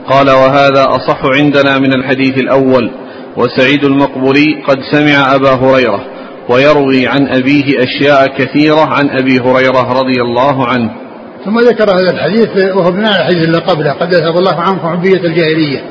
قال 0.09 0.31
وهذا 0.31 0.85
أصح 0.89 1.21
عندنا 1.25 1.79
من 1.79 1.93
الحديث 1.93 2.39
الأول 2.39 2.91
وسعيد 3.37 3.85
المقبري 3.85 4.63
قد 4.69 4.79
سمع 4.93 5.35
أبا 5.35 5.51
هريرة 5.51 6.05
ويروي 6.49 7.09
عن 7.09 7.29
أبيه 7.29 7.83
أشياء 7.83 8.27
كثيرة 8.27 8.85
عن 8.85 9.11
أبي 9.11 9.41
هريرة 9.41 9.93
رضي 10.01 10.21
الله 10.23 10.67
عنه. 10.67 10.91
ثم 11.45 11.59
ذكر 11.59 11.91
هذا 11.91 12.11
الحديث 12.11 12.75
وهو 12.77 12.91
بناء 12.91 13.21
الحديث 13.21 13.47
اللي 13.47 13.59
قبله 13.59 13.93
قد 13.93 14.15
أذهب 14.15 14.37
الله 14.37 14.61
عنكم 14.61 14.87
عبية 14.87 15.21
الجاهلية. 15.25 15.83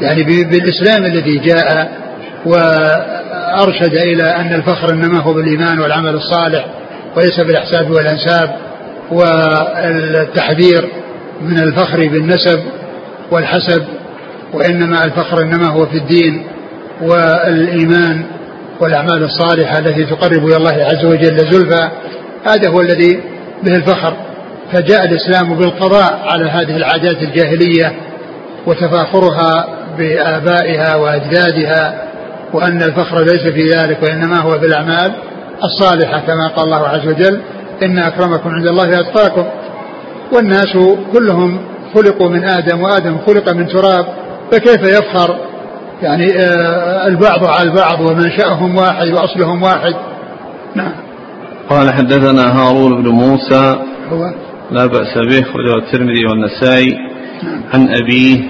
يعني 0.00 0.22
بالإسلام 0.22 1.04
الذي 1.04 1.38
جاء 1.38 1.92
وأرشد 2.46 3.94
إلى 3.94 4.22
أن 4.22 4.54
الفخر 4.54 4.90
إنما 4.90 5.20
هو 5.20 5.34
بالإيمان 5.34 5.78
والعمل 5.78 6.14
الصالح. 6.14 6.66
وليس 7.16 7.40
بالأحساب 7.40 7.90
والأنساب 7.90 8.56
والتحذير 9.12 10.88
من 11.42 11.58
الفخر 11.58 11.98
بالنسب 11.98 12.60
والحسب 13.30 13.84
وإنما 14.52 15.04
الفخر 15.04 15.42
إنما 15.42 15.68
هو 15.68 15.86
في 15.86 15.96
الدين 15.96 16.46
والإيمان 17.02 18.24
والأعمال 18.80 19.22
الصالحة 19.24 19.78
التي 19.78 20.04
تقرب 20.04 20.46
إلى 20.46 20.56
الله 20.56 20.72
عز 20.84 21.04
وجل 21.04 21.36
زلفى. 21.36 21.88
هذا 22.44 22.70
هو 22.70 22.80
الذي 22.80 23.20
به 23.62 23.76
الفخر. 23.76 24.16
فجاء 24.72 25.04
الإسلام 25.04 25.54
بالقضاء 25.54 26.20
على 26.24 26.50
هذه 26.50 26.76
العادات 26.76 27.22
الجاهلية 27.22 27.92
وتفاخرها 28.66 29.68
بآبائها 29.98 30.96
وأجدادها 30.96 32.08
وأن 32.52 32.82
الفخر 32.82 33.20
ليس 33.20 33.52
في 33.52 33.68
ذلك 33.68 34.02
وإنما 34.02 34.40
هو 34.40 34.50
في 34.50 34.66
الأعمال. 34.66 35.12
الصالحة 35.64 36.20
كما 36.20 36.48
قال 36.56 36.64
الله 36.64 36.88
عز 36.88 37.08
وجل 37.08 37.40
إن 37.82 37.98
أكرمكم 37.98 38.50
عند 38.50 38.66
الله 38.66 39.00
أتقاكم 39.00 39.44
والناس 40.32 40.76
كلهم 41.12 41.58
خلقوا 41.94 42.28
من 42.28 42.44
آدم 42.44 42.80
وآدم 42.80 43.18
خلق 43.26 43.52
من 43.52 43.66
تراب 43.66 44.06
فكيف 44.52 44.82
يفخر 44.82 45.36
يعني 46.02 46.26
آه، 46.36 47.06
البعض 47.06 47.44
على 47.44 47.70
البعض 47.70 48.00
ومنشأهم 48.00 48.76
واحد 48.76 49.08
وأصلهم 49.08 49.62
واحد؟ 49.62 49.94
نعم. 50.74 50.92
قال 51.70 51.92
حدثنا 51.92 52.60
هارون 52.60 53.02
بن 53.02 53.08
موسى 53.08 53.76
هو؟ 54.12 54.30
لا 54.70 54.86
بأس 54.86 55.14
به 55.18 55.42
خرجه 55.42 55.76
الترمذي 55.78 56.26
والنسائي. 56.30 56.96
نعم. 57.42 57.62
عن 57.74 57.88
أبيه 57.88 58.40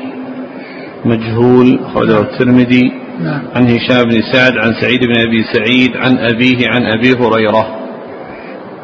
مجهول 1.04 1.80
خرجه 1.94 2.20
الترمذي. 2.20 3.01
نعم. 3.20 3.42
عن 3.54 3.66
هشام 3.66 4.02
بن 4.02 4.22
سعد 4.32 4.52
عن 4.52 4.74
سعيد 4.80 5.00
بن 5.00 5.18
أبي 5.28 5.44
سعيد 5.52 5.96
عن 5.96 6.18
أبيه 6.18 6.68
عن 6.68 6.86
أبي 6.86 7.12
هريرة. 7.12 7.78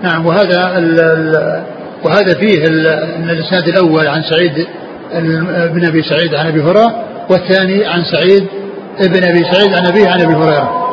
نعم 0.03 0.27
وهذا 0.27 0.79
ال 0.79 1.01
ال 1.01 1.63
وهذا 2.05 2.35
فيه 2.41 2.65
الإسناد 3.31 3.69
الأول 3.69 4.07
عن 4.07 4.23
سعيد 4.23 4.67
بن 5.73 5.87
أبي 5.87 6.03
سعيد 6.03 6.35
عن 6.35 6.47
أبي 6.47 6.61
هريرة 6.63 7.05
والثاني 7.31 7.87
عن 7.87 8.03
سعيد 8.05 8.47
بن 9.01 9.25
أبي 9.25 9.45
سعيد 9.53 9.75
عن 9.75 9.87
أبيه 9.87 10.09
عن 10.09 10.21
أبي 10.21 10.35
هريرة. 10.35 10.85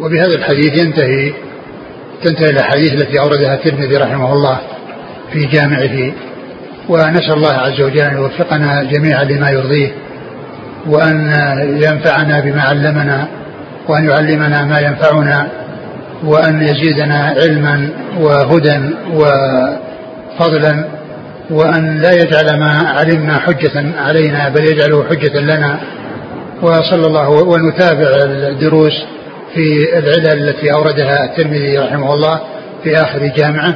وبهذا 0.00 0.34
الحديث 0.34 0.84
ينتهي 0.84 1.32
تنتهي 2.24 2.50
الأحاديث 2.50 2.92
التي 2.92 3.20
أوردها 3.20 3.54
الترمذي 3.54 3.96
رحمه 3.96 4.32
الله 4.32 4.60
في 5.32 5.46
جامعه 5.46 6.12
ونسأل 6.88 7.32
الله 7.32 7.52
عز 7.52 7.80
وجل 7.80 8.00
أن 8.00 8.16
يوفقنا 8.16 8.82
جميعا 8.82 9.24
لما 9.24 9.50
يرضيه. 9.50 9.92
وأن 10.88 11.32
ينفعنا 11.84 12.40
بما 12.40 12.62
علمنا 12.62 13.28
وأن 13.88 14.08
يعلمنا 14.08 14.64
ما 14.64 14.80
ينفعنا 14.80 15.48
وأن 16.24 16.62
يزيدنا 16.62 17.34
علما 17.40 17.90
وهدى 18.20 18.80
وفضلا 19.14 20.84
وأن 21.50 21.98
لا 21.98 22.12
يجعل 22.12 22.58
ما 22.58 22.72
علمنا 22.98 23.38
حجة 23.38 23.84
علينا 23.98 24.48
بل 24.48 24.62
يجعله 24.72 25.04
حجة 25.04 25.40
لنا. 25.40 25.78
وصلى 26.62 27.06
الله 27.06 27.28
ونتابع 27.28 28.08
الدروس 28.24 28.92
في 29.54 29.98
العلل 29.98 30.48
التي 30.48 30.72
أوردها 30.72 31.24
الترمذي 31.24 31.78
رحمه 31.78 32.14
الله 32.14 32.40
في 32.84 32.96
آخر 32.96 33.26
جامعة. 33.36 33.74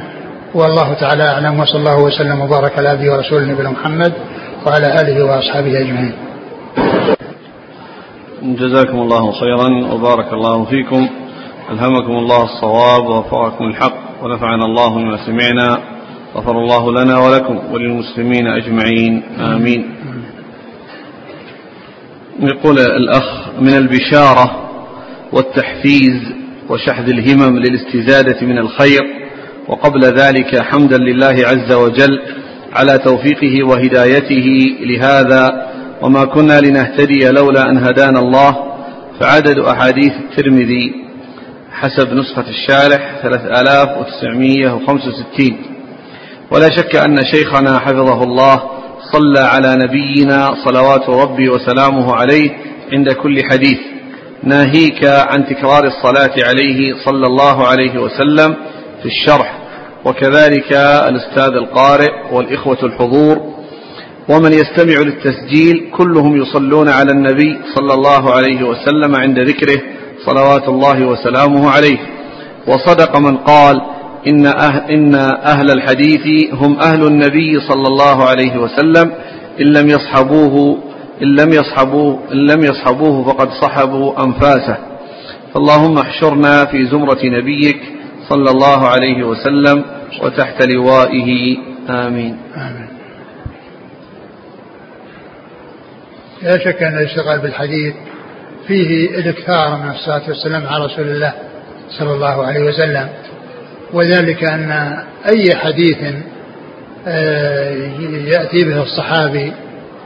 والله 0.53 0.93
تعالى 0.93 1.23
أعلم 1.23 1.59
وصلى 1.59 1.79
الله 1.79 1.99
وسلم 1.99 2.41
وبارك 2.41 2.77
على 2.77 2.89
عبده 2.89 3.11
ورسوله 3.13 3.45
نبينا 3.45 3.69
محمد 3.69 4.13
وعلى 4.65 5.01
آله 5.01 5.25
وأصحابه 5.25 5.79
أجمعين. 5.79 6.13
جزاكم 8.43 8.99
الله 8.99 9.31
خيرا 9.31 9.93
وبارك 9.93 10.33
الله 10.33 10.65
فيكم. 10.65 11.09
ألهمكم 11.71 12.11
الله 12.11 12.43
الصواب 12.43 13.05
ووفقكم 13.07 13.65
الحق 13.65 14.23
ونفعنا 14.23 14.65
الله 14.65 14.95
بما 14.95 15.25
سمعنا. 15.25 15.79
غفر 16.35 16.51
الله 16.51 16.91
لنا 16.91 17.19
ولكم 17.19 17.59
وللمسلمين 17.71 18.47
أجمعين. 18.47 19.23
آمين. 19.39 19.95
يقول 22.39 22.79
الأخ 22.79 23.49
من 23.61 23.77
البشارة 23.77 24.69
والتحفيز 25.33 26.21
وشحذ 26.69 27.09
الهمم 27.09 27.57
للاستزادة 27.57 28.47
من 28.47 28.57
الخير 28.57 29.01
وقبل 29.67 30.01
ذلك 30.01 30.61
حمدا 30.61 30.97
لله 30.97 31.35
عز 31.47 31.73
وجل 31.73 32.21
على 32.73 32.97
توفيقه 32.97 33.63
وهدايته. 33.67 34.47
لهذا 34.79 35.72
وما 36.03 36.25
كنا 36.25 36.59
لنهتدي 36.59 37.29
لولا 37.29 37.69
أن 37.69 37.77
هدانا 37.77 38.19
الله 38.19 38.55
فعدد 39.19 39.59
أحاديث 39.59 40.11
الترمذي 40.13 40.93
حسب 41.71 42.13
نسخة 42.13 42.45
الشارح 42.49 43.19
3965 43.23 45.57
ولا 46.51 46.69
شك 46.77 46.95
أن 46.95 47.25
شيخنا 47.25 47.79
حفظه 47.79 48.23
الله 48.23 48.63
صلى 49.13 49.39
على 49.39 49.75
نبينا 49.75 50.53
صلوات 50.65 51.09
ربي 51.09 51.49
وسلامه 51.49 52.15
عليه 52.15 52.49
عند 52.93 53.11
كل 53.11 53.37
حديث. 53.51 53.77
ناهيك 54.43 55.05
عن 55.05 55.45
تكرار 55.45 55.83
الصلاة 55.87 56.33
عليه 56.47 56.93
صلى 57.05 57.27
الله 57.27 57.67
عليه 57.67 57.99
وسلم 58.01 58.55
في 59.01 59.05
الشرح 59.05 59.57
وكذلك 60.05 60.73
الأستاذ 61.09 61.53
القارئ 61.53 62.11
والإخوة 62.31 62.77
الحضور 62.83 63.53
ومن 64.29 64.53
يستمع 64.53 65.01
للتسجيل 65.01 65.91
كلهم 65.97 66.37
يصلون 66.37 66.89
على 66.89 67.11
النبي 67.11 67.59
صلى 67.75 67.93
الله 67.93 68.33
عليه 68.33 68.63
وسلم 68.63 69.15
عند 69.15 69.39
ذكره 69.39 69.81
صلوات 70.25 70.67
الله 70.67 71.05
وسلامه 71.05 71.69
عليه. 71.69 71.97
وصدق 72.67 73.19
من 73.19 73.37
قال 73.37 73.81
إن 74.27 74.45
أهل, 74.45 74.91
إن 74.91 75.15
أهل 75.45 75.71
الحديث 75.71 76.53
هم 76.53 76.79
أهل 76.79 77.07
النبي 77.07 77.59
صلى 77.59 77.87
الله 77.87 78.23
عليه 78.23 78.57
وسلم. 78.57 79.11
إن 79.61 79.65
لم 79.65 79.87
يصحبوه 79.87 80.77
إن 81.23 81.35
لم 81.35 81.49
يصحبوه 81.49 82.19
إن 82.31 82.37
لم 82.37 82.63
يصحبوه 82.63 83.23
فقد 83.23 83.49
صحبوا 83.61 84.23
أنفاسه. 84.25 84.77
فاللهم 85.53 85.97
احشرنا 85.97 86.65
في 86.65 86.85
زمرة 86.85 87.19
نبيك 87.23 87.81
صلى 88.29 88.51
الله 88.51 88.87
عليه 88.87 89.23
وسلم 89.23 89.83
وتحت 90.23 90.67
لوائه. 90.73 91.57
آمين. 91.89 92.37
آمين. 92.57 92.92
لا 96.43 96.59
شك 96.59 96.83
أن 96.83 96.97
الاشتغال 96.97 97.39
بالحديث 97.39 97.93
فيه 98.67 99.09
الإكثار 99.09 99.77
من 99.83 99.91
الصلاة 99.91 100.21
والسلام 100.27 100.67
على 100.67 100.85
رسول 100.85 101.07
الله 101.07 101.33
صلى 101.99 102.13
الله 102.13 102.45
عليه 102.45 102.63
وسلم. 102.63 103.09
وذلك 103.93 104.43
أن 104.43 104.71
أي 105.35 105.55
حديث 105.55 105.97
آه، 107.07 107.69
يأتي 108.27 108.65
به 108.65 108.83
الصحابي 108.83 109.53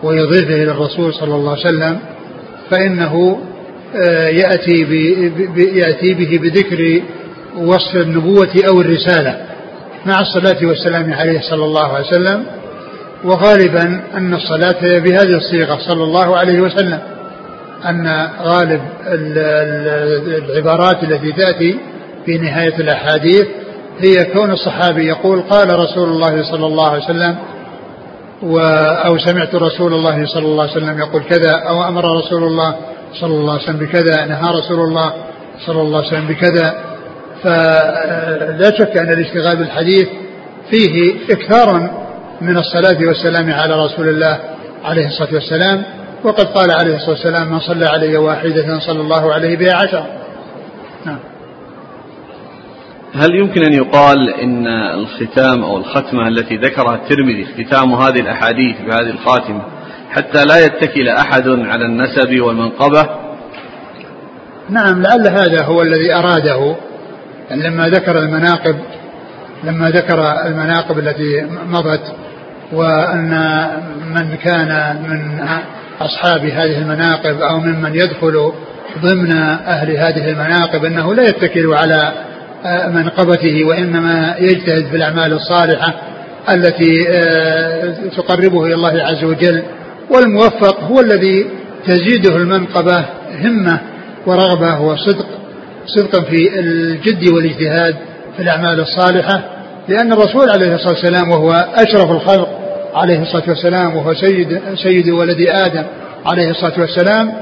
ويضيفه 0.03 0.53
إلى 0.55 0.71
الرسول 0.71 1.13
صلى 1.13 1.35
الله 1.35 1.51
عليه 1.51 1.61
وسلم 1.61 1.99
فإنه 2.71 3.41
آه، 3.95 4.27
يأتي 4.27 4.81
يأتي 5.57 6.13
به 6.13 6.39
بذكر 6.41 7.01
وصف 7.57 7.95
النبوة 7.95 8.53
أو 8.71 8.81
الرسالة 8.81 9.37
مع 10.05 10.21
الصلاة 10.21 10.67
والسلام 10.67 11.13
عليه 11.13 11.41
صلى 11.41 11.65
الله 11.65 11.93
عليه 11.93 12.05
وسلم. 12.07 12.45
وغالبا 13.23 14.01
أن 14.17 14.33
الصلاة 14.33 14.99
بهذه 14.99 15.37
الصيغة 15.37 15.77
صلى 15.87 16.03
الله 16.03 16.37
عليه 16.37 16.61
وسلم 16.61 16.99
أن 17.85 18.29
غالب 18.43 18.81
العبارات 20.49 21.03
التي 21.03 21.31
تأتي 21.31 21.79
في 22.25 22.37
نهاية 22.37 22.75
الأحاديث 22.79 23.47
هي 23.99 24.25
كون 24.33 24.51
الصحابي 24.51 25.07
يقول 25.07 25.41
قال 25.41 25.79
رسول 25.79 26.09
الله 26.09 26.51
صلى 26.51 26.65
الله 26.65 26.89
عليه 26.89 27.03
وسلم 27.03 27.35
و 28.43 28.59
أو 29.05 29.17
سمعت 29.17 29.55
رسول 29.55 29.93
الله 29.93 30.25
صلى 30.25 30.45
الله 30.45 30.63
عليه 30.63 30.71
وسلم 30.71 30.99
يقول 30.99 31.23
كذا 31.23 31.51
أو 31.69 31.83
أمر 31.83 32.17
رسول 32.17 32.43
الله 32.43 32.75
صلى 33.21 33.33
الله 33.33 33.53
عليه 33.53 33.63
وسلم 33.63 33.77
بكذا 33.77 34.25
نهى 34.25 34.59
رسول 34.59 34.79
الله 34.79 35.13
صلى 35.65 35.81
الله 35.81 35.97
عليه 35.97 36.07
وسلم 36.07 36.27
بكذا. 36.27 36.75
فلا 37.43 38.71
شك 38.79 38.97
أن 38.97 39.13
الاشتغال 39.13 39.57
بالحديث 39.57 40.07
فيه 40.71 41.15
إكثارا 41.31 42.06
من 42.41 42.57
الصلاة 42.57 43.07
والسلام 43.07 43.51
على 43.51 43.85
رسول 43.85 44.09
الله 44.09 44.39
عليه 44.83 45.07
الصلاة 45.07 45.33
والسلام 45.33 45.83
وقد 46.23 46.45
قال 46.45 46.71
عليه 46.71 46.95
الصلاة 46.95 47.09
والسلام 47.09 47.51
من 47.51 47.59
صلى 47.59 47.85
علي 47.85 48.17
واحدة 48.17 48.79
صلى 48.79 49.01
الله 49.01 49.33
عليه 49.33 49.57
بها 49.57 49.75
عشر 49.75 50.05
نعم. 51.05 51.19
هل 53.15 53.35
يمكن 53.35 53.63
أن 53.63 53.73
يقال 53.73 54.29
إن 54.29 54.67
الختام 54.67 55.63
أو 55.63 55.77
الختمة 55.77 56.27
التي 56.27 56.57
ذكرها 56.57 56.95
الترمذي 56.95 57.45
ختام 57.45 57.93
هذه 57.93 58.19
الأحاديث 58.19 58.75
بهذه 58.81 59.09
الخاتمة 59.09 59.61
حتى 60.09 60.45
لا 60.45 60.65
يتكل 60.65 61.09
أحد 61.09 61.47
على 61.47 61.85
النسب 61.85 62.41
والمنقبة؟ 62.41 63.09
نعم 64.69 65.01
لعل 65.01 65.27
هذا 65.27 65.63
هو 65.63 65.81
الذي 65.81 66.13
أراده. 66.13 66.75
يعني 67.49 67.63
لما 67.63 67.89
ذكر 67.89 68.19
المناقب 68.19 68.75
لما 69.63 69.89
ذكر 69.89 70.45
المناقب 70.45 70.99
التي 70.99 71.47
مضت 71.69 72.01
وأن 72.73 73.31
من 74.15 74.35
كان 74.35 75.01
من 75.09 75.47
أصحاب 76.01 76.45
هذه 76.45 76.77
المناقب 76.77 77.41
أو 77.41 77.59
ممن 77.59 77.95
يدخل 77.95 78.51
ضمن 79.01 79.31
أهل 79.67 79.91
هذه 79.91 80.29
المناقب 80.29 80.85
أنه 80.85 81.13
لا 81.13 81.23
يتكل 81.23 81.73
على 81.73 82.11
منقبته 82.87 83.63
وإنما 83.63 84.35
يجتهد 84.39 84.85
في 84.85 84.95
الأعمال 84.95 85.33
الصالحة 85.33 85.93
التي 86.53 87.07
آه، 87.09 87.93
تقربه 88.17 88.65
إلى 88.65 88.73
الله 88.73 89.03
عز 89.03 89.23
وجل. 89.23 89.63
والموفق 90.11 90.83
هو 90.83 90.99
الذي 90.99 91.47
تزيده 91.87 92.37
المنقبة 92.37 93.05
همة 93.43 93.79
ورغبة 94.25 94.81
وصدق 94.81 95.25
صدقا 95.85 96.23
في 96.23 96.59
الجد 96.59 97.29
والاجتهاد 97.29 97.95
في 98.37 98.43
الأعمال 98.43 98.79
الصالحة 98.79 99.43
لأن 99.87 100.13
الرسول 100.13 100.49
عليه 100.49 100.75
الصلاة 100.75 100.93
والسلام 100.93 101.29
وهو 101.29 101.51
أشرف 101.75 102.11
الخلق. 102.11 102.56
عليه 102.97 103.21
الصلاة 103.21 103.49
والسلام 103.49 103.95
وهو 103.95 104.13
سيد, 104.13 104.59
سيد 104.83 105.09
ولد 105.09 105.37
آدم 105.49 105.83
عليه 106.25 106.49
الصلاة 106.49 106.79
والسلام. 106.79 107.33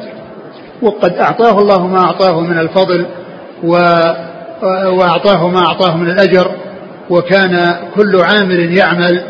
وقد 0.82 1.14
أعطاه 1.18 1.60
الله 1.60 1.88
ما 1.88 2.00
أعطاه 2.00 2.42
من 2.42 2.60
الفضل 2.60 3.06
و 3.64 3.78
وأعطاه 4.88 5.50
ما 5.50 5.60
أعطاه 5.60 5.98
من 5.98 6.10
الأجر. 6.10 6.52
وكان 7.10 7.76
كل 7.96 8.22
عامل 8.22 8.78
يعمل 8.78 9.24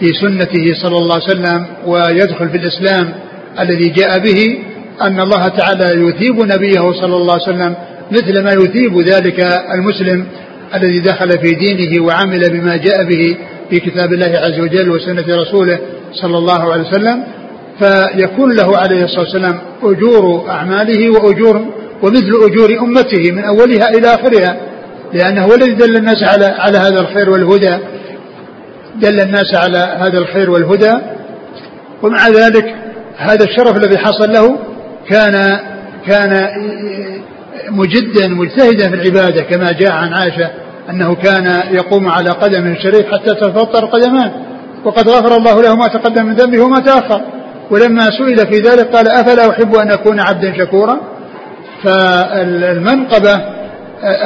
في 0.00 0.06
سنته 0.20 0.64
صلى 0.82 0.96
الله 0.96 1.14
عليه 1.14 1.24
وسلم 1.24 1.66
ويدخل 1.86 2.48
في 2.48 2.56
الإسلام 2.56 3.14
الذي 3.60 3.88
جاء 3.88 4.18
به 4.18 4.58
أن 5.02 5.20
الله 5.20 5.48
تعالى 5.48 6.08
يثيب 6.08 6.36
نبيه 6.36 6.92
صلى 6.92 7.16
الله 7.16 7.32
عليه 7.32 7.42
وسلم 7.42 7.74
مثل 8.10 8.44
ما 8.44 8.52
يثيب 8.52 8.98
ذلك 9.00 9.40
المسلم 9.74 10.26
الذي 10.74 11.00
دخل 11.00 11.30
في 11.30 11.54
دينه 11.54 12.04
وعمل 12.04 12.50
بما 12.50 12.76
جاء 12.76 13.04
به. 13.04 13.36
في 13.72 13.80
كتاب 13.80 14.12
الله 14.12 14.38
عز 14.38 14.60
وجل 14.60 14.90
وسنة 14.90 15.24
رسوله 15.40 15.78
صلى 16.12 16.38
الله 16.38 16.72
عليه 16.72 16.82
وسلم 16.82 17.24
فيكون 17.78 18.56
له 18.56 18.76
عليه 18.78 19.04
الصلاة 19.04 19.20
والسلام 19.20 19.60
أجور 19.82 20.50
أعماله 20.50 21.10
وأجور 21.10 21.66
ومثل 22.02 22.30
أجور 22.46 22.78
أمته 22.80 23.32
من 23.32 23.44
أولها 23.44 23.88
إلى 23.90 24.14
آخرها 24.14 24.56
لأنه 25.14 25.44
هو 25.44 25.54
الذي 25.54 25.72
دل 25.72 25.96
الناس 25.96 26.22
على 26.22 26.44
على 26.44 26.78
هذا 26.78 27.00
الخير 27.00 27.30
والهدى. 27.30 27.78
دل 28.96 29.20
الناس 29.20 29.54
على 29.54 29.78
هذا 29.78 30.18
الخير 30.18 30.50
والهدى. 30.50 30.92
ومع 32.02 32.28
ذلك 32.28 32.74
هذا 33.16 33.44
الشرف 33.44 33.76
الذي 33.76 33.98
حصل 33.98 34.32
له 34.32 34.58
كان 35.08 35.58
كان 36.06 36.48
مجدا 37.70 38.28
مجتهدا 38.28 38.88
في 38.90 38.94
العبادة 38.94 39.44
كما 39.44 39.72
جاء 39.72 39.92
عن 39.92 40.12
عائشة 40.12 40.50
أنه 40.90 41.14
كان 41.14 41.62
يقوم 41.74 42.08
على 42.08 42.30
قدم 42.30 42.74
شريف 42.82 43.06
حتى 43.12 43.34
تتفطر 43.34 43.86
قدمان 43.86 44.30
وقد 44.84 45.08
غفر 45.08 45.36
الله 45.36 45.62
له 45.62 45.76
ما 45.76 45.86
تقدم 45.86 46.26
من 46.26 46.34
ذنبه 46.34 46.60
وما 46.60 46.80
تأخر. 46.80 47.20
ولما 47.70 48.00
سئل 48.00 48.36
في 48.36 48.58
ذلك 48.68 48.96
قال 48.96 49.08
أفلا 49.08 49.50
أحب 49.50 49.74
أن 49.74 49.90
أكون 49.90 50.20
عبدا 50.20 50.54
شكورا؟ 50.58 51.00
فالمنقبة 51.84 53.40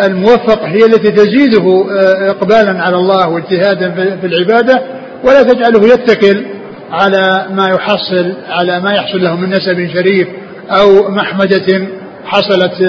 الموفق 0.06 0.62
هي 0.64 0.78
التي 0.86 1.10
تزيده 1.12 1.84
إقبالا 2.30 2.82
على 2.82 2.96
الله 2.96 3.28
واجتهادا 3.28 3.90
في 4.20 4.26
العبادة 4.26 4.82
ولا 5.24 5.42
تجعله 5.42 5.86
يتكل 5.94 6.46
على 6.90 7.46
ما 7.50 7.68
يحصل 7.68 8.32
على 8.48 8.80
ما 8.80 8.92
يحصل 8.92 9.24
له 9.24 9.36
من 9.36 9.48
نسب 9.50 9.88
شريف 9.94 10.28
أو 10.70 11.10
محمدة 11.10 11.86
حصلت 12.24 12.80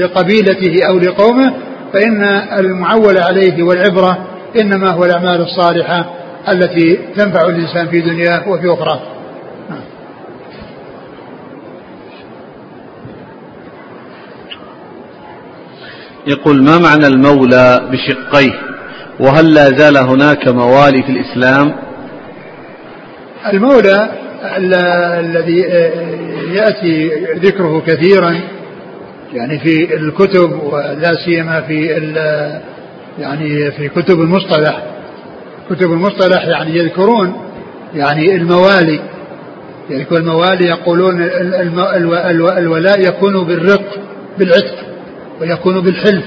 لقبيلته 0.00 0.86
أو 0.88 0.98
لقومه. 0.98 1.52
فإن 1.92 2.22
المعول 2.58 3.18
عليه 3.18 3.62
والعبرة 3.62 4.18
إنما 4.60 4.90
هو 4.90 5.04
الأعمال 5.04 5.40
الصالحة 5.40 6.14
التي 6.52 6.98
تنفع 7.16 7.48
الإنسان 7.48 7.88
في 7.88 8.00
دنياه 8.00 8.48
وفي 8.48 8.72
أخراه 8.72 9.00
يقول 16.26 16.62
ما 16.62 16.78
معنى 16.78 17.06
المولى 17.06 17.88
بشقيه؟ 17.92 18.52
وهل 19.20 19.54
لا 19.54 19.64
زال 19.64 19.96
هناك 19.96 20.48
موالي 20.48 21.02
في 21.02 21.08
الإسلام؟ 21.12 21.76
المولى 23.52 24.08
الذي 25.20 25.60
يأتي 26.54 27.10
ذكره 27.38 27.82
كثيرا 27.86 28.40
يعني 29.36 29.58
في 29.58 29.96
الكتب 29.96 30.62
ولا 30.62 31.14
سيما 31.24 31.60
في 31.60 31.86
يعني 33.18 33.70
في 33.70 33.88
كتب 33.88 34.20
المصطلح. 34.20 34.82
كتب 35.70 35.92
المصطلح 35.92 36.44
يعني 36.46 36.76
يذكرون 36.76 37.32
يعني 37.94 38.36
الموالي. 38.36 39.00
يذكر 39.90 40.16
الموالي 40.16 40.68
يقولون 40.68 41.22
الولاء 42.58 43.00
يكون 43.00 43.44
بالرق 43.44 43.84
بالعتق 44.38 44.76
ويكون 45.40 45.80
بالحلف 45.80 46.24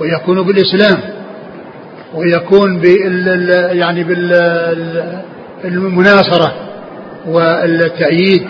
ويكون 0.00 0.42
بالإسلام 0.42 1.00
ويكون 2.14 2.78
بال 2.78 3.48
يعني 3.76 4.04
بالمناصرة 5.64 6.52
والتأييد 7.26 8.46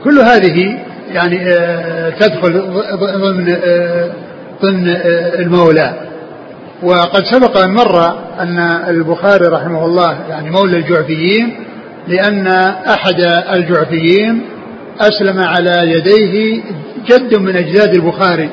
وكل 0.00 0.18
هذه 0.18 0.78
يعني 1.08 1.50
آه، 1.50 2.10
تدخل 2.10 2.52
ضمن 3.22 3.48
آه، 3.64 4.10
ضمن 4.62 4.88
آه، 4.88 5.34
المولى. 5.40 5.94
وقد 6.82 7.24
سبق 7.24 7.58
أن 7.58 7.70
مر 7.70 8.06
أن 8.40 8.58
البخاري 8.88 9.46
رحمه 9.46 9.84
الله 9.84 10.18
يعني 10.30 10.50
مولى 10.50 10.76
الجعفيين 10.76 11.54
لأن 12.08 12.46
أحد 12.86 13.20
الجعفيين 13.52 14.42
أسلم 15.00 15.40
على 15.40 15.92
يديه 15.92 16.62
جد 17.06 17.34
من 17.34 17.56
أجداد 17.56 17.94
البخاري. 17.94 18.50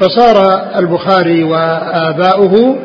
فصار 0.00 0.62
البخاري 0.78 1.44
وآباؤه 1.44 2.76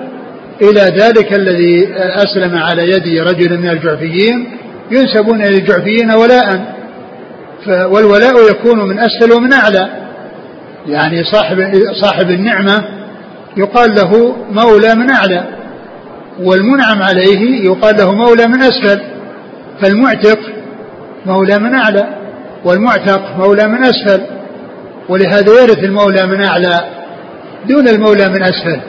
إلى 0.62 0.82
ذلك 0.82 1.34
الذي 1.34 1.88
أسلم 1.98 2.58
على 2.58 2.82
يد 2.84 3.28
رجل 3.28 3.58
من 3.58 3.70
الجعفيين 3.70 4.58
ينسبون 4.92 5.42
إلى 5.42 5.58
الجعفيين 5.58 6.12
ولاء. 6.12 6.81
والولاء 7.68 8.50
يكون 8.52 8.80
من 8.90 9.00
أسفل 9.00 9.34
ومن 9.34 9.54
أعلى. 9.54 9.90
يعني 10.88 11.24
صاحب 11.24 11.58
صاحب 12.02 12.30
النعمة 12.30 12.84
يقال 13.58 13.96
له 13.96 14.36
مولى 14.52 14.96
من 14.96 15.12
أعلى 15.12 15.44
والمنعم 16.40 17.02
عليه 17.02 17.66
يقال 17.66 17.98
له 17.98 18.12
مولى 18.16 18.48
من 18.48 18.62
أسفل 18.62 19.02
فالمعتق 19.82 20.40
مولى 21.26 21.60
من 21.60 21.76
أعلى 21.76 22.08
والمعتق 22.66 23.38
مولى 23.38 23.68
من 23.68 23.84
أسفل 23.84 24.22
ولهذا 25.10 25.62
يرث 25.62 25.84
المولى 25.84 26.28
من 26.28 26.44
أعلى 26.44 26.80
دون 27.70 27.88
المولى 27.88 28.30
من 28.30 28.44
أسفل 28.44 28.82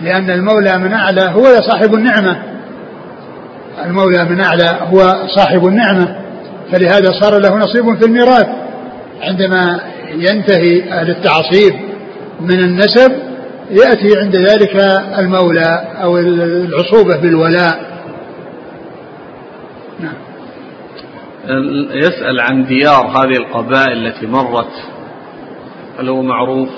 لأن 0.00 0.30
المولى 0.30 0.78
من 0.78 0.92
أعلى 0.92 1.20
هو 1.20 1.60
صاحب 1.60 1.94
النعمة. 1.94 2.42
المولى 3.84 4.24
من 4.24 4.40
أعلى 4.40 4.78
هو 4.92 5.26
صاحب 5.36 5.66
النعمة. 5.66 6.16
فلهذا 6.72 7.12
صار 7.20 7.38
له 7.38 7.56
نصيب 7.56 7.98
في 7.98 8.06
الميراث. 8.06 8.46
عندما 9.20 9.80
ينتهي 10.12 10.92
أهل 10.92 11.10
التعصيب 11.10 11.74
من 12.40 12.60
النسب 12.60 13.12
يأتي 13.70 14.18
عند 14.18 14.36
ذلك 14.36 14.76
المولى 15.18 15.84
أو 16.02 16.18
العصوبة 16.18 17.16
بالولاء. 17.16 17.88
نعم. 20.00 20.14
يسأل 21.92 22.40
عن 22.40 22.64
ديار 22.64 23.06
هذه 23.06 23.36
القبائل 23.36 24.06
التي 24.06 24.26
مرت. 24.26 24.72
هل 25.98 26.08
هو 26.08 26.22
معروف؟ 26.22 26.68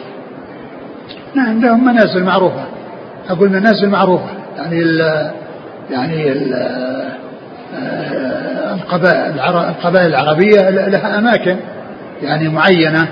نعم 1.35 1.61
لهم 1.61 1.85
منازل 1.85 2.25
معروفة. 2.25 2.67
أقول 3.29 3.49
منازل 3.49 3.89
معروفة. 3.89 4.31
يعني 4.57 4.83
ال 4.83 5.31
يعني 5.91 6.33
ال 6.33 6.53
آه، 7.75 8.40
القبائل 8.75 10.07
العربية 10.07 10.71
لها 10.71 11.19
أماكن 11.19 11.57
يعني 12.23 12.49
معينة 12.49 13.09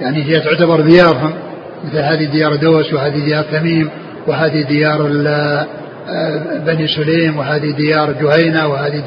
يعني 0.00 0.24
هي 0.24 0.40
تعتبر 0.40 0.80
ديارهم 0.80 1.32
مثل 1.84 1.98
هذه 1.98 2.24
ديار 2.24 2.56
دوس 2.56 2.92
وهذه 2.92 3.24
ديار 3.24 3.44
تميم 3.44 3.90
وهذه 4.26 4.62
ديار 4.62 5.10
آه، 6.08 6.58
بني 6.66 6.86
سليم 6.88 7.38
وهذه 7.38 7.70
ديار 7.70 8.12
جهينة 8.12 8.66
وهذه 8.66 9.02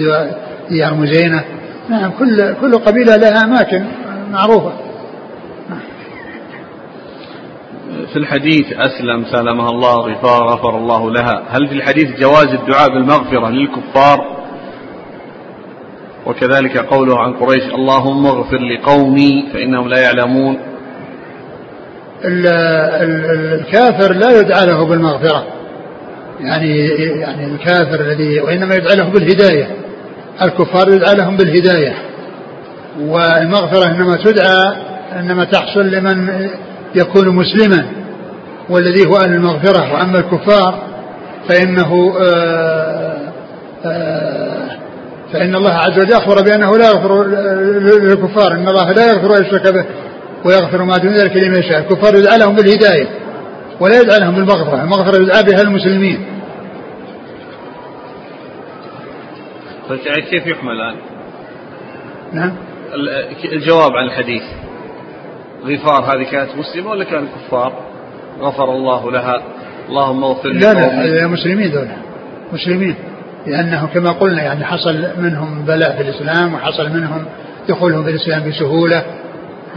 ديار 0.70 0.94
مزينة. 0.94 1.44
نعم 1.90 2.12
كل 2.20 2.54
كل 2.62 2.78
قبيلة 2.78 3.16
لها 3.16 3.44
أماكن 3.44 3.86
معروفة. 4.32 4.72
في 8.14 8.20
الحديث 8.20 8.66
أسلم 8.74 9.26
سلمها 9.32 9.70
الله 9.70 9.96
غفار 9.96 10.48
غفر 10.48 10.78
الله 10.78 11.12
لها. 11.12 11.44
هل 11.50 11.68
في 11.68 11.74
الحديث 11.74 12.20
جواز 12.20 12.48
الدعاء 12.48 12.90
بالمغفرة 12.90 13.50
للكفار؟ 13.50 14.29
وكذلك 16.30 16.78
قوله 16.78 17.20
عن 17.20 17.34
قريش 17.34 17.64
اللهم 17.64 18.26
اغفر 18.26 18.58
لقومي 18.58 19.50
فإنهم 19.54 19.88
لا 19.88 20.02
يعلمون. 20.02 20.58
الكافر 23.54 24.14
لا 24.14 24.40
يدعى 24.40 24.66
له 24.66 24.86
بالمغفرة. 24.86 25.48
يعني 26.40 26.88
يعني 26.98 27.46
الكافر 27.46 28.02
الذي 28.02 28.40
وإنما 28.42 28.76
يدعى 28.76 28.96
له 28.96 29.10
بالهداية. 29.10 29.68
الكفار 30.42 30.90
يدعى 30.90 31.16
لهم 31.16 31.38
بالهداية. 31.38 31.94
والمغفرة 33.00 33.92
إنما 33.92 34.16
تدعى 34.16 34.74
إنما 35.20 35.44
تحصل 35.44 35.82
لمن 35.82 36.50
يكون 36.96 37.30
مسلما. 37.36 37.86
والذي 38.70 39.08
هو 39.08 39.18
أهل 39.18 39.34
المغفرة. 39.34 39.94
وأما 39.94 40.20
الكفار 40.20 40.90
فإنه 41.50 42.14
آه، 42.22 43.18
آآ 43.86 44.19
فإن 45.34 45.56
الله 45.56 45.72
عز 45.72 46.00
وجل 46.00 46.14
أخبر 46.14 46.44
بأنه 46.44 46.78
لا 46.78 46.90
يغفر 46.90 47.24
للكفار. 47.24 48.52
إن 48.52 48.68
الله 48.68 48.92
لا 48.92 49.08
يغفر 49.08 49.38
أن 49.38 49.46
يشرك 49.46 49.74
به 49.74 49.86
ويغفر 50.46 50.84
ما 50.84 50.98
دون 50.98 51.14
ذلك 51.14 51.38
لمن 51.38 51.60
يشاء. 51.60 51.80
الكفار 51.80 52.16
يدعى 52.16 52.38
لهم 52.38 52.56
بالهداية 52.56 53.08
ولا 53.80 54.02
يدعى 54.02 54.20
لهم 54.20 54.36
بالمغفرة. 54.36 54.84
المغفرة 54.84 55.22
يدعى 55.22 55.44
بها 55.44 55.62
المسلمين. 55.62 56.26
طيب 59.90 60.00
كيف 60.00 60.48
يحمل 60.48 60.72
الآن؟ 60.72 60.96
نعم. 62.34 62.56
الجواب 63.54 63.92
عن 63.92 64.06
الحديث. 64.06 64.44
غفار 65.66 66.04
هذه 66.04 66.24
كانت 66.32 66.50
مسلمة 66.58 66.90
ولا 66.90 67.04
كانت 67.04 67.28
كفار؟ 67.48 67.74
غفر 68.40 68.72
الله 68.72 69.12
لها. 69.12 69.44
اللهم 69.90 70.24
اغفر 70.24 70.50
لا 70.50 70.74
لا 70.74 71.28
مسلمين 71.28 71.72
دولة 71.72 71.98
مسلمين. 72.54 72.96
لأنه 73.50 73.88
كما 73.94 74.12
قلنا 74.12 74.44
يعني 74.44 74.66
حصل 74.66 75.08
منهم 75.18 75.66
بلاء 75.66 75.96
في 75.96 76.02
الإسلام 76.02 76.54
وحصل 76.54 76.90
منهم 76.90 77.26
دخولهم 77.70 78.04
في 78.04 78.10
الإسلام 78.10 78.50
بسهولة 78.50 79.04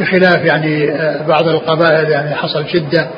بخلاف 0.01 0.45
يعني 0.45 0.91
آه، 0.91 1.27
بعض 1.27 1.49
القبائل 1.49 2.11
يعني 2.11 2.35
حصل 2.35 2.69
شدة 2.69 3.09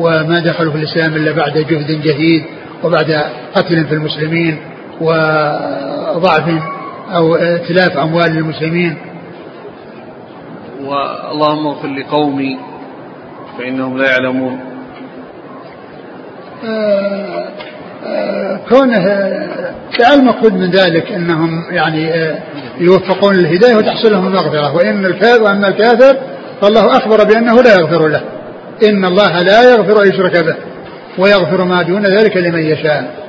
وما 0.00 0.38
دخلوا 0.38 0.72
في 0.72 0.78
الإسلام 0.78 1.14
إلا 1.14 1.32
بعد 1.32 1.52
جهد 1.52 2.02
جهيد 2.02 2.44
وبعد 2.84 3.24
قتل 3.54 3.86
في 3.86 3.94
المسلمين 3.94 4.58
وضعف 5.00 6.48
أو 7.10 7.34
اتلاف 7.34 7.96
أموال 7.96 8.38
المسلمين 8.38 8.96
واللهم 10.84 11.66
اغفر 11.66 11.88
لقومي 11.88 12.58
فإنهم 13.58 13.98
لا 13.98 14.10
يعلمون. 14.10 14.60
آه، 16.64 17.48
كونه 18.68 19.04
المقصود 20.12 20.52
من 20.52 20.70
ذلك 20.70 21.12
أنهم 21.12 21.64
يعني 21.70 22.14
آه، 22.14 22.38
يوفقون 22.80 23.34
للهداية 23.34 23.76
وتحصل 23.76 24.12
لهم 24.12 24.26
المغفرة. 24.26 24.76
وإن 24.76 25.06
الكافر 25.06 25.42
وأما 25.42 25.68
الكافر 25.68 26.16
فالله 26.62 26.96
أخبر 26.96 27.24
بأنه 27.24 27.62
لا 27.62 27.74
يغفر 27.74 28.08
له. 28.08 28.22
إن 28.88 29.04
الله 29.04 29.42
لا 29.42 29.74
يغفر 29.74 30.02
أن 30.02 30.08
يشرك 30.08 30.44
به 30.44 30.56
ويغفر 31.18 31.64
ما 31.64 31.82
دون 31.82 32.06
ذلك 32.06 32.36
لمن 32.36 32.62
يشاء. 32.62 33.28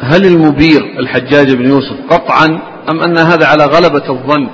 هل 0.00 0.26
المبير 0.26 0.80
الحجاج 0.98 1.54
بن 1.54 1.68
يوسف 1.68 1.96
قطعا 2.10 2.60
أم 2.90 3.00
أن 3.00 3.18
هذا 3.18 3.46
على 3.46 3.64
غلبة 3.64 4.10
الظن؟ 4.10 4.48